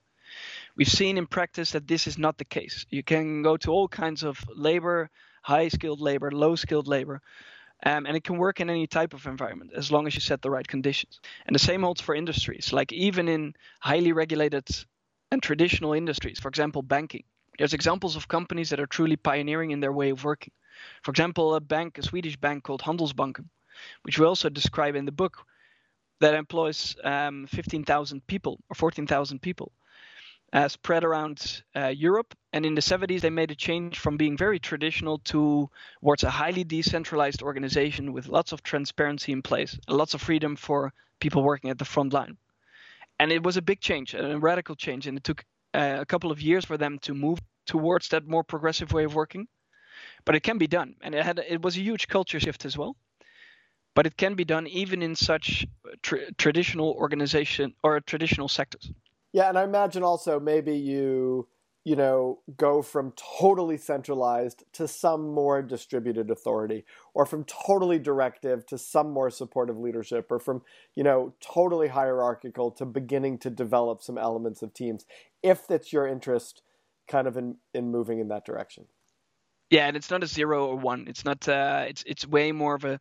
We've 0.76 0.88
seen 0.88 1.16
in 1.16 1.26
practice 1.26 1.70
that 1.72 1.86
this 1.86 2.06
is 2.08 2.18
not 2.18 2.38
the 2.38 2.44
case. 2.44 2.86
You 2.90 3.04
can 3.04 3.42
go 3.42 3.56
to 3.58 3.70
all 3.70 3.86
kinds 3.86 4.24
of 4.24 4.44
labor, 4.54 5.10
high 5.42 5.68
skilled 5.68 6.00
labor, 6.00 6.32
low 6.32 6.56
skilled 6.56 6.88
labor, 6.88 7.22
um, 7.82 8.06
and 8.06 8.16
it 8.16 8.24
can 8.24 8.38
work 8.38 8.60
in 8.60 8.70
any 8.70 8.86
type 8.86 9.14
of 9.14 9.26
environment 9.26 9.72
as 9.74 9.90
long 9.90 10.06
as 10.06 10.14
you 10.14 10.20
set 10.20 10.42
the 10.42 10.50
right 10.50 10.66
conditions. 10.66 11.20
And 11.46 11.54
the 11.54 11.60
same 11.60 11.82
holds 11.82 12.00
for 12.00 12.14
industries. 12.14 12.72
Like 12.72 12.92
even 12.92 13.28
in 13.28 13.54
highly 13.80 14.12
regulated 14.12 14.68
and 15.30 15.42
traditional 15.42 15.92
industries, 15.92 16.38
for 16.38 16.48
example, 16.48 16.82
banking, 16.82 17.24
there's 17.58 17.74
examples 17.74 18.16
of 18.16 18.28
companies 18.28 18.70
that 18.70 18.80
are 18.80 18.86
truly 18.86 19.16
pioneering 19.16 19.70
in 19.70 19.80
their 19.80 19.92
way 19.92 20.10
of 20.10 20.24
working. 20.24 20.52
For 21.02 21.10
example, 21.10 21.54
a 21.54 21.60
bank, 21.60 21.98
a 21.98 22.02
Swedish 22.02 22.36
bank 22.36 22.64
called 22.64 22.82
Handelsbanken, 22.82 23.48
which 24.02 24.18
we 24.18 24.26
also 24.26 24.48
describe 24.48 24.96
in 24.96 25.04
the 25.04 25.12
book, 25.12 25.38
that 26.20 26.34
employs 26.34 26.96
um, 27.04 27.46
15,000 27.48 28.26
people 28.26 28.60
or 28.70 28.74
14,000 28.74 29.40
people 29.40 29.72
uh, 30.54 30.68
spread 30.68 31.04
around 31.04 31.62
uh, 31.76 31.88
Europe. 31.88 32.34
And 32.52 32.64
in 32.64 32.76
the 32.76 32.80
70s, 32.80 33.20
they 33.20 33.30
made 33.30 33.50
a 33.50 33.56
change 33.56 33.98
from 33.98 34.16
being 34.16 34.36
very 34.36 34.60
traditional 34.60 35.18
to 35.18 35.68
towards 36.00 36.22
a 36.22 36.30
highly 36.30 36.62
decentralized 36.62 37.42
organization 37.42 38.12
with 38.12 38.28
lots 38.28 38.52
of 38.52 38.62
transparency 38.62 39.32
in 39.32 39.42
place, 39.42 39.76
lots 39.88 40.14
of 40.14 40.22
freedom 40.22 40.54
for 40.54 40.92
people 41.18 41.42
working 41.42 41.70
at 41.70 41.78
the 41.78 41.84
front 41.84 42.12
line. 42.12 42.36
And 43.18 43.32
it 43.32 43.42
was 43.42 43.56
a 43.56 43.62
big 43.62 43.80
change, 43.80 44.14
a 44.14 44.38
radical 44.38 44.76
change. 44.76 45.08
And 45.08 45.18
it 45.18 45.24
took 45.24 45.44
uh, 45.74 45.96
a 46.00 46.06
couple 46.06 46.30
of 46.30 46.40
years 46.40 46.64
for 46.64 46.76
them 46.76 46.98
to 47.00 47.14
move 47.14 47.40
towards 47.66 48.08
that 48.08 48.26
more 48.26 48.44
progressive 48.44 48.92
way 48.92 49.04
of 49.04 49.14
working. 49.14 49.48
But 50.24 50.36
it 50.36 50.42
can 50.42 50.58
be 50.58 50.68
done. 50.68 50.94
And 51.02 51.14
it, 51.14 51.24
had, 51.24 51.40
it 51.40 51.62
was 51.62 51.76
a 51.76 51.80
huge 51.80 52.06
culture 52.06 52.38
shift 52.38 52.64
as 52.64 52.78
well 52.78 52.96
but 53.94 54.06
it 54.06 54.16
can 54.16 54.34
be 54.34 54.44
done 54.44 54.66
even 54.66 55.02
in 55.02 55.14
such 55.14 55.64
tra- 56.02 56.32
traditional 56.32 56.90
organization 56.98 57.72
or 57.84 58.00
traditional 58.00 58.48
sectors. 58.48 58.90
Yeah, 59.34 59.48
and 59.48 59.58
I 59.58 59.64
imagine 59.64 60.04
also 60.04 60.38
maybe 60.38 60.76
you 60.76 61.48
you 61.82 61.96
know 61.96 62.38
go 62.56 62.82
from 62.82 63.12
totally 63.40 63.76
centralized 63.76 64.62
to 64.74 64.86
some 64.86 65.34
more 65.34 65.60
distributed 65.60 66.30
authority 66.30 66.84
or 67.14 67.26
from 67.26 67.44
totally 67.44 67.98
directive 67.98 68.64
to 68.66 68.78
some 68.78 69.10
more 69.10 69.30
supportive 69.30 69.76
leadership 69.76 70.30
or 70.30 70.38
from 70.38 70.62
you 70.94 71.02
know 71.02 71.34
totally 71.40 71.88
hierarchical 71.88 72.70
to 72.70 72.86
beginning 72.86 73.36
to 73.38 73.50
develop 73.50 74.02
some 74.02 74.16
elements 74.16 74.62
of 74.62 74.72
teams 74.72 75.04
if 75.42 75.66
that's 75.66 75.92
your 75.92 76.06
interest 76.06 76.62
kind 77.08 77.26
of 77.26 77.36
in 77.36 77.56
in 77.74 77.90
moving 77.90 78.20
in 78.20 78.28
that 78.28 78.46
direction. 78.46 78.84
Yeah 79.68 79.88
and 79.88 79.96
it's 79.96 80.12
not 80.12 80.22
a 80.22 80.28
zero 80.28 80.68
or 80.68 80.76
one. 80.76 81.06
It's 81.08 81.24
not 81.24 81.48
uh, 81.48 81.86
it's 81.88 82.04
it's 82.06 82.24
way 82.24 82.52
more 82.52 82.76
of 82.76 82.84
a, 82.84 83.00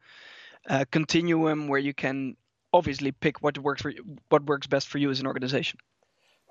a 0.65 0.87
continuum 0.87 1.67
where 1.67 1.79
you 1.79 1.93
can 1.93 2.35
obviously 2.73 3.11
pick 3.11 3.43
what 3.43 3.59
works 3.59 3.83
for 3.83 3.91
you, 3.91 4.03
what 4.29 4.43
works 4.47 4.65
best 4.65 4.87
for 4.87 4.97
you 4.97 5.11
as 5.11 5.19
an 5.19 5.27
organization 5.27 5.77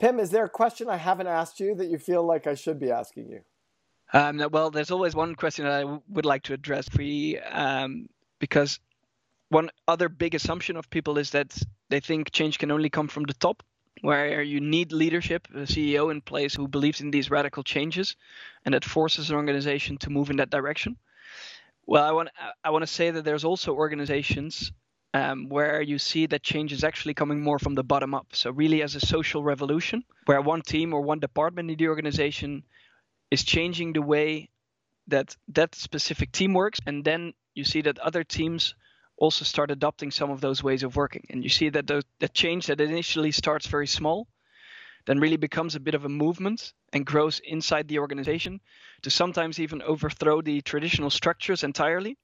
Pim, 0.03 0.19
is 0.19 0.31
there 0.31 0.45
a 0.45 0.49
question 0.49 0.89
I 0.89 0.97
haven't 0.97 1.29
asked 1.29 1.61
you 1.61 1.77
that 1.77 1.87
you 1.87 1.97
feel 1.97 2.25
like 2.25 2.49
I 2.49 2.57
should 2.57 2.81
be 2.81 2.91
asking 2.91 3.31
you? 3.31 3.41
Um, 4.13 4.43
well, 4.51 4.73
there's 4.73 4.91
always 4.91 5.15
one 5.15 5.37
question 5.37 5.65
that 5.65 5.75
I 5.75 5.81
w- 5.83 6.03
would 6.09 6.27
like 6.27 6.43
to 6.45 6.55
address 6.55 6.89
for 6.89 7.03
you, 7.03 7.41
um, 7.49 8.09
because 8.41 8.81
one 9.49 9.71
other 9.87 10.09
big 10.09 10.35
assumption 10.35 10.77
of 10.77 10.91
people 10.91 11.19
is 11.19 11.31
that 11.31 11.57
they 11.89 12.01
think 12.01 12.33
change 12.33 12.59
can 12.59 12.73
only 12.73 12.91
come 12.91 13.07
from 13.07 13.23
the 13.23 13.35
top, 13.35 13.63
where 14.01 14.43
you 14.43 14.61
need 14.61 14.91
leadership, 14.91 15.47
a 15.55 15.67
CEO 15.69 16.11
in 16.11 16.21
place 16.21 16.53
who 16.53 16.67
believes 16.67 17.01
in 17.01 17.13
these 17.13 17.31
radical 17.31 17.63
changes, 17.63 18.17
and 18.65 18.75
that 18.75 18.85
forces 18.85 19.31
an 19.31 19.37
organization 19.37 19.99
to 19.99 20.11
move 20.11 20.31
in 20.31 20.37
that 20.39 20.51
direction. 20.51 20.97
Well, 21.87 22.03
I 22.03 22.11
want 22.11 22.31
I 22.65 22.71
want 22.71 22.83
to 22.83 22.93
say 22.93 23.13
that 23.13 23.25
there's 23.25 23.45
also 23.45 23.73
organizations 23.73 24.73
um, 25.15 25.49
where 25.49 25.83
you 25.83 25.99
see 25.99 26.27
that 26.27 26.43
change 26.43 26.73
is 26.73 26.85
actually 26.85 27.15
coming 27.15 27.41
more 27.41 27.59
from 27.59 27.75
the 27.75 27.85
bottom 27.85 28.15
up. 28.15 28.29
So, 28.33 28.51
really, 28.51 28.83
as 28.83 28.95
a 28.95 29.01
social 29.01 29.43
revolution, 29.43 30.05
where 30.27 30.41
one 30.41 30.63
team 30.63 30.95
or 30.95 31.03
one 31.03 31.21
department 31.21 31.71
in 31.71 31.77
the 31.77 31.89
organization 31.89 32.63
is 33.31 33.45
changing 33.45 33.93
the 33.93 34.03
way 34.03 34.49
that 35.09 35.37
that 35.49 35.75
specific 35.75 36.33
team 36.33 36.55
works, 36.55 36.81
and 36.87 37.05
then 37.05 37.35
you 37.55 37.65
see 37.65 37.83
that 37.83 37.99
other 37.99 38.25
teams 38.25 38.75
also 39.17 39.45
start 39.45 39.71
adopting 39.71 40.11
some 40.11 40.31
of 40.31 40.41
those 40.41 40.63
ways 40.63 40.83
of 40.83 40.97
working. 40.97 41.25
And 41.31 41.45
you 41.45 41.51
see 41.51 41.69
that 41.71 41.87
the, 41.87 42.03
the 42.19 42.29
change 42.29 42.67
that 42.67 42.81
initially 42.81 43.31
starts 43.31 43.67
very 43.67 43.87
small 43.87 44.27
then 45.05 45.21
really 45.21 45.37
becomes 45.37 45.75
a 45.75 45.81
bit 45.81 45.95
of 45.95 46.05
a 46.05 46.09
movement 46.09 46.73
and 46.93 47.05
grows 47.05 47.41
inside 47.45 47.89
the 47.89 47.99
organization 47.99 48.61
to 49.03 49.11
sometimes 49.11 49.59
even 49.59 49.83
overthrow 49.83 50.41
the 50.41 50.61
traditional 50.63 51.11
structures 51.11 51.65
entirely 51.65 52.17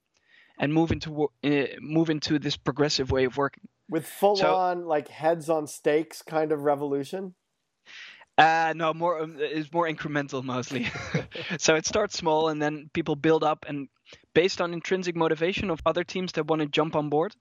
and 0.59 0.73
move 0.73 0.91
into 0.91 1.29
uh, 1.43 1.65
move 1.79 2.09
into 2.09 2.37
this 2.37 2.57
progressive 2.57 3.11
way 3.11 3.23
of 3.23 3.37
working 3.37 3.67
with 3.89 4.05
full 4.05 4.35
so, 4.35 4.53
on 4.53 4.85
like 4.85 5.07
heads 5.07 5.49
on 5.49 5.65
stakes 5.65 6.21
kind 6.21 6.51
of 6.51 6.61
revolution 6.61 7.33
uh, 8.39 8.73
no, 8.73 8.93
more 8.93 9.21
um, 9.21 9.37
is 9.37 9.71
more 9.73 9.85
incremental 9.85 10.41
mostly. 10.41 10.87
so 11.57 11.75
it 11.75 11.85
starts 11.85 12.17
small, 12.17 12.47
and 12.47 12.61
then 12.61 12.89
people 12.93 13.17
build 13.17 13.43
up, 13.43 13.65
and 13.67 13.89
based 14.33 14.61
on 14.61 14.71
intrinsic 14.73 15.13
motivation 15.13 15.69
of 15.69 15.81
other 15.85 16.05
teams 16.05 16.31
that 16.31 16.47
want 16.47 16.61
to 16.61 16.67
jump 16.67 16.95
on 16.95 17.09
board, 17.09 17.35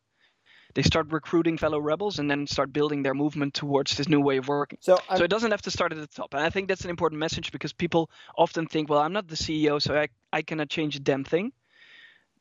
they 0.75 0.83
start 0.83 1.13
recruiting 1.13 1.57
fellow 1.57 1.79
rebels, 1.79 2.19
and 2.19 2.29
then 2.29 2.49
start 2.49 2.73
building 2.73 3.05
their 3.05 3.15
movement 3.15 3.55
towards 3.55 3.97
this 3.97 4.09
new 4.09 4.21
way 4.21 4.39
of 4.39 4.49
working. 4.49 4.81
So, 4.83 4.99
so 5.17 5.23
it 5.23 5.31
doesn't 5.31 5.53
have 5.53 5.63
to 5.63 5.71
start 5.71 5.93
at 5.93 6.01
the 6.01 6.09
top, 6.09 6.35
and 6.35 6.43
I 6.43 6.51
think 6.51 6.67
that's 6.67 6.83
an 6.83 6.91
important 6.91 7.21
message 7.21 7.53
because 7.53 7.73
people 7.73 8.11
often 8.37 8.67
think, 8.67 8.91
well, 8.91 8.99
I'm 8.99 9.13
not 9.13 9.29
the 9.29 9.37
CEO, 9.37 9.81
so 9.81 9.97
I 9.97 10.09
I 10.33 10.43
cannot 10.43 10.69
change 10.69 10.97
a 10.97 11.01
damn 11.01 11.23
thing 11.23 11.53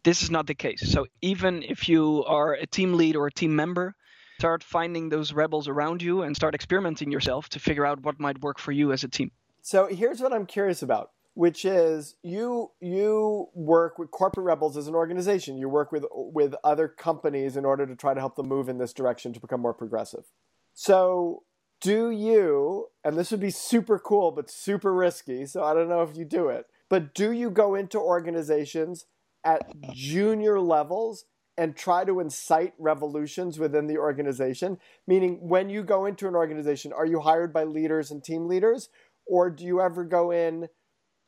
this 0.04 0.24
is 0.24 0.32
not 0.32 0.48
the 0.48 0.56
case. 0.56 0.92
So 0.92 1.08
even 1.22 1.64
if 1.64 1.90
you 1.90 2.24
are 2.26 2.54
a 2.54 2.66
team 2.66 2.94
lead 2.94 3.16
or 3.16 3.28
a 3.28 3.32
team 3.32 3.56
member, 3.56 3.96
start 4.40 4.64
finding 4.64 5.10
those 5.10 5.34
rebels 5.34 5.68
around 5.68 6.02
you 6.02 6.22
and 6.22 6.36
start 6.36 6.54
experimenting 6.54 7.12
yourself 7.12 7.50
to 7.50 7.60
figure 7.60 7.86
out 7.86 8.04
what 8.04 8.20
might 8.20 8.42
work 8.42 8.60
for 8.60 8.72
you 8.72 8.92
as 8.92 9.04
a 9.04 9.08
team. 9.08 9.32
So 9.62 9.88
here's 9.88 10.22
what 10.22 10.32
I'm 10.32 10.46
curious 10.46 10.82
about, 10.82 11.12
which 11.34 11.66
is 11.66 12.16
you 12.24 12.72
you 12.80 13.48
work 13.54 13.98
with 13.98 14.12
corporate 14.12 14.46
rebels 14.46 14.78
as 14.78 14.88
an 14.88 14.96
organization. 14.96 15.58
You 15.58 15.70
work 15.70 15.92
with 15.92 16.06
with 16.12 16.56
other 16.64 16.88
companies 16.88 17.58
in 17.58 17.66
order 17.66 17.86
to 17.86 17.96
try 17.96 18.14
to 18.14 18.20
help 18.20 18.36
them 18.36 18.48
move 18.48 18.70
in 18.70 18.78
this 18.78 18.94
direction 18.94 19.34
to 19.34 19.40
become 19.40 19.60
more 19.60 19.74
progressive. 19.74 20.26
So 20.74 21.44
do 21.82 22.10
you 22.10 22.88
and 23.04 23.18
this 23.18 23.32
would 23.32 23.40
be 23.40 23.52
super 23.52 24.00
cool 24.00 24.32
but 24.32 24.50
super 24.50 24.94
risky, 24.94 25.46
so 25.46 25.64
I 25.64 25.74
don't 25.74 25.90
know 25.90 26.04
if 26.04 26.16
you 26.16 26.26
do 26.26 26.48
it. 26.50 26.68
But 26.90 27.14
do 27.14 27.32
you 27.32 27.50
go 27.50 27.76
into 27.76 28.00
organizations 28.00 29.06
at 29.48 29.74
junior 29.94 30.60
levels 30.60 31.26
and 31.58 31.76
try 31.76 32.04
to 32.04 32.20
incite 32.20 32.74
revolutions 32.78 33.58
within 33.58 33.88
the 33.88 33.98
organization? 33.98 34.78
Meaning, 35.08 35.40
when 35.48 35.70
you 35.70 35.84
go 35.84 36.06
into 36.06 36.28
an 36.28 36.36
organization, 36.36 36.92
are 36.94 37.06
you 37.06 37.22
hired 37.22 37.54
by 37.54 37.64
leaders 37.64 38.12
and 38.12 38.24
team 38.24 38.48
leaders, 38.48 38.90
or 39.26 39.50
do 39.50 39.66
you 39.66 39.82
ever 39.82 40.04
go 40.04 40.32
in 40.32 40.68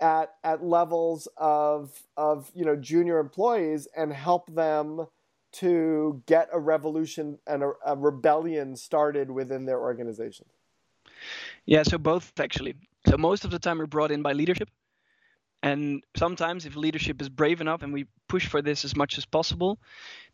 at 0.02 0.34
at 0.44 0.64
levels 0.64 1.28
of 1.38 1.92
of 2.16 2.52
you 2.54 2.66
know 2.66 2.76
junior 2.76 3.20
employees 3.20 3.88
and 3.96 4.14
help 4.14 4.54
them 4.54 5.08
to 5.52 6.22
get 6.28 6.48
a 6.54 6.60
revolution 6.60 7.40
and 7.48 7.64
a, 7.64 7.72
a 7.86 7.96
rebellion 7.96 8.76
started 8.76 9.32
within 9.32 9.66
their 9.66 9.80
organization? 9.80 10.46
Yeah, 11.66 11.84
so 11.84 11.98
both 11.98 12.40
actually. 12.40 12.76
So 13.08 13.18
most 13.18 13.46
of 13.46 13.52
the 13.52 13.60
time 13.60 13.80
we're 13.80 13.88
brought 13.88 14.12
in 14.12 14.22
by 14.22 14.34
leadership. 14.34 14.70
And 15.62 16.04
sometimes 16.16 16.66
if 16.66 16.76
leadership 16.76 17.22
is 17.22 17.30
brave 17.30 17.62
enough 17.62 17.84
and 17.84 17.92
we 17.92 18.06
push 18.28 18.48
for 18.48 18.62
this 18.62 18.86
as 18.86 18.96
much 18.96 19.18
as 19.18 19.26
possible, 19.26 19.80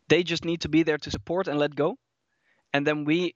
they 0.08 0.22
just 0.22 0.44
need 0.44 0.60
to 0.60 0.68
be 0.68 0.82
there 0.82 0.98
to 0.98 1.10
support 1.10 1.48
and 1.48 1.58
let 1.58 1.74
go. 1.74 1.98
And 2.72 2.86
then 2.86 3.04
we 3.04 3.34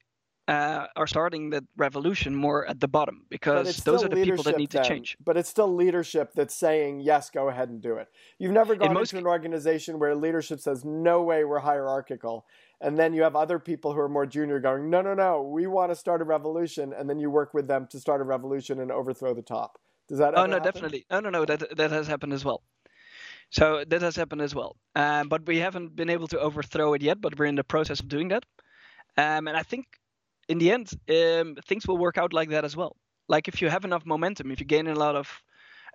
uh, 0.51 0.87
are 0.97 1.07
starting 1.07 1.51
that 1.51 1.63
revolution 1.77 2.35
more 2.35 2.67
at 2.67 2.81
the 2.81 2.89
bottom 2.89 3.25
because 3.29 3.77
those 3.79 4.03
are 4.03 4.09
the 4.09 4.23
people 4.23 4.43
that 4.43 4.57
need 4.57 4.71
then, 4.71 4.83
to 4.83 4.89
change. 4.89 5.17
But 5.25 5.37
it's 5.37 5.49
still 5.49 5.73
leadership 5.73 6.33
that's 6.35 6.55
saying, 6.55 7.01
yes, 7.01 7.31
go 7.31 7.49
ahead 7.49 7.69
and 7.69 7.81
do 7.81 7.97
it. 7.97 8.09
You've 8.39 8.53
never 8.53 8.75
gone 8.75 8.97
into 8.97 9.19
an 9.19 9.27
organization 9.27 9.99
where 9.99 10.15
leadership 10.15 10.61
says, 10.61 10.85
no 10.85 11.23
way, 11.23 11.45
we're 11.45 11.61
hierarchical. 11.61 12.47
And 12.81 12.99
then 12.99 13.13
you 13.13 13.23
have 13.23 13.37
other 13.37 13.59
people 13.59 13.93
who 13.93 14.01
are 14.01 14.09
more 14.09 14.27
junior 14.27 14.59
going, 14.59 14.91
no, 14.91 15.03
no, 15.03 15.15
no, 15.15 15.43
we 15.43 15.67
want 15.67 15.93
to 15.93 15.97
start 15.97 16.21
a 16.21 16.25
revolution. 16.25 16.93
And 16.93 17.09
then 17.09 17.21
you 17.21 17.31
work 17.31 17.55
with 17.55 17.69
them 17.69 17.87
to 17.91 18.01
start 18.01 18.21
a 18.21 18.25
revolution 18.25 18.81
and 18.81 18.91
overthrow 18.91 19.35
the 19.35 19.43
top. 19.43 19.79
Does 20.11 20.19
that 20.19 20.35
Oh, 20.37 20.45
no, 20.47 20.57
happen? 20.57 20.73
definitely. 20.73 21.07
No, 21.11 21.21
no, 21.21 21.31
no, 21.31 21.45
that, 21.45 21.77
that 21.77 21.91
has 21.93 22.09
happened 22.09 22.33
as 22.33 22.45
well. 22.45 22.63
So 23.51 23.85
that 23.87 24.03
has 24.03 24.17
happened 24.17 24.43
as 24.43 24.55
well. 24.55 24.77
Um, 24.97 25.29
but 25.29 25.47
we 25.47 25.59
haven't 25.59 25.95
been 25.95 26.11
able 26.11 26.27
to 26.29 26.41
overthrow 26.41 26.95
it 26.95 27.03
yet, 27.03 27.21
but 27.21 27.39
we're 27.39 27.47
in 27.47 27.55
the 27.55 27.65
process 27.65 28.01
of 28.01 28.09
doing 28.09 28.29
that. 28.29 28.45
Um, 29.17 29.47
and 29.49 29.57
I 29.57 29.63
think 29.63 29.87
in 30.49 30.59
the 30.59 30.73
end, 30.73 30.91
um, 31.09 31.57
things 31.67 31.87
will 31.87 31.97
work 31.97 32.19
out 32.19 32.33
like 32.33 32.51
that 32.51 32.65
as 32.65 32.77
well. 32.77 32.97
Like 33.29 33.47
if 33.47 33.63
you 33.63 33.71
have 33.71 33.85
enough 33.85 34.05
momentum, 34.05 34.51
if 34.51 34.61
you 34.61 34.67
gain 34.67 34.89
a 34.89 34.95
lot 34.95 35.15
of, 35.15 35.29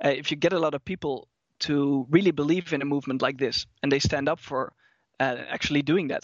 uh, 0.04 0.10
if 0.10 0.32
you 0.32 0.38
get 0.38 0.54
a 0.54 0.60
lot 0.60 0.74
of 0.74 0.84
people 0.86 1.28
to 1.60 2.08
really 2.10 2.32
believe 2.32 2.74
in 2.74 2.82
a 2.82 2.86
movement 2.86 3.22
like 3.22 3.38
this, 3.38 3.66
and 3.84 3.92
they 3.92 4.00
stand 4.00 4.30
up 4.30 4.40
for 4.40 4.74
uh, 5.20 5.38
actually 5.50 5.82
doing 5.82 6.08
that, 6.08 6.24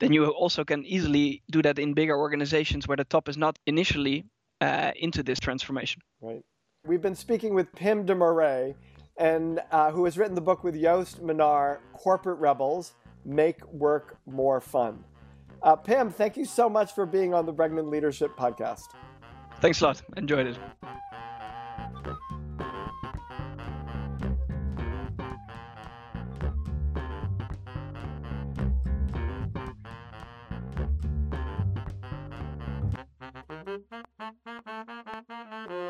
then 0.00 0.12
you 0.12 0.26
also 0.26 0.64
can 0.64 0.84
easily 0.86 1.42
do 1.50 1.62
that 1.62 1.78
in 1.78 1.94
bigger 1.94 2.16
organizations 2.18 2.88
where 2.88 2.96
the 2.96 3.04
top 3.04 3.28
is 3.28 3.36
not 3.36 3.58
initially 3.66 4.24
uh, 4.60 4.92
into 4.96 5.22
this 5.22 5.40
transformation. 5.40 6.02
Right. 6.20 6.42
We've 6.86 7.00
been 7.00 7.14
speaking 7.14 7.54
with 7.54 7.72
Pim 7.72 8.04
de 8.04 8.14
Morree, 8.14 8.74
and 9.16 9.58
uh, 9.70 9.90
who 9.90 10.04
has 10.04 10.18
written 10.18 10.34
the 10.34 10.42
book 10.42 10.62
with 10.62 10.74
Joost 10.74 11.24
Minnaar, 11.24 11.78
Corporate 11.94 12.38
Rebels: 12.38 12.92
Make 13.24 13.64
Work 13.72 14.18
More 14.26 14.60
Fun. 14.60 15.02
Uh, 15.62 15.76
Pim, 15.76 16.10
thank 16.10 16.36
you 16.36 16.44
so 16.44 16.68
much 16.68 16.94
for 16.94 17.06
being 17.06 17.32
on 17.32 17.46
the 17.46 17.54
Bregman 17.54 17.90
Leadership 17.90 18.36
Podcast. 18.36 18.88
Thanks 19.62 19.80
a 19.80 19.86
lot. 19.86 20.02
Enjoyed 20.18 20.46
it. 20.46 20.58